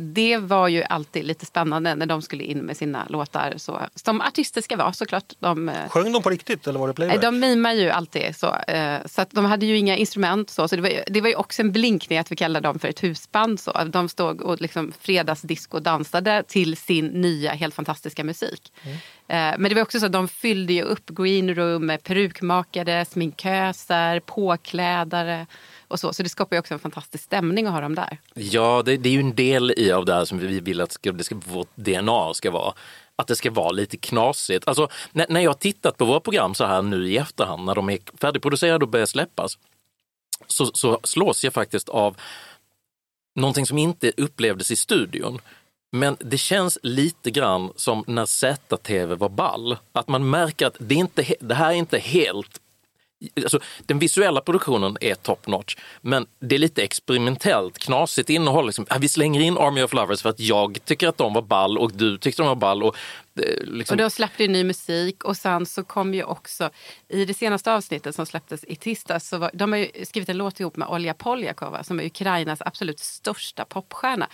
det 0.00 0.36
var 0.38 0.68
ju 0.68 0.82
alltid 0.82 1.24
lite 1.24 1.46
spännande 1.46 1.94
när 1.94 2.06
de 2.06 2.22
skulle 2.22 2.44
in 2.44 2.58
med 2.58 2.76
sina 2.76 3.06
låtar. 3.08 3.54
Så, 3.56 3.80
som 3.94 4.20
artister 4.20 4.60
ska 4.62 4.76
vara 4.76 4.92
såklart. 4.92 5.32
De, 5.38 5.68
eh, 5.68 5.88
Sjöng 5.88 6.12
de 6.12 6.22
på 6.22 6.30
riktigt 6.30 6.66
eller 6.66 6.80
var 6.80 6.88
det 6.88 6.94
playback? 6.94 7.22
de 7.22 7.38
mimar 7.40 7.72
ju 7.72 7.90
alltid 7.90 8.36
så. 8.36 8.54
eh, 8.56 8.98
Så 9.06 9.22
att 9.22 9.30
de 9.30 9.44
hade 9.44 9.66
ju 9.66 9.76
inga 9.76 9.96
instrument. 9.96 10.50
Så, 10.50 10.68
så 10.68 10.76
det, 10.76 10.82
var, 10.82 10.88
ju- 10.88 11.02
det 11.06 11.20
var 11.20 11.28
ju 11.28 11.34
också 11.34 11.62
en 11.62 11.72
blinkning 11.72 12.18
att 12.18 12.32
vi 12.32 12.36
kallade 12.36 12.68
dem 12.68 12.78
för 12.78 12.88
ett 12.88 13.02
husband. 13.02 13.60
Så. 13.60 13.84
De 13.84 14.08
stod 14.08 14.40
och 14.40 14.60
liksom 14.60 14.92
fredagsdisco 15.00 15.78
dansade 15.80 16.42
till 16.48 16.76
sin 16.76 17.06
nya 17.06 17.52
helt 17.52 17.74
fantastiska 17.74 18.24
musik. 18.24 18.72
Eh, 18.84 18.94
Men 19.58 19.62
det 19.62 19.74
var 19.74 19.82
också 19.82 20.00
så 20.00 20.06
att 20.06 20.12
de 20.12 20.28
fyllde 20.28 20.72
ju 20.72 20.82
upp 20.82 21.10
green 21.10 21.54
room 21.54 21.86
med 21.86 22.02
perukmakare, 22.02 23.04
sminköser, 23.04 24.20
påklädare 24.20 25.46
och 25.88 26.00
så. 26.00 26.12
Så 26.12 26.22
det 26.22 26.28
skapar 26.28 26.56
ju 26.56 26.60
också 26.60 26.74
en 26.74 26.80
fantastisk 26.80 27.24
stämning 27.24 27.66
att 27.66 27.72
ha 27.72 27.80
dem 27.80 27.94
där. 27.94 28.18
Ja, 28.34 28.82
det, 28.84 28.96
det 28.96 29.08
är 29.08 29.12
ju 29.12 29.20
en 29.20 29.34
del 29.34 29.74
i 29.76 29.92
av 29.92 30.04
det 30.04 30.14
här 30.14 30.24
som 30.24 30.38
vi 30.38 30.60
vill 30.60 30.80
att 30.80 30.92
ska, 30.92 31.12
det 31.12 31.24
ska, 31.24 31.34
vårt 31.34 31.76
DNA 31.76 32.34
ska 32.34 32.50
vara. 32.50 32.74
Att 33.16 33.26
det 33.26 33.36
ska 33.36 33.50
vara 33.50 33.70
lite 33.70 33.96
knasigt. 33.96 34.68
Alltså, 34.68 34.88
när, 35.12 35.26
när 35.28 35.40
jag 35.40 35.50
har 35.50 35.54
tittat 35.54 35.96
på 35.96 36.04
våra 36.04 36.20
program 36.20 36.54
så 36.54 36.64
här 36.64 36.82
nu 36.82 37.08
i 37.08 37.16
efterhand, 37.16 37.64
när 37.64 37.74
de 37.74 37.90
är 37.90 37.98
färdigproducerade 38.20 38.84
och 38.84 38.90
börjar 38.90 39.06
släppas, 39.06 39.58
så, 40.46 40.66
så 40.74 41.00
slås 41.04 41.44
jag 41.44 41.52
faktiskt 41.52 41.88
av 41.88 42.16
någonting 43.34 43.66
som 43.66 43.78
inte 43.78 44.12
upplevdes 44.16 44.70
i 44.70 44.76
studion. 44.76 45.40
Men 45.92 46.16
det 46.20 46.38
känns 46.38 46.78
lite 46.82 47.30
grann 47.30 47.72
som 47.76 48.04
när 48.06 48.26
ZTV 48.26 49.14
var 49.14 49.28
ball. 49.28 49.76
Att 49.92 50.08
man 50.08 50.30
märker 50.30 50.66
att 50.66 50.76
det, 50.78 50.94
inte, 50.94 51.34
det 51.40 51.54
här 51.54 51.70
är 51.70 51.74
inte 51.74 51.98
helt 51.98 52.60
Alltså, 53.36 53.60
den 53.86 53.98
visuella 53.98 54.40
produktionen 54.40 54.96
är 55.00 55.14
top 55.14 55.46
notch, 55.46 55.76
men 56.00 56.26
det 56.38 56.54
är 56.54 56.58
lite 56.58 56.82
experimentellt, 56.82 57.78
knasigt 57.78 58.30
innehåll. 58.30 58.66
Liksom. 58.66 58.86
Vi 59.00 59.08
slänger 59.08 59.40
in 59.40 59.58
Army 59.58 59.82
of 59.82 59.92
Lovers 59.92 60.22
för 60.22 60.28
att 60.28 60.40
jag 60.40 60.78
tycker 60.84 61.08
att 61.08 61.18
de 61.18 61.34
var 61.34 61.42
ball 61.42 61.78
och 61.78 61.92
du 61.92 62.18
tyckte 62.18 62.42
de 62.42 62.48
var 62.48 62.54
ball. 62.54 62.82
Och, 62.82 62.96
eh, 63.40 63.64
liksom, 63.64 63.94
Och 63.94 63.98
då 63.98 64.10
släppte 64.10 64.42
ju 64.42 64.48
ny 64.48 64.64
musik 64.64 65.24
och 65.24 65.36
sen 65.36 65.66
så 65.66 65.84
kom 65.84 66.14
ju 66.14 66.24
också 66.24 66.70
i 67.08 67.24
det 67.24 67.34
senaste 67.34 67.72
avsnittet 67.72 68.14
som 68.14 68.26
släpptes 68.26 68.64
i 68.64 68.76
tisdags 68.76 69.28
så 69.28 69.38
var, 69.38 69.50
de 69.54 69.72
har 69.72 69.78
ju 69.78 70.04
skrivit 70.04 70.28
en 70.28 70.36
låt 70.38 70.60
ihop 70.60 70.76
med 70.76 70.88
Olja 70.88 71.14
Poljakova 71.14 71.84
som 71.84 72.00
är 72.00 72.04
Ukrainas 72.04 72.62
absolut 72.62 73.00
största 73.00 73.64
popstjärna. 73.64 74.28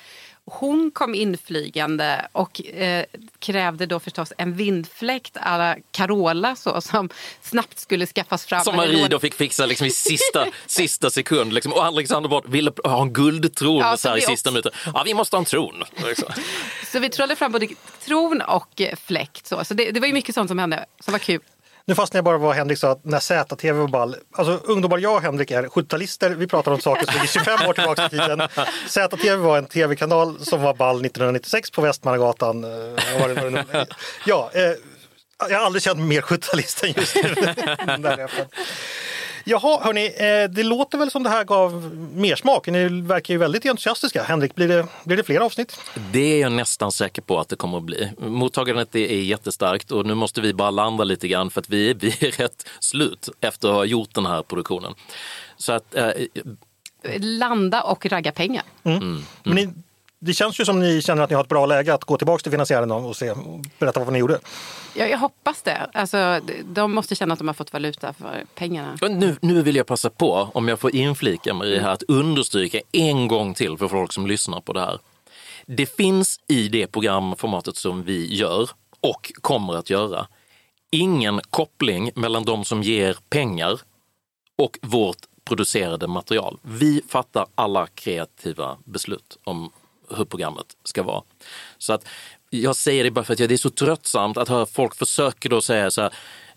Hon 0.44 0.90
kom 0.90 1.14
inflygande 1.14 2.28
och 2.33 2.66
eh, 2.66 3.05
krävde 3.38 3.87
då 3.87 4.00
förstås 4.00 4.33
en 4.38 4.55
vindfläkt 4.57 5.37
alla 5.40 5.76
Carola 5.90 6.57
så, 6.57 6.81
som 6.81 7.09
snabbt 7.40 7.78
skulle 7.78 8.07
skaffas 8.07 8.46
fram. 8.46 8.64
som 8.64 8.76
Marie 8.76 9.09
då 9.09 9.18
fick 9.18 9.35
fixa 9.35 9.66
liksom 9.66 9.87
i 9.87 9.90
sista, 9.90 10.46
sista 10.66 11.11
sekund. 11.11 11.52
Liksom. 11.52 11.72
Och 11.72 11.85
Alexander 11.85 12.28
Bard 12.28 12.48
ville 12.48 12.72
ha 12.85 13.02
en 13.02 13.12
guldtron 13.12 13.78
Ja, 13.78 13.96
så 13.96 14.09
här 14.09 14.16
i 14.16 14.20
sista 14.20 14.50
minuten. 14.50 14.72
Ja, 14.94 15.02
vi 15.05 15.14
måste 15.14 15.37
ha 15.37 15.38
en 15.38 15.44
tron. 15.44 15.85
Liksom. 16.07 16.33
Så 16.92 16.98
vi 16.98 17.09
trollade 17.09 17.37
fram 17.37 17.52
både 17.52 17.68
tron 18.05 18.40
och 18.40 18.83
fläkt. 19.07 19.46
Så, 19.46 19.64
så 19.64 19.74
det, 19.74 19.90
det 19.90 20.00
var 20.00 20.07
ju 20.07 20.12
mycket 20.12 20.35
sånt 20.35 20.50
som 20.50 20.59
hände 20.59 20.85
som 21.00 21.12
var 21.12 21.18
kul. 21.18 21.40
Nu 21.84 21.94
fastnade 21.94 22.18
jag 22.18 22.24
bara 22.24 22.38
vad 22.38 22.56
Henrik 22.56 22.78
sa, 22.78 22.90
att 22.90 23.04
när 23.04 23.20
ZTV 23.20 23.72
var 23.72 23.88
ball. 23.88 24.16
Alltså 24.32 24.60
ungdomar, 24.64 24.98
jag 24.98 25.14
och 25.14 25.22
Henrik 25.22 25.50
är 25.50 25.62
70-talister. 25.62 26.30
Vi 26.30 26.46
pratar 26.46 26.72
om 26.72 26.80
saker 26.80 27.06
som 27.06 27.14
ligger 27.14 27.26
25 27.26 27.68
år 27.68 27.72
tillbaka 27.72 28.06
i 28.06 28.08
tiden. 28.08 28.42
ZTV 28.88 29.36
var 29.36 29.58
en 29.58 29.66
tv-kanal 29.66 30.44
som 30.44 30.62
var 30.62 30.74
ball 30.74 30.96
1996 30.96 31.70
på 31.70 31.82
Västmannagatan. 31.82 32.64
Eh, 32.64 32.70
det. 33.72 33.86
Ja, 34.26 34.50
eh, 34.54 34.72
jag 35.50 35.58
har 35.58 35.66
aldrig 35.66 35.82
känt 35.82 35.98
mig 35.98 36.06
mer 36.06 36.20
70-talist 36.20 36.84
än 36.84 36.92
just 36.96 37.16
nu. 37.16 37.34
Jaha, 39.44 39.81
hörni, 39.85 40.07
eh, 40.07 40.50
det 40.50 40.62
låter 40.62 40.98
väl 40.98 41.11
som 41.11 41.22
det 41.22 41.31
här 41.31 41.44
gav 41.44 41.94
mer 42.14 42.37
smak. 42.37 42.66
Ni 42.66 42.88
verkar 43.02 43.35
ju 43.35 43.38
väldigt 43.38 43.66
entusiastiska. 43.66 44.22
Henrik, 44.22 44.55
blir 44.55 44.68
det, 44.68 44.87
blir 45.05 45.16
det 45.16 45.24
fler 45.24 45.40
avsnitt? 45.40 45.81
Det 46.12 46.18
är 46.18 46.40
jag 46.40 46.52
nästan 46.52 46.92
säker 46.92 47.22
på 47.22 47.40
att 47.40 47.48
det 47.48 47.57
kommer 47.57 47.78
att 47.78 47.85
bli. 47.85 48.12
Mottagandet 48.18 48.94
är 48.94 49.20
jättestarkt 49.22 49.90
och 49.90 50.07
nu 50.07 50.14
måste 50.14 50.40
vi 50.40 50.55
bara 50.55 50.70
landa 50.70 51.05
lite 51.05 51.28
grann 51.28 51.50
för 51.50 51.61
att 51.61 51.68
vi, 51.68 51.94
vi 51.94 52.09
är 52.09 52.31
rätt 52.42 52.68
slut 52.81 53.28
efter 53.40 53.68
att 53.68 53.74
ha 53.74 53.85
gjort 53.85 54.14
den 54.14 54.26
här 54.26 54.42
produktionen. 54.42 54.94
Så 55.57 55.72
att 55.72 55.94
eh, 55.94 56.11
Landa 57.18 57.83
och 57.83 58.07
ragga 58.07 58.33
pengar. 58.33 58.62
Men 58.83 59.24
ni, 59.42 59.68
det 60.24 60.35
känns 60.35 60.61
ju 60.61 60.64
som 60.64 60.80
ni 60.80 61.02
känner 61.02 61.22
att 61.22 61.30
ni 61.30 61.37
har 61.37 61.42
ett 61.42 61.48
bra 61.48 61.66
läge 61.66 61.94
att 61.94 62.04
gå 62.04 62.16
tillbaka 62.16 62.42
till 62.42 62.52
finansiären 62.52 62.90
och 62.90 63.16
se, 63.16 63.35
berätta 63.78 64.00
vad 64.00 64.12
ni 64.12 64.18
gjorde. 64.18 64.38
Ja, 64.94 65.06
jag 65.06 65.18
hoppas 65.18 65.62
det. 65.62 65.90
Alltså, 65.94 66.40
de 66.64 66.94
måste 66.94 67.14
känna 67.14 67.32
att 67.32 67.38
de 67.38 67.48
har 67.48 67.54
fått 67.54 67.72
valuta 67.72 68.12
för 68.12 68.44
pengarna. 68.54 68.96
Nu, 69.00 69.37
nu 69.40 69.62
vill 69.62 69.76
jag 69.76 69.87
passa 69.87 70.11
på, 70.11 70.48
om 70.54 70.68
jag 70.68 70.80
får 70.80 70.94
inflika 70.94 71.54
Marie 71.54 71.80
här, 71.80 71.90
att 71.90 72.02
understryka 72.02 72.80
en 72.92 73.28
gång 73.28 73.54
till 73.54 73.78
för 73.78 73.88
folk 73.88 74.12
som 74.12 74.26
lyssnar 74.26 74.61
på 74.61 74.72
det 74.72 74.80
här. 74.80 74.98
Det 75.66 75.87
finns 75.87 76.40
i 76.48 76.68
det 76.68 76.87
programformatet 76.87 77.76
som 77.76 78.02
vi 78.02 78.35
gör 78.35 78.70
och 79.00 79.32
kommer 79.40 79.74
att 79.74 79.90
göra 79.90 80.26
ingen 80.90 81.40
koppling 81.50 82.11
mellan 82.14 82.44
de 82.44 82.64
som 82.64 82.82
ger 82.82 83.16
pengar 83.30 83.80
och 84.58 84.78
vårt 84.82 85.18
producerade 85.44 86.06
material. 86.08 86.58
Vi 86.62 87.02
fattar 87.08 87.46
alla 87.54 87.87
kreativa 87.87 88.76
beslut 88.85 89.38
om 89.44 89.70
hur 90.16 90.24
programmet 90.24 90.66
ska 90.84 91.02
vara. 91.02 91.22
Så 91.78 91.92
att 91.92 92.06
jag 92.50 92.76
säger 92.76 93.04
det 93.04 93.10
bara 93.10 93.24
för 93.24 93.32
att 93.32 93.38
det 93.38 93.52
är 93.52 93.56
så 93.56 93.70
tröttsamt 93.70 94.36
att 94.36 94.48
höra 94.48 94.66
folk 94.66 94.94
försöker 94.94 95.48
då 95.48 95.62
säga 95.62 95.90
så 95.90 96.02
här 96.02 96.14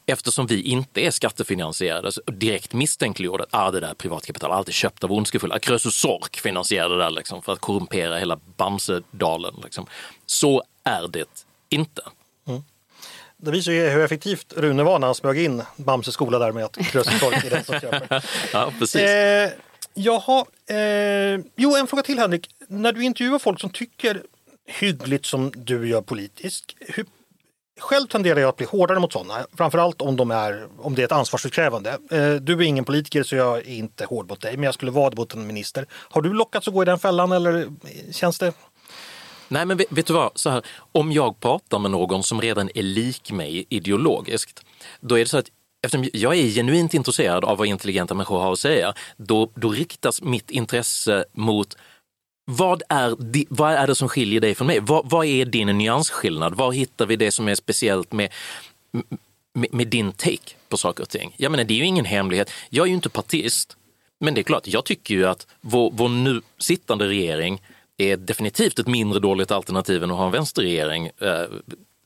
Eftersom 0.07 0.47
vi 0.47 0.61
inte 0.61 1.05
är 1.05 1.11
skattefinansierade 1.11 2.11
så 2.11 2.21
direkt 2.21 2.73
misstänkliggjorda 2.73 3.43
att 3.43 3.49
ah, 3.51 3.71
det 3.71 3.79
där 3.79 3.89
är 3.89 3.93
privatkapital, 3.93 4.51
alltid 4.51 4.73
köpt 4.73 5.03
av 5.03 5.11
ondskefulla. 5.11 5.59
Krösus 5.59 5.95
Sork 5.95 6.39
finansierade 6.39 6.95
det 6.95 7.03
där 7.03 7.09
liksom, 7.09 7.41
för 7.41 7.53
att 7.53 7.59
korrumpera 7.59 8.17
hela 8.17 8.39
Bamsedalen. 8.57 9.53
Liksom. 9.63 9.85
Så 10.25 10.63
är 10.83 11.07
det 11.07 11.45
inte. 11.69 12.01
Det 13.37 13.51
visar 13.51 13.71
ju 13.71 13.89
hur 13.89 14.03
effektivt 14.03 14.53
Rune 14.57 14.83
var 14.83 14.99
när 14.99 15.07
han 15.07 15.15
smög 15.15 15.39
in 15.39 15.63
Bamses 15.75 16.13
skola 16.13 16.39
där 16.39 16.51
med 16.51 16.65
att 16.65 16.75
Krösus 16.75 17.23
är 17.23 17.49
den 17.49 17.63
som 17.63 17.79
köper. 17.79 18.25
Ja, 18.53 18.73
precis. 18.79 19.01
Eh, 19.01 19.49
jaha, 19.95 20.45
eh, 20.67 21.45
jo 21.55 21.75
en 21.75 21.87
fråga 21.87 22.03
till 22.03 22.19
Henrik. 22.19 22.49
När 22.67 22.93
du 22.93 23.03
intervjuar 23.03 23.39
folk 23.39 23.59
som 23.59 23.69
tycker 23.69 24.23
hyggligt 24.65 25.25
som 25.25 25.51
du 25.55 25.87
gör 25.87 26.01
politiskt. 26.01 26.75
Hur, 26.79 27.05
själv 27.79 28.07
tenderar 28.07 28.39
jag 28.39 28.49
att 28.49 28.57
bli 28.57 28.65
hårdare 28.65 28.99
mot 28.99 29.13
sådana. 29.13 29.45
Framförallt 29.57 30.01
om, 30.01 30.15
de 30.15 30.31
är, 30.31 30.67
om 30.77 30.95
det 30.95 31.01
är 31.01 31.05
ett 31.05 31.11
ansvarsutkrävande. 31.11 31.89
Eh, 32.11 32.33
du 32.33 32.53
är 32.53 32.61
ingen 32.61 32.85
politiker 32.85 33.23
så 33.23 33.35
jag 33.35 33.57
är 33.57 33.67
inte 33.67 34.05
hård 34.05 34.29
mot 34.29 34.41
dig 34.41 34.57
men 34.57 34.63
jag 34.63 34.73
skulle 34.73 34.91
vara 34.91 35.09
det 35.09 35.15
mot 35.15 35.33
en 35.33 35.47
minister. 35.47 35.85
Har 35.91 36.21
du 36.21 36.33
lockats 36.33 36.67
att 36.67 36.73
gå 36.73 36.81
i 36.81 36.85
den 36.85 36.99
fällan 36.99 37.31
eller 37.31 37.61
eh, 37.61 37.67
känns 38.11 38.39
det? 38.39 38.53
Nej, 39.47 39.65
men 39.65 39.77
vet, 39.77 39.91
vet 39.91 40.05
du 40.05 40.13
vad? 40.13 40.31
Så 40.35 40.49
här, 40.49 40.65
om 40.91 41.11
jag 41.11 41.39
pratar 41.39 41.79
med 41.79 41.91
någon 41.91 42.23
som 42.23 42.41
redan 42.41 42.69
är 42.75 42.83
lik 42.83 43.31
mig 43.31 43.65
ideologiskt, 43.69 44.65
då 44.99 45.15
är 45.15 45.19
det 45.19 45.29
så 45.29 45.37
att 45.37 45.49
eftersom 45.85 46.09
jag 46.13 46.35
är 46.37 46.49
genuint 46.49 46.93
intresserad 46.93 47.45
av 47.45 47.57
vad 47.57 47.67
intelligenta 47.67 48.13
människor 48.13 48.39
har 48.39 48.53
att 48.53 48.59
säga, 48.59 48.93
då, 49.17 49.51
då 49.55 49.69
riktas 49.69 50.21
mitt 50.21 50.51
intresse 50.51 51.25
mot 51.33 51.77
vad 52.45 52.83
är, 52.89 53.15
di, 53.15 53.45
vad 53.49 53.73
är 53.73 53.87
det 53.87 53.95
som 53.95 54.09
skiljer 54.09 54.41
dig 54.41 54.55
från 54.55 54.67
mig? 54.67 54.79
Vad, 54.79 55.09
vad 55.09 55.25
är 55.25 55.45
din 55.45 55.67
nyansskillnad? 55.67 56.55
Var 56.55 56.71
hittar 56.71 57.05
vi 57.05 57.15
det 57.15 57.31
som 57.31 57.47
är 57.47 57.55
speciellt 57.55 58.11
med, 58.11 58.33
med, 59.53 59.73
med 59.73 59.87
din 59.87 60.11
take 60.11 60.53
på 60.69 60.77
saker 60.77 61.03
och 61.03 61.09
ting? 61.09 61.33
Jag 61.37 61.51
menar, 61.51 61.63
det 61.63 61.73
är 61.73 61.77
ju 61.77 61.85
ingen 61.85 62.05
hemlighet. 62.05 62.51
Jag 62.69 62.83
är 62.83 62.87
ju 62.87 62.95
inte 62.95 63.09
partist, 63.09 63.77
men 64.19 64.33
det 64.33 64.41
är 64.41 64.43
klart, 64.43 64.67
jag 64.67 64.85
tycker 64.85 65.15
ju 65.15 65.25
att 65.25 65.47
vår, 65.61 65.91
vår 65.93 66.09
nu 66.09 66.41
sittande 66.57 67.07
regering 67.07 67.61
är 67.97 68.17
definitivt 68.17 68.79
ett 68.79 68.87
mindre 68.87 69.19
dåligt 69.19 69.51
alternativ 69.51 70.03
än 70.03 70.11
att 70.11 70.17
ha 70.17 70.25
en 70.25 70.31
vänsterregering. 70.31 71.05
Eh, 71.05 71.45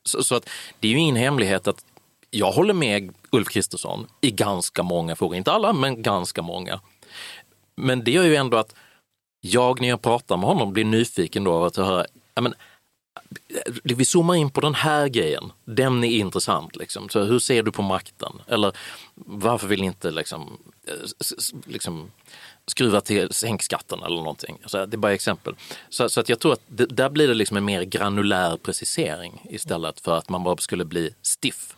så, 0.04 0.24
så 0.24 0.36
att 0.36 0.50
det 0.80 0.88
är 0.88 0.92
ju 0.92 0.98
ingen 0.98 1.15
hemlighet 1.15 1.68
att 1.68 1.86
jag 2.32 2.52
håller 2.52 2.74
med 2.74 3.13
Ulf 3.32 3.48
Kristersson 3.48 4.08
i 4.22 4.32
ganska 4.32 4.84
många 4.84 5.15
frågor. 5.15 5.38
Inte 5.38 5.52
alla, 5.52 5.74
men 5.74 6.02
ganska 6.02 6.42
många. 6.42 6.80
Men 7.76 8.04
det 8.04 8.12
gör 8.12 8.24
ju 8.24 8.36
ändå 8.36 8.58
att 8.58 8.76
jag 9.42 9.82
när 9.82 9.89
jag 9.89 10.02
pratar 10.02 10.38
med 10.38 10.50
honom 10.50 10.74
blir 10.74 10.86
nyfiken 10.86 11.44
då 11.44 11.65
att 11.65 11.76
höra, 11.76 12.06
ja, 12.36 12.42
men, 12.42 12.54
eh, 13.50 13.74
vi 13.84 14.06
zoomar 14.06 14.36
in 14.36 14.50
på 14.50 14.62
den 14.62 14.76
här 14.76 15.08
grejen, 15.08 15.52
den 15.65 16.04
är 16.04 16.08
intressant. 16.08 16.76
Liksom. 16.76 17.10
Så 17.10 17.24
hur 17.24 17.39
ser 17.39 17.63
du 17.63 17.72
på 17.72 17.82
makten? 17.82 18.42
Eller 18.48 18.78
varför 19.15 19.68
vill 19.68 19.82
ni 19.82 19.88
inte 19.88 20.12
liksom, 20.12 20.58
eh, 20.88 20.94
liksom, 21.65 22.12
skruva 22.68 23.02
till 23.02 23.34
sänk 23.34 23.63
skatten 23.63 24.04
eller 24.04 24.18
någonting? 24.18 24.58
Så 24.65 24.86
det 24.86 24.96
är 24.96 24.98
bara 24.98 25.13
exempel. 25.13 25.56
Så, 25.89 26.10
så 26.10 26.20
att 26.20 26.30
jag 26.30 26.39
tror 26.39 26.54
att 26.54 26.63
det, 26.68 26.86
där 26.86 27.10
blir 27.10 27.28
det 27.28 27.34
liksom 27.34 27.58
en 27.58 27.65
mer 27.65 27.84
granulär 27.84 28.58
precisering 28.58 29.42
istället 29.50 30.00
för 30.00 30.18
att 30.18 30.30
man 30.30 30.44
bara 30.44 30.58
skulle 30.58 30.86
bli 30.86 31.13
stiff. 31.22 31.76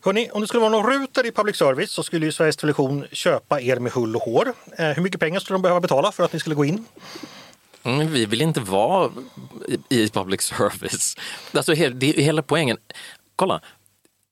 Hörrni, 0.00 0.30
om 0.32 0.40
det 0.40 0.46
skulle 0.46 0.60
vara 0.60 0.70
någon 0.70 0.92
ruter 0.92 1.26
i 1.26 1.32
public 1.32 1.56
service 1.56 1.90
så 1.90 2.02
skulle 2.02 2.26
ju 2.26 2.32
Sveriges 2.32 2.56
Television 2.56 3.04
köpa 3.12 3.60
er 3.60 3.76
med 3.76 3.92
hull 3.92 4.16
och 4.16 4.22
hår. 4.22 4.52
Eh, 4.78 4.86
hur 4.86 5.02
mycket 5.02 5.20
pengar 5.20 5.40
skulle 5.40 5.54
de 5.54 5.62
behöva 5.62 5.80
betala 5.80 6.12
för 6.12 6.24
att 6.24 6.32
ni 6.32 6.40
skulle 6.40 6.54
gå 6.54 6.64
in? 6.64 6.84
Mm, 7.82 8.12
vi 8.12 8.26
vill 8.26 8.42
inte 8.42 8.60
vara 8.60 9.10
i 9.88 10.08
public 10.08 10.42
service. 10.42 11.16
Alltså, 11.52 11.74
det 11.74 12.18
är 12.18 12.22
hela 12.22 12.42
poängen. 12.42 12.76
Kolla, 13.36 13.60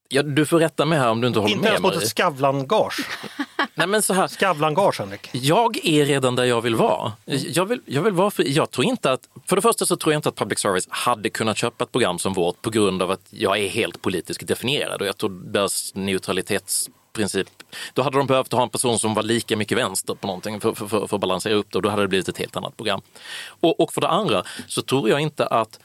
ja, 0.08 0.22
du 0.22 0.46
får 0.46 0.58
rätta 0.58 0.84
mig 0.84 0.98
här 0.98 1.10
om 1.10 1.20
du 1.20 1.26
inte 1.26 1.40
håller 1.40 1.54
Inte 1.54 1.62
med 1.62 1.68
ens 1.68 1.82
mot 1.82 1.96
ett 1.96 2.08
Skavlan-gage. 2.08 3.08
Nej, 3.74 3.86
men 3.86 4.02
så 4.02 4.14
här, 4.14 4.28
Skavlan-gage, 4.28 4.98
Henrik. 4.98 5.28
jag 5.32 5.86
är 5.86 6.04
redan 6.04 6.36
där 6.36 6.44
jag 6.44 6.60
vill 6.60 6.74
vara. 6.74 7.12
Jag 7.26 7.66
vill, 7.66 7.80
jag 7.86 8.02
vill 8.02 8.12
vara 8.12 8.30
för, 8.30 8.44
jag 8.48 8.70
tror 8.70 8.86
inte 8.86 9.12
att, 9.12 9.28
för 9.46 9.56
det 9.56 9.62
första 9.62 9.86
så 9.86 9.96
tror 9.96 10.12
jag 10.12 10.18
inte 10.18 10.28
att 10.28 10.36
public 10.36 10.58
service 10.58 10.86
hade 10.90 11.30
kunnat 11.30 11.56
köpa 11.56 11.84
ett 11.84 11.92
program 11.92 12.18
som 12.18 12.32
vårt 12.32 12.62
på 12.62 12.70
grund 12.70 13.02
av 13.02 13.10
att 13.10 13.26
jag 13.30 13.58
är 13.58 13.68
helt 13.68 14.02
politiskt 14.02 14.46
definierad 14.46 15.00
och 15.00 15.06
jag 15.06 15.16
tror 15.16 15.30
deras 15.30 15.94
neutralitetsprincip, 15.94 17.48
då 17.94 18.02
hade 18.02 18.18
de 18.18 18.26
behövt 18.26 18.52
ha 18.52 18.62
en 18.62 18.70
person 18.70 18.98
som 18.98 19.14
var 19.14 19.22
lika 19.22 19.56
mycket 19.56 19.78
vänster 19.78 20.14
på 20.14 20.26
någonting 20.26 20.60
för, 20.60 20.74
för, 20.74 20.86
för, 20.86 21.06
för 21.06 21.16
att 21.16 21.20
balansera 21.20 21.54
upp 21.54 21.66
det 21.70 21.78
och 21.78 21.82
då 21.82 21.88
hade 21.88 22.02
det 22.02 22.08
blivit 22.08 22.28
ett 22.28 22.38
helt 22.38 22.56
annat 22.56 22.76
program. 22.76 23.00
Och, 23.46 23.80
och 23.80 23.92
för 23.92 24.00
det 24.00 24.08
andra 24.08 24.44
så 24.68 24.82
tror 24.82 25.08
jag 25.08 25.20
inte 25.20 25.46
att 25.46 25.80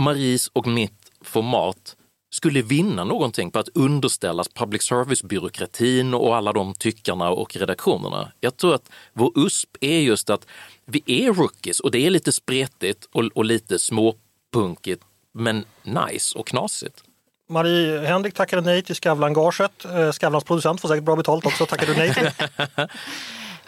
Maries 0.00 0.50
och 0.52 0.66
mitt 0.66 0.92
format 1.24 1.96
skulle 2.30 2.62
vinna 2.62 3.04
någonting 3.04 3.50
på 3.50 3.58
att 3.58 3.68
underställas 3.74 4.48
public 4.48 4.82
service-byråkratin 4.82 6.14
och 6.14 6.36
alla 6.36 6.52
de 6.52 6.74
tyckarna 6.74 7.30
och 7.30 7.56
redaktionerna. 7.56 8.32
Jag 8.40 8.56
tror 8.56 8.74
att 8.74 8.90
vår 9.12 9.32
USP 9.36 9.76
är 9.80 10.00
just 10.00 10.30
att 10.30 10.46
vi 10.84 11.02
är 11.06 11.32
rookies 11.32 11.80
och 11.80 11.90
det 11.90 12.06
är 12.06 12.10
lite 12.10 12.32
spretigt 12.32 13.08
och, 13.12 13.24
och 13.34 13.44
lite 13.44 13.78
småpunkigt 13.78 15.02
men 15.32 15.64
nice 15.82 16.38
och 16.38 16.46
knasigt. 16.46 17.04
Marie 17.48 18.06
Henrik 18.06 18.34
tackade 18.34 18.62
nej 18.62 18.82
till 18.82 18.94
Skavlan-gaget. 18.94 19.84
Eh, 19.84 20.12
Skavlans 20.12 20.44
producent 20.44 20.80
får 20.80 20.88
säkert 20.88 21.04
bra 21.04 21.16
betalt 21.16 21.46
också. 21.46 21.66
Tackade 21.66 21.92
du 21.92 21.98
nej 21.98 22.14
till. 22.14 22.30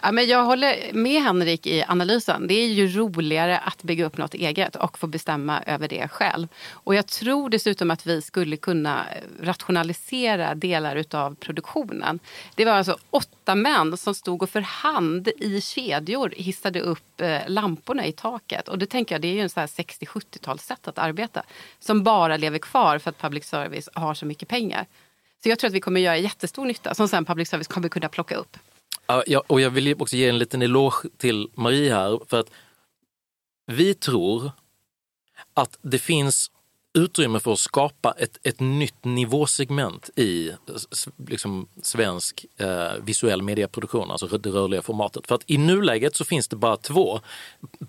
Ja, 0.05 0.11
men 0.11 0.27
jag 0.27 0.43
håller 0.43 0.93
med 0.93 1.21
Henrik 1.21 1.67
i 1.67 1.83
analysen. 1.87 2.47
Det 2.47 2.53
är 2.53 2.67
ju 2.67 2.87
roligare 2.87 3.57
att 3.57 3.83
bygga 3.83 4.05
upp 4.05 4.17
något 4.17 4.33
eget 4.33 4.75
och 4.75 4.99
få 4.99 5.07
bestämma 5.07 5.63
över 5.65 5.87
det 5.87 6.07
själv. 6.07 6.47
Och 6.71 6.95
jag 6.95 7.07
tror 7.07 7.49
dessutom 7.49 7.91
att 7.91 8.07
vi 8.07 8.21
skulle 8.21 8.57
kunna 8.57 9.05
rationalisera 9.41 10.55
delar 10.55 11.03
av 11.15 11.35
produktionen. 11.35 12.19
Det 12.55 12.65
var 12.65 12.71
alltså 12.71 12.97
åtta 13.09 13.55
män 13.55 13.97
som 13.97 14.15
stod 14.15 14.43
och 14.43 14.49
för 14.49 14.61
hand 14.61 15.27
i 15.27 15.61
kedjor 15.61 16.33
hissade 16.37 16.81
upp 16.81 17.21
eh, 17.21 17.39
lamporna 17.47 18.05
i 18.05 18.11
taket. 18.11 18.67
Och 18.67 18.77
det 18.77 18.85
tänker 18.85 19.15
jag, 19.15 19.21
det 19.21 19.27
är 19.27 19.33
ju 19.33 19.41
en 19.41 19.49
så 19.49 19.59
här 19.59 19.67
60-70-talssätt 19.67 20.89
att 20.89 20.97
arbeta. 20.97 21.43
Som 21.79 22.03
bara 22.03 22.37
lever 22.37 22.59
kvar 22.59 22.99
för 22.99 23.09
att 23.09 23.21
public 23.21 23.45
service 23.45 23.89
har 23.93 24.13
så 24.13 24.25
mycket 24.25 24.47
pengar. 24.49 24.85
Så 25.43 25.49
jag 25.49 25.59
tror 25.59 25.67
att 25.67 25.73
vi 25.73 25.81
kommer 25.81 26.01
göra 26.01 26.17
jättestor 26.17 26.65
nytta 26.65 26.93
som 26.93 27.07
sen 27.07 27.25
public 27.25 27.49
service 27.49 27.67
kommer 27.67 27.89
kunna 27.89 28.09
plocka 28.09 28.35
upp. 28.35 28.57
Ja, 29.07 29.43
och 29.47 29.61
jag 29.61 29.69
vill 29.69 29.95
också 30.01 30.15
ge 30.15 30.29
en 30.29 30.37
liten 30.37 30.61
eloge 30.61 31.09
till 31.17 31.49
Marie 31.53 31.93
här 31.93 32.19
för 32.27 32.39
att 32.39 32.51
vi 33.65 33.93
tror 33.93 34.51
att 35.53 35.77
det 35.81 35.99
finns 35.99 36.51
utrymme 36.93 37.39
för 37.39 37.53
att 37.53 37.59
skapa 37.59 38.15
ett, 38.17 38.39
ett 38.43 38.59
nytt 38.59 39.05
nivåsegment 39.05 40.09
i 40.15 40.51
liksom, 41.27 41.67
svensk 41.81 42.45
eh, 42.57 42.91
visuell 43.01 43.41
medieproduktion, 43.41 44.11
alltså 44.11 44.37
det 44.37 44.49
rörliga 44.49 44.81
formatet. 44.81 45.27
För 45.27 45.35
att 45.35 45.43
i 45.47 45.57
nuläget 45.57 46.15
så 46.15 46.25
finns 46.25 46.47
det 46.47 46.55
bara 46.55 46.77
två 46.77 47.19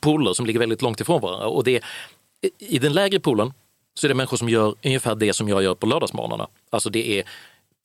poler 0.00 0.32
som 0.32 0.46
ligger 0.46 0.60
väldigt 0.60 0.82
långt 0.82 1.00
ifrån 1.00 1.20
varandra. 1.20 1.46
Och 1.46 1.64
det 1.64 1.76
är, 1.76 1.84
I 2.58 2.78
den 2.78 2.92
lägre 2.92 3.20
polen 3.20 3.52
så 3.94 4.06
är 4.06 4.08
det 4.08 4.14
människor 4.14 4.36
som 4.36 4.48
gör 4.48 4.74
ungefär 4.84 5.14
det 5.14 5.32
som 5.32 5.48
jag 5.48 5.62
gör 5.62 5.74
på 5.74 5.86
lördagsmorgnarna. 5.86 6.48
Alltså 6.70 6.90
det 6.90 7.18
är 7.18 7.24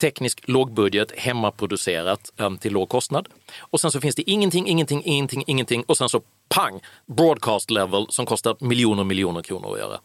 teknisk 0.00 0.48
lågbudget, 0.48 1.12
hemmaproducerat 1.16 2.32
um, 2.36 2.58
till 2.58 2.72
låg 2.72 2.88
kostnad. 2.88 3.28
Och 3.60 3.80
sen 3.80 3.90
så 3.90 4.00
finns 4.00 4.14
det 4.14 4.30
ingenting, 4.30 4.66
ingenting, 4.66 5.02
ingenting, 5.04 5.44
ingenting 5.46 5.84
och 5.86 5.96
sen 5.96 6.08
så 6.08 6.22
pang, 6.48 6.80
broadcast 7.06 7.70
level 7.70 8.06
som 8.08 8.26
kostar 8.26 8.56
miljoner, 8.60 9.04
miljoner 9.04 9.42
kronor 9.42 9.72
att 9.72 9.78
göra. 9.78 10.00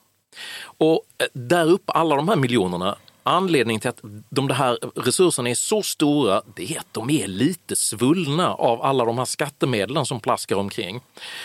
Och 0.77 1.01
eh, 1.17 1.27
där 1.33 1.65
uppe, 1.65 1.91
alla 1.91 2.15
de 2.15 2.29
här 2.29 2.35
miljonerna, 2.35 2.95
anledningen 3.23 3.79
till 3.79 3.89
att 3.89 4.01
de 4.29 4.49
här 4.49 4.77
resurserna 4.95 5.49
är 5.49 5.55
så 5.55 5.81
stora, 5.81 6.41
det 6.55 6.71
är 6.71 6.79
att 6.79 6.93
de 6.93 7.09
är 7.09 7.27
lite 7.27 7.75
svullna 7.75 8.53
av 8.53 8.81
alla 8.81 9.05
de 9.05 9.17
här 9.17 9.25
skattemedlen 9.25 10.05
som 10.05 10.19
plaskar 10.19 10.55
omkring. 10.55 11.01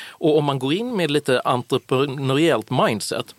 Och 0.08 0.38
om 0.38 0.44
man 0.44 0.58
går 0.58 0.72
in 0.72 0.96
med 0.96 1.10
lite 1.10 1.40
entreprenöriellt 1.40 2.70
mindset 2.70 3.34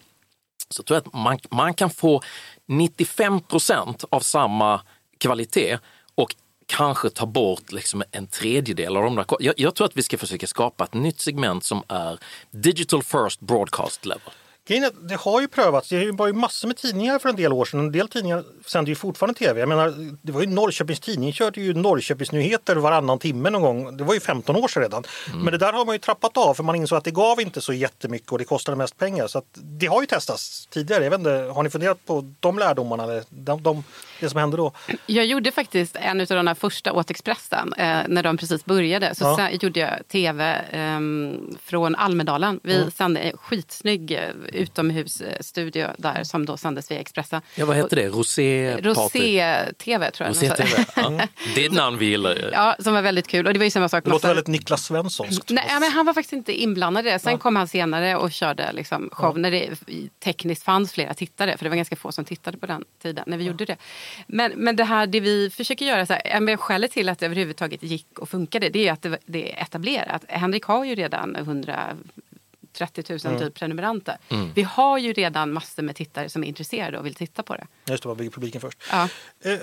så 0.70 0.84
tror 0.84 0.96
jag 0.96 1.08
att 1.08 1.14
man, 1.14 1.40
man 1.50 1.74
kan 1.74 1.90
få 1.90 2.22
95 2.68 3.40
procent 3.40 4.04
av 4.10 4.20
samma 4.20 4.82
kvalitet 5.22 5.78
och 6.16 6.36
kanske 6.66 7.10
ta 7.10 7.26
bort 7.26 7.72
liksom 7.72 8.04
en 8.12 8.28
tredjedel 8.28 8.98
av 8.98 9.04
de 9.04 9.16
där. 9.16 9.26
Jag, 9.40 9.54
jag 9.58 9.76
tror 9.76 9.86
att 9.86 9.98
vi 9.98 10.04
ska 10.04 10.18
försöka 10.18 10.48
skapa 10.48 10.84
ett 10.84 10.94
nytt 10.94 11.20
segment 11.20 11.64
som 11.64 11.84
är 11.88 12.20
digital 12.52 13.04
first 13.04 13.40
broadcast 13.40 14.06
level. 14.06 14.34
Det 14.64 15.16
har 15.20 15.42
ju 15.42 15.48
prövats. 15.48 15.90
Det 15.90 16.12
var 16.12 16.28
ju 16.28 16.34
massor 16.34 16.68
med 16.68 16.78
tidningar 16.78 17.20
för 17.20 17.30
en 17.30 17.36
del 17.36 17.54
år 17.54 17.66
sedan. 17.66 17.80
En 17.80 17.92
del 17.92 18.08
tidningar 18.08 18.44
sänder 18.66 18.90
ju 18.90 18.96
fortfarande 18.96 19.40
tv. 19.40 19.60
Jag 19.60 19.70
menar, 19.70 20.16
det 20.22 20.32
var 20.32 20.42
ju 20.42 20.48
Norrköpings 20.48 21.00
Tidning 21.00 21.34
körde 21.34 21.62
ju 21.62 21.74
Norrköpings 21.74 22.32
nyheter 22.32 22.76
varannan 22.76 23.20
timme 23.20 23.50
någon 23.50 23.62
gång. 23.62 23.98
Det 23.98 24.04
var 24.04 24.14
ju 24.14 24.20
15 24.20 24.56
år 24.56 24.68
sedan 24.68 24.84
redan. 24.84 25.04
Mm. 25.28 25.44
Men 25.44 25.52
det 25.52 25.58
där 25.58 25.74
har 25.74 25.86
man 25.86 25.96
ju 25.96 26.00
trappat 26.00 26.38
av 26.38 26.54
för 26.54 26.64
man 26.64 26.76
insåg 26.76 26.98
att 26.98 27.04
det 27.04 27.12
gav 27.12 27.42
inte 27.42 27.62
så 27.62 27.74
jättemycket 27.74 28.32
och 28.32 28.38
det 28.38 28.44
kostade 28.44 28.78
mest 28.78 28.98
pengar. 28.98 29.28
Så 29.28 29.42
det 29.54 29.86
har 29.86 30.02
ju 30.02 30.08
testats 30.08 30.68
tidigare. 30.68 31.04
Jag 31.04 31.12
vet 31.12 31.20
inte, 31.20 31.52
har 31.56 31.64
ni 31.64 31.70
funderat 31.70 32.06
på 32.06 32.34
de 32.40 32.60
lärdomarna? 32.60 33.04
Eller 33.04 33.24
de, 33.30 33.64
de, 33.64 33.84
det 34.20 34.30
som 34.30 34.40
hände 34.40 34.58
då? 34.58 34.72
Jag 35.06 35.26
gjorde 35.26 35.52
faktiskt 35.52 35.96
en 35.96 36.22
av 36.22 36.28
de 36.28 36.46
där 36.46 36.54
första 36.54 36.94
åt 36.94 37.10
Expressen 37.10 37.74
eh, 37.74 38.00
när 38.08 38.24
de 38.24 38.38
precis 38.38 38.66
började. 38.66 39.16
Så 39.16 39.24
ja. 39.24 39.50
gjorde 39.50 39.80
jag 39.80 40.08
tv 40.08 40.66
eh, 40.72 41.00
från 41.64 41.96
Almedalen. 41.96 42.60
Vi 42.64 42.76
mm. 42.76 42.92
sände 42.92 43.34
skitsnygg 43.38 44.12
eh, 44.12 44.20
utomhusstudio 44.54 45.88
där 45.98 46.24
som 46.24 46.46
då 46.46 46.58
sändes 46.58 46.92
via 46.92 47.00
Expressen. 47.00 47.42
Ja, 47.56 47.66
vad 47.66 47.76
hette 47.76 47.96
det? 47.96 48.08
Rosé 48.08 48.78
Rosé-tv 48.82 50.12
tror 50.12 50.28
jag. 50.28 50.36
Rosé-TV. 50.36 50.86
Ja. 50.96 51.28
Det 51.56 51.66
är 51.66 51.70
ett 51.70 51.76
namn 51.76 51.98
vi 51.98 52.06
gillar. 52.06 52.50
Ja, 52.54 52.76
som 52.80 52.94
var 52.94 53.02
väldigt 53.02 53.28
kul. 53.28 53.48
Och 53.48 53.54
det 53.54 53.60
var 53.60 53.64
ju 53.64 53.72
samma 53.72 53.90
sak. 53.90 54.04
Det 54.04 54.10
låter 54.10 54.28
väldigt 54.28 54.48
Niklas 54.48 54.86
Svenssonskt. 54.86 55.50
Nej, 55.50 55.66
men 55.80 55.92
han 55.92 56.06
var 56.06 56.14
faktiskt 56.14 56.34
inte 56.34 56.62
inblandad 56.62 57.08
i 57.08 57.10
det. 57.10 57.20
Sen 57.20 57.32
ja. 57.32 57.38
kom 57.38 57.56
han 57.56 57.68
senare 57.68 58.16
och 58.16 58.32
körde 58.32 58.72
liksom 58.74 59.10
show 59.12 59.34
ja. 59.36 59.42
när 59.42 59.52
det 59.52 59.70
tekniskt 60.24 60.64
fanns 60.64 60.94
flera 60.94 61.14
tittare. 61.14 61.58
För 61.58 61.66
det 61.66 61.70
var 61.70 61.76
ganska 61.76 61.96
få 61.96 62.12
som 62.12 62.26
tittade 62.26 62.58
på 62.58 62.66
den 62.66 62.84
tiden 63.02 63.24
när 63.28 63.38
vi 63.38 63.44
gjorde 63.44 63.66
det. 63.66 63.78
Men, 64.28 64.52
men 64.56 64.76
det 64.76 64.84
här 64.84 65.08
det 65.08 65.20
vi 65.20 65.50
försöker 65.50 65.86
göra, 65.86 66.06
så 66.06 66.14
här, 66.14 66.58
skälet 66.58 66.92
till 66.92 67.10
att 67.10 67.20
det 67.20 67.26
överhuvudtaget 67.26 67.84
gick 67.84 68.20
och 68.20 68.30
funkade 68.30 68.70
det 68.70 68.88
är 68.88 68.94
att 68.94 69.02
det, 69.02 69.18
det 69.26 69.52
är 69.52 69.62
etablerat. 69.62 70.24
Henrik 70.28 70.64
har 70.64 70.86
ju 70.86 70.96
redan 70.96 71.36
100 71.36 71.98
30 72.74 73.04
000 73.10 73.20
mm. 73.26 73.40
typ 73.40 73.54
prenumeranter. 73.54 74.18
Mm. 74.30 74.52
Vi 74.56 74.64
har 74.64 74.98
ju 74.98 75.14
redan 75.14 75.54
massor 75.54 75.84
med 75.84 75.96
tittare 75.96 76.30
som 76.30 76.44
är 76.44 76.48
intresserade 76.48 77.00
och 77.00 77.06
vill 77.06 77.16
titta 77.16 77.44
på 77.44 77.56
det. 77.56 77.68
Just 77.86 78.04
det, 78.04 78.10
vad 78.10 78.18
bygger 78.18 78.32
publiken 78.32 78.62
först. 78.62 78.78
Ja. 78.92 79.08
Eh, 79.44 79.60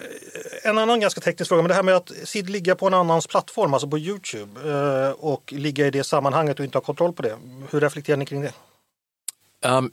en 0.62 0.78
annan 0.78 1.00
ganska 1.00 1.20
teknisk 1.20 1.48
fråga, 1.48 1.62
men 1.62 1.68
det 1.68 1.74
här 1.74 1.82
med 1.82 1.94
att 1.94 2.12
SID 2.24 2.50
ligga 2.50 2.74
på 2.74 2.86
en 2.86 2.94
annans 2.94 3.26
plattform, 3.26 3.74
alltså 3.74 3.88
på 3.88 3.98
Youtube 3.98 4.70
eh, 4.70 5.10
och 5.10 5.52
ligga 5.52 5.86
i 5.86 5.90
det 5.90 6.04
sammanhanget 6.04 6.58
och 6.58 6.64
inte 6.64 6.78
ha 6.78 6.82
kontroll 6.82 7.12
på 7.12 7.22
det. 7.22 7.36
Hur 7.70 7.80
reflekterar 7.80 8.16
ni 8.16 8.26
kring 8.26 8.42
det? 8.42 8.52
Um, 9.66 9.90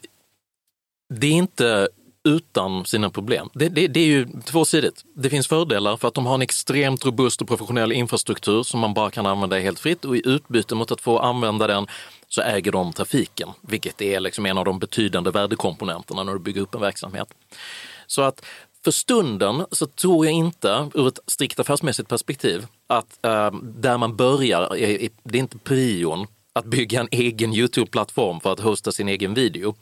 det 1.09 1.27
är 1.27 1.31
inte 1.31 1.89
utan 2.25 2.85
sina 2.85 3.09
problem. 3.09 3.49
Det, 3.53 3.69
det, 3.69 3.87
det, 3.87 3.99
är 3.99 4.05
ju 4.05 4.27
tvåsidigt. 4.45 5.03
Det 5.15 5.29
finns 5.29 5.47
fördelar 5.47 5.97
för 5.97 6.07
att 6.07 6.13
de 6.13 6.25
har 6.25 6.35
en 6.35 6.41
extremt 6.41 7.05
robust 7.05 7.41
och 7.41 7.47
professionell 7.47 7.91
infrastruktur 7.91 8.63
som 8.63 8.79
man 8.79 8.93
bara 8.93 9.11
kan 9.11 9.25
använda 9.25 9.59
helt 9.59 9.79
fritt 9.79 10.05
och 10.05 10.17
i 10.17 10.21
utbyte 10.25 10.75
mot 10.75 10.91
att 10.91 11.01
få 11.01 11.19
använda 11.19 11.67
den 11.67 11.87
så 12.27 12.41
äger 12.41 12.71
de 12.71 12.93
trafiken, 12.93 13.49
vilket 13.61 14.01
är 14.01 14.19
liksom 14.19 14.45
en 14.45 14.57
av 14.57 14.65
de 14.65 14.79
betydande 14.79 15.31
värdekomponenterna 15.31 16.23
när 16.23 16.33
du 16.33 16.39
bygger 16.39 16.61
upp 16.61 16.75
en 16.75 16.81
verksamhet. 16.81 17.27
Så 18.07 18.21
att 18.21 18.45
för 18.83 18.91
stunden 18.91 19.65
så 19.71 19.85
tror 19.85 20.25
jag 20.25 20.33
inte, 20.33 20.89
ur 20.93 21.07
ett 21.07 21.19
strikt 21.27 21.59
affärsmässigt 21.59 22.09
perspektiv, 22.09 22.65
att 22.87 23.25
äh, 23.25 23.51
där 23.61 23.97
man 23.97 24.15
börjar, 24.15 24.75
är, 24.75 25.09
det 25.23 25.37
är 25.37 25.39
inte 25.39 25.57
prion 25.57 26.27
att 26.55 26.65
bygga 26.65 26.99
en 26.99 27.07
egen 27.11 27.53
Youtube-plattform 27.53 28.39
för 28.39 28.53
att 28.53 28.59
hosta 28.59 28.91
sin 28.91 29.09
egen 29.09 29.33
video. 29.33 29.75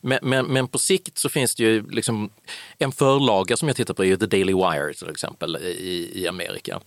Men, 0.00 0.18
men, 0.22 0.46
men, 0.46 0.68
på 0.68 0.78
sikt 0.78 1.18
så 1.18 1.28
finns 1.28 1.54
det 1.54 1.62
ju 1.62 1.90
liksom 1.90 2.30
en 2.78 2.92
förlaga 2.92 3.56
som 3.56 3.68
jag 3.68 3.76
tittar 3.76 3.94
på, 3.94 4.04
är 4.04 4.16
The 4.16 4.26
Daily 4.26 4.54
Wire 4.54 4.94
till 4.94 5.10
exempel 5.10 5.56
i, 5.56 6.10
i 6.14 6.28
Amerika 6.28 6.80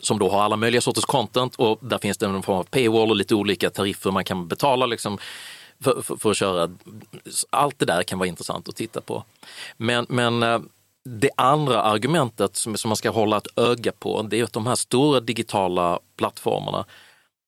som 0.00 0.18
då 0.18 0.28
har 0.28 0.42
alla 0.42 0.56
möjliga 0.56 0.80
sorters 0.80 1.04
content 1.04 1.54
och 1.56 1.78
där 1.82 1.98
finns 1.98 2.18
det 2.18 2.26
en 2.26 2.42
form 2.42 2.58
av 2.58 2.64
paywall 2.64 3.10
och 3.10 3.16
lite 3.16 3.34
olika 3.34 3.70
tariffer 3.70 4.10
man 4.10 4.24
kan 4.24 4.48
betala 4.48 4.86
liksom 4.86 5.18
för, 5.80 6.02
för, 6.02 6.16
för, 6.16 6.30
att 6.30 6.36
köra. 6.36 6.70
Allt 7.50 7.78
det 7.78 7.86
där 7.86 8.02
kan 8.02 8.18
vara 8.18 8.28
intressant 8.28 8.68
att 8.68 8.76
titta 8.76 9.00
på. 9.00 9.24
Men, 9.76 10.06
men 10.08 10.42
eh, 10.42 10.60
det 11.04 11.30
andra 11.36 11.82
argumentet 11.82 12.56
som, 12.56 12.76
som 12.76 12.88
man 12.88 12.96
ska 12.96 13.10
hålla 13.10 13.36
ett 13.36 13.58
öga 13.58 13.92
på, 13.92 14.22
det 14.22 14.40
är 14.40 14.44
att 14.44 14.52
de 14.52 14.66
här 14.66 14.74
stora 14.74 15.20
digitala 15.20 15.98
plattformarna 16.16 16.84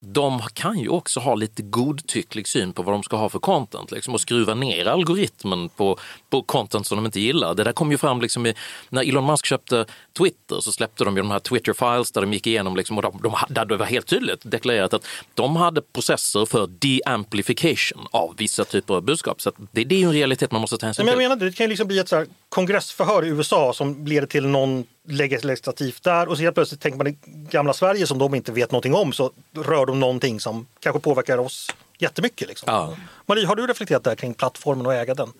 de 0.03 0.42
kan 0.53 0.78
ju 0.78 0.88
också 0.88 1.20
ha 1.20 1.34
lite 1.34 1.62
godtycklig 1.62 2.48
syn 2.48 2.72
på 2.72 2.82
vad 2.82 2.94
de 2.94 3.03
ska 3.03 3.16
ha 3.16 3.28
för 3.28 3.38
content 3.38 3.90
liksom, 3.90 4.14
och 4.14 4.20
skruva 4.20 4.55
ner 4.55 4.86
algoritmen 4.86 5.68
på, 5.68 5.98
på 6.30 6.42
content 6.42 6.86
som 6.86 6.96
de 6.96 7.07
inte 7.07 7.20
gillar. 7.20 7.55
Det 7.55 7.64
där 7.64 7.72
kom 7.72 7.90
ju 7.90 7.98
fram 7.98 8.20
liksom 8.20 8.46
i, 8.46 8.55
när 8.88 9.09
Elon 9.09 9.26
Musk 9.26 9.46
köpte 9.46 9.86
Twitter 10.18 10.61
så 10.61 10.72
släppte 10.72 11.05
de 11.05 11.16
ju 11.16 11.22
de 11.22 11.30
här 11.30 11.38
Twitter 11.38 11.72
files 11.72 12.12
där 12.12 12.20
de 12.20 12.32
gick 12.32 12.46
igenom 12.46 12.76
liksom, 12.76 12.96
och 12.98 13.03
de, 13.03 13.20
de, 13.22 13.34
där 13.48 13.64
det 13.64 13.76
var 13.76 13.86
helt 13.86 14.07
tydligt 14.07 14.40
deklarerat 14.42 14.94
att 14.94 15.07
de 15.34 15.57
hade 15.57 15.82
processer 15.82 16.46
för 16.46 16.66
de-amplification 16.66 18.07
av 18.11 18.34
vissa 18.36 18.64
typer 18.64 18.94
av 18.94 19.03
budskap. 19.03 19.40
Så 19.40 19.53
det, 19.72 19.84
det 19.84 19.94
är 19.94 19.98
ju 19.98 20.05
en 20.05 20.12
realitet 20.12 20.53
man 20.53 20.61
måste 20.61 20.78
ta 20.78 20.86
hänsyn 20.86 21.07
till. 21.07 21.16
Men 21.16 21.22
jag 21.22 21.28
menar, 21.30 21.46
det 21.46 21.57
kan 21.57 21.64
ju 21.64 21.68
liksom 21.68 21.88
bli 21.88 21.98
ett 21.98 22.09
så 22.09 22.24
kongressförhör 22.48 23.24
i 23.24 23.28
USA 23.28 23.72
som 23.72 24.07
leder 24.07 24.26
till 24.26 24.46
någon 24.46 24.84
legislativt 25.09 26.03
där 26.03 26.28
och 26.28 26.36
så 26.36 26.42
helt 26.42 26.55
plötsligt 26.55 26.80
tänker 26.80 26.98
man 26.98 27.07
i 27.07 27.18
gamla 27.51 27.72
Sverige 27.72 28.07
som 28.07 28.18
de 28.18 28.34
inte 28.34 28.53
vet 28.53 28.70
någonting 28.70 28.94
om 28.94 29.12
så 29.12 29.32
rör 29.57 29.86
de 29.91 30.01
någonting 30.01 30.41
som 30.41 30.66
kanske 30.80 31.01
påverkar 31.01 31.38
oss 31.38 31.70
jättemycket. 31.99 32.49
Liksom. 32.49 32.66
Ja. 32.72 32.97
Marie, 33.26 33.47
har 33.47 33.57
du 33.57 33.66
reflekterat 33.66 34.05
där 34.05 34.14
kring 34.14 34.34
plattformen 34.34 34.86
och 34.86 34.95
äga 34.95 35.14
den? 35.14 35.32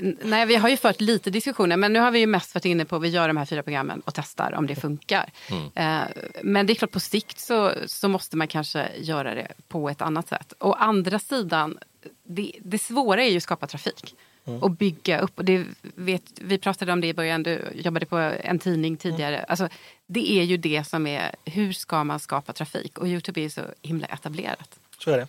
Nej, 0.00 0.46
vi 0.46 0.56
har 0.56 0.68
ju 0.68 0.76
fört 0.76 1.00
lite 1.00 1.30
diskussioner 1.30 1.76
men 1.76 1.92
nu 1.92 1.98
har 1.98 2.10
vi 2.10 2.18
ju 2.18 2.26
mest 2.26 2.54
varit 2.54 2.64
inne 2.64 2.84
på 2.84 2.96
att 2.96 3.02
vi 3.02 3.08
gör 3.08 3.28
de 3.28 3.36
här 3.36 3.44
fyra 3.44 3.62
programmen 3.62 4.00
och 4.00 4.14
testar 4.14 4.52
om 4.52 4.66
det 4.66 4.74
funkar. 4.74 5.32
Mm. 5.50 5.70
Eh, 5.74 6.08
men 6.42 6.66
det 6.66 6.72
är 6.72 6.74
klart 6.74 6.90
på 6.90 7.00
sikt 7.00 7.40
så, 7.40 7.72
så 7.86 8.08
måste 8.08 8.36
man 8.36 8.48
kanske 8.48 8.88
göra 8.98 9.34
det 9.34 9.52
på 9.68 9.88
ett 9.88 10.02
annat 10.02 10.28
sätt. 10.28 10.52
Å 10.58 10.72
andra 10.72 11.18
sidan, 11.18 11.78
det, 12.24 12.52
det 12.60 12.78
svåra 12.78 13.24
är 13.24 13.30
ju 13.30 13.36
att 13.36 13.42
skapa 13.42 13.66
trafik. 13.66 14.14
Mm. 14.44 14.62
och 14.62 14.70
bygga 14.70 15.20
upp. 15.20 15.38
Och 15.38 15.44
det 15.44 15.64
vet, 15.94 16.22
vi 16.40 16.58
pratade 16.58 16.92
om 16.92 17.00
det 17.00 17.06
i 17.06 17.14
början, 17.14 17.42
du 17.42 17.72
jobbade 17.74 18.06
på 18.06 18.16
en 18.16 18.58
tidning 18.58 18.96
tidigare. 18.96 19.36
Mm. 19.36 19.46
Alltså, 19.48 19.68
det 20.12 20.30
är 20.30 20.42
ju 20.42 20.56
det 20.56 20.84
som 20.84 21.06
är, 21.06 21.34
hur 21.44 21.72
ska 21.72 22.04
man 22.04 22.20
skapa 22.20 22.52
trafik? 22.52 22.98
Och 22.98 23.06
Youtube 23.08 23.40
är 23.40 23.48
så 23.48 23.60
himla 23.82 24.06
etablerat. 24.06 24.68
Så 24.98 25.10
är 25.10 25.18
det. 25.18 25.26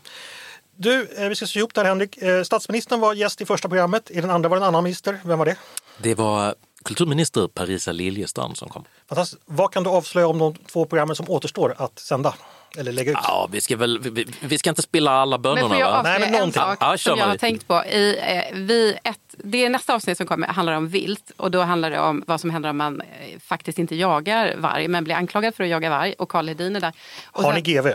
Du, 0.76 1.08
eh, 1.18 1.30
vi 1.30 1.36
ska 1.36 1.48
se 1.48 1.60
ihop 1.60 1.74
det 1.74 1.82
här 1.82 1.88
Henrik. 1.88 2.18
Eh, 2.18 2.44
statsministern 2.44 3.00
var 3.00 3.14
gäst 3.14 3.42
i 3.42 3.46
första 3.46 3.70
programmet. 3.70 4.12
I 4.12 4.22
den 4.22 4.30
andra 4.30 4.50
var 4.50 4.58
det 4.58 4.64
en 4.64 4.68
annan 4.68 4.84
minister. 4.84 5.20
Vem 5.24 5.40
var 5.40 5.46
det? 5.46 5.56
Det 5.98 6.16
var 6.16 6.56
kulturminister 6.84 7.48
Parisa 7.48 7.92
Liljestrand 7.92 8.58
som 8.58 8.70
kom. 8.70 8.84
Fantastiskt. 9.10 9.42
Vad 9.46 9.72
kan 9.72 9.84
du 9.84 9.90
avslöja 9.90 10.28
om 10.28 10.38
de 10.38 10.56
två 10.56 10.86
programmen 10.86 11.16
som 11.16 11.30
återstår 11.30 11.76
att 11.78 12.00
sända? 12.00 12.36
Eller 12.78 12.92
lägga 12.92 13.12
ut? 13.12 13.18
Ja, 13.24 13.50
vi 13.52 13.62
ska 13.62 13.78
väl, 13.78 14.00
vi, 14.00 14.26
vi 14.40 14.58
ska 14.58 14.70
inte 14.70 14.82
spilla 14.82 15.12
alla 15.12 15.38
bönorna. 15.38 15.68
Men 15.68 15.80
jag 15.80 16.04
Nej, 16.04 16.36
en 16.36 16.52
sak 16.52 16.78
ja, 16.80 16.98
som 16.98 17.20
jag 17.20 17.26
har 17.26 17.38
tänkt 17.38 17.68
på? 17.68 17.86
I, 17.86 18.18
eh, 18.22 18.58
vi 18.58 18.98
ett, 19.04 19.20
det 19.38 19.66
är 19.66 19.70
nästa 19.70 19.96
avsnitt 19.96 20.18
som 20.18 20.28
kommer 20.28 20.48
handlar 20.48 20.74
om 20.74 20.88
vilt 20.88 21.32
och 21.38 21.52
då 21.52 21.62
handlar 21.62 21.92
det 21.92 22.00
om 22.00 22.24
vad 22.28 22.42
som 22.42 22.50
händer 22.50 22.70
om 22.70 22.78
man 22.78 23.02
eh, 23.02 23.40
faktiskt 23.40 23.80
inte 23.80 23.96
jagar 23.96 24.56
varg 24.58 24.88
men 24.88 25.04
blir 25.04 25.16
anklagad 25.16 25.56
för 25.56 25.64
att 25.64 25.70
jaga 25.70 25.90
varg 25.90 26.14
och 26.18 26.30
Karl 26.30 26.48
Hedin 26.48 26.76
är 26.76 26.80
där. 26.80 26.94
Och 27.26 27.44
har 27.44 27.54
ni 27.54 27.62
GV? 27.62 27.88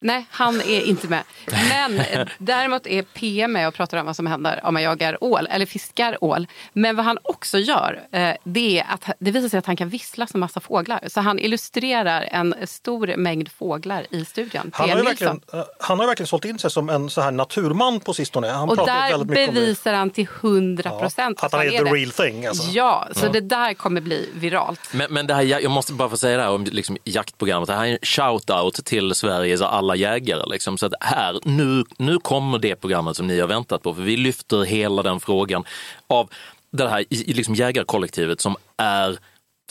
Nej, 0.00 0.26
han 0.30 0.60
är 0.60 0.86
inte 0.86 1.08
med. 1.08 1.22
Men 1.46 2.00
däremot 2.38 2.86
är 2.86 3.02
PM 3.02 3.52
med 3.52 3.68
och 3.68 3.74
pratar 3.74 3.98
om 3.98 4.06
vad 4.06 4.16
som 4.16 4.26
händer 4.26 4.60
om 4.64 4.74
man 4.74 4.82
jagar 4.82 5.24
ål 5.24 5.46
eller 5.50 5.66
fiskar 5.66 6.24
ål. 6.24 6.46
Men 6.72 6.96
vad 6.96 7.04
han 7.04 7.18
också 7.22 7.58
gör, 7.58 8.00
eh, 8.12 8.30
det 8.44 8.78
är 8.78 8.86
att 8.88 9.10
det 9.18 9.30
visar 9.30 9.48
sig 9.48 9.58
att 9.58 9.66
han 9.66 9.76
kan 9.76 9.88
vissla 9.88 10.26
som 10.26 10.40
massa 10.40 10.60
fåglar. 10.60 11.00
Så 11.06 11.20
han 11.20 11.38
illustrerar 11.38 12.28
en 12.30 12.54
stor 12.64 13.16
mängd 13.16 13.50
fåglar 13.52 14.06
i 14.10 14.24
studion. 14.24 14.70
Han 14.74 14.90
har, 14.90 14.96
ju 14.96 15.02
verkligen, 15.02 15.40
eh, 15.52 15.64
han 15.80 15.98
har 15.98 16.06
verkligen 16.06 16.26
sålt 16.26 16.44
in 16.44 16.58
sig 16.58 16.70
som 16.70 16.88
en 16.88 17.10
så 17.10 17.20
här 17.20 17.30
naturman 17.30 18.00
på 18.00 18.14
sistone. 18.14 18.48
Han 18.48 18.68
och 18.68 18.76
där 18.76 19.24
bevisar 19.24 19.92
han 19.92 20.10
till 20.10 20.28
hundra 20.40 20.90
procent 20.90 21.38
ja, 21.40 21.46
att 21.46 21.52
han 21.52 21.66
är 21.66 21.70
the 21.70 21.84
real 21.84 22.10
thing. 22.10 22.46
Alltså. 22.46 22.70
Ja, 22.70 23.08
så 23.12 23.26
ja. 23.26 23.32
det 23.32 23.40
där 23.40 23.74
kommer 23.74 24.00
bli 24.00 24.30
viralt. 24.34 24.80
Men, 24.92 25.12
men 25.12 25.26
det 25.26 25.34
här, 25.34 25.42
jag 25.42 25.70
måste 25.70 25.92
bara 25.92 26.08
få 26.08 26.16
säga 26.16 26.36
det 26.36 26.42
här 26.42 26.50
om 26.50 26.64
liksom 26.64 26.96
jaktprogrammet. 27.04 27.66
Det 27.66 27.74
här 27.74 27.86
är 27.86 27.92
en 27.92 27.98
shout-out 27.98 28.84
till 28.84 29.14
Sveriges 29.14 29.60
alla 29.60 29.87
alla 29.88 29.96
jägare. 29.96 30.42
Liksom. 30.46 30.78
Så 30.78 30.86
att 30.86 30.92
här, 31.00 31.40
nu, 31.44 31.84
nu 31.98 32.18
kommer 32.18 32.58
det 32.58 32.76
programmet 32.76 33.16
som 33.16 33.26
ni 33.26 33.40
har 33.40 33.48
väntat 33.48 33.82
på, 33.82 33.94
för 33.94 34.02
vi 34.02 34.16
lyfter 34.16 34.64
hela 34.64 35.02
den 35.02 35.20
frågan 35.20 35.64
av 36.06 36.30
det 36.70 36.88
här 36.88 37.04
liksom 37.10 37.54
jägarkollektivet 37.54 38.40
som 38.40 38.56
är 38.76 39.18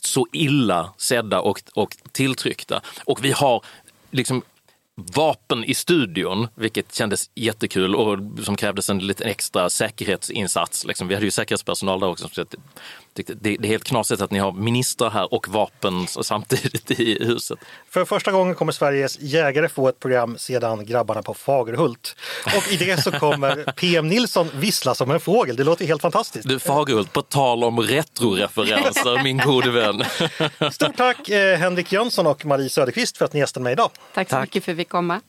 så 0.01 0.27
illa 0.31 0.93
sedda 0.97 1.39
och, 1.39 1.61
och 1.73 1.97
tilltryckta. 2.11 2.81
Och 3.05 3.25
vi 3.25 3.31
har 3.31 3.61
liksom 4.11 4.41
vapen 4.95 5.63
i 5.63 5.73
studion, 5.73 6.47
vilket 6.55 6.93
kändes 6.93 7.29
jättekul 7.35 7.95
och 7.95 8.19
som 8.43 8.55
krävdes 8.55 8.89
en 8.89 8.99
liten 8.99 9.27
extra 9.27 9.69
säkerhetsinsats. 9.69 10.85
Liksom. 10.85 11.07
Vi 11.07 11.13
hade 11.13 11.25
ju 11.25 11.31
säkerhetspersonal 11.31 11.99
där 11.99 12.07
också. 12.07 12.29
Så 12.29 12.45
det, 13.17 13.57
det 13.57 13.67
är 13.67 13.67
helt 13.67 13.83
knasigt 13.83 14.21
att 14.21 14.31
ni 14.31 14.39
har 14.39 14.51
ministrar 14.51 15.09
här 15.09 15.33
och 15.33 15.47
vapen 15.47 16.07
samtidigt 16.07 16.91
i 16.91 17.23
huset. 17.25 17.59
För 17.89 18.05
första 18.05 18.31
gången 18.31 18.55
kommer 18.55 18.71
Sveriges 18.71 19.19
jägare 19.19 19.69
få 19.69 19.87
ett 19.87 19.99
program 19.99 20.37
sedan 20.37 20.85
Grabbarna 20.85 21.23
på 21.23 21.33
Fagerhult. 21.33 22.15
Och 22.45 22.73
i 22.73 22.77
det 22.77 23.03
så 23.03 23.11
kommer 23.11 23.71
PM 23.75 24.07
Nilsson 24.07 24.49
vissla 24.53 24.95
som 24.95 25.11
en 25.11 25.19
fågel. 25.19 25.55
Det 25.55 25.63
låter 25.63 25.85
helt 25.85 26.01
fantastiskt. 26.01 26.47
Du 26.47 26.59
Fagerhult, 26.59 27.13
på 27.13 27.21
tal 27.21 27.63
om 27.63 27.79
retroreferenser, 27.79 29.23
min 29.23 29.37
gode 29.37 29.71
vän. 29.71 30.03
Stort 30.71 30.97
tack 30.97 31.29
eh, 31.29 31.57
Henrik 31.57 31.91
Jönsson 31.91 32.27
och 32.27 32.45
Marie 32.45 32.69
Söderqvist 32.69 33.17
för 33.17 33.25
att 33.25 33.33
ni 33.33 33.39
gästade 33.39 33.63
mig 33.63 33.73
idag. 33.73 33.89
Tack 34.13 34.29
så 34.29 34.35
tack. 34.35 34.41
mycket 34.41 34.63
för 34.63 34.71
att 34.71 34.77
vi 34.77 34.81
fick 34.81 34.89
komma. 34.89 35.21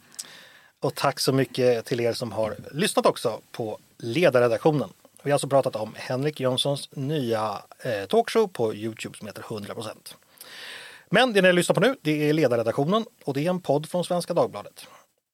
Och 0.80 0.94
tack 0.94 1.20
så 1.20 1.32
mycket 1.32 1.84
till 1.84 2.00
er 2.00 2.12
som 2.12 2.32
har 2.32 2.56
lyssnat 2.72 3.06
också 3.06 3.40
på 3.52 3.78
ledarredaktionen. 3.98 4.88
Vi 5.22 5.30
har 5.30 5.34
alltså 5.34 5.48
pratat 5.48 5.76
om 5.76 5.94
Henrik 5.96 6.40
Jönssons 6.40 6.88
nya 6.92 7.62
eh, 7.82 8.06
talkshow 8.06 8.48
på 8.48 8.74
Youtube 8.74 9.18
som 9.18 9.26
heter 9.26 9.42
100%. 9.42 10.14
Men 11.10 11.32
det 11.32 11.42
ni 11.42 11.52
lyssnar 11.52 11.74
på 11.74 11.80
nu, 11.80 11.96
det 12.02 12.28
är 12.28 12.32
ledarredaktionen 12.32 13.04
och 13.24 13.34
det 13.34 13.46
är 13.46 13.50
en 13.50 13.60
podd 13.60 13.88
från 13.88 14.04
Svenska 14.04 14.34
Dagbladet. 14.34 14.86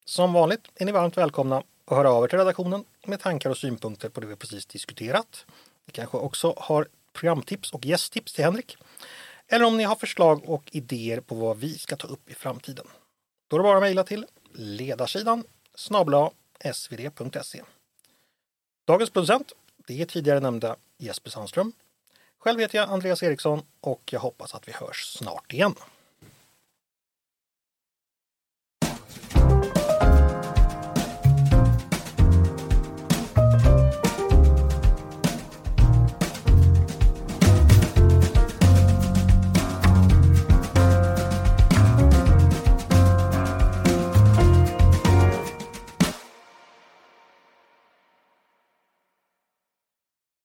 Som 0.04 0.32
vanligt 0.32 0.68
är 0.74 0.84
ni 0.84 0.92
varmt 0.92 1.16
välkomna 1.16 1.56
att 1.56 1.96
höra 1.96 2.10
av 2.10 2.24
er 2.24 2.28
till 2.28 2.38
redaktionen 2.38 2.84
med 3.06 3.20
tankar 3.20 3.50
och 3.50 3.56
synpunkter 3.56 4.08
på 4.08 4.20
det 4.20 4.26
vi 4.26 4.36
precis 4.36 4.66
diskuterat. 4.66 5.46
Ni 5.86 5.92
kanske 5.92 6.16
också 6.16 6.54
har 6.56 6.88
programtips 7.12 7.72
och 7.72 7.86
gästtips 7.86 8.32
till 8.32 8.44
Henrik. 8.44 8.76
Eller 9.48 9.64
om 9.64 9.76
ni 9.76 9.84
har 9.84 9.96
förslag 9.96 10.48
och 10.48 10.68
idéer 10.72 11.20
på 11.20 11.34
vad 11.34 11.58
vi 11.58 11.78
ska 11.78 11.96
ta 11.96 12.08
upp 12.08 12.30
i 12.30 12.34
framtiden. 12.34 12.86
Då 13.48 13.56
är 13.56 13.58
det 13.58 13.62
bara 13.62 13.76
att 13.76 13.82
mejla 13.82 14.04
till 14.04 14.26
ledarsidan 14.52 15.44
snabla 15.74 16.30
svd.se. 16.72 17.62
Dagens 18.86 19.10
producent 19.10 19.52
det 19.86 20.00
är 20.00 20.06
tidigare 20.06 20.40
nämnda 20.40 20.76
Jesper 20.98 21.30
Sandström. 21.30 21.72
Själv 22.38 22.60
heter 22.60 22.78
jag 22.78 22.90
Andreas 22.90 23.22
Eriksson 23.22 23.62
och 23.80 24.02
jag 24.12 24.20
hoppas 24.20 24.54
att 24.54 24.68
vi 24.68 24.72
hörs 24.72 25.04
snart 25.18 25.52
igen. 25.52 25.74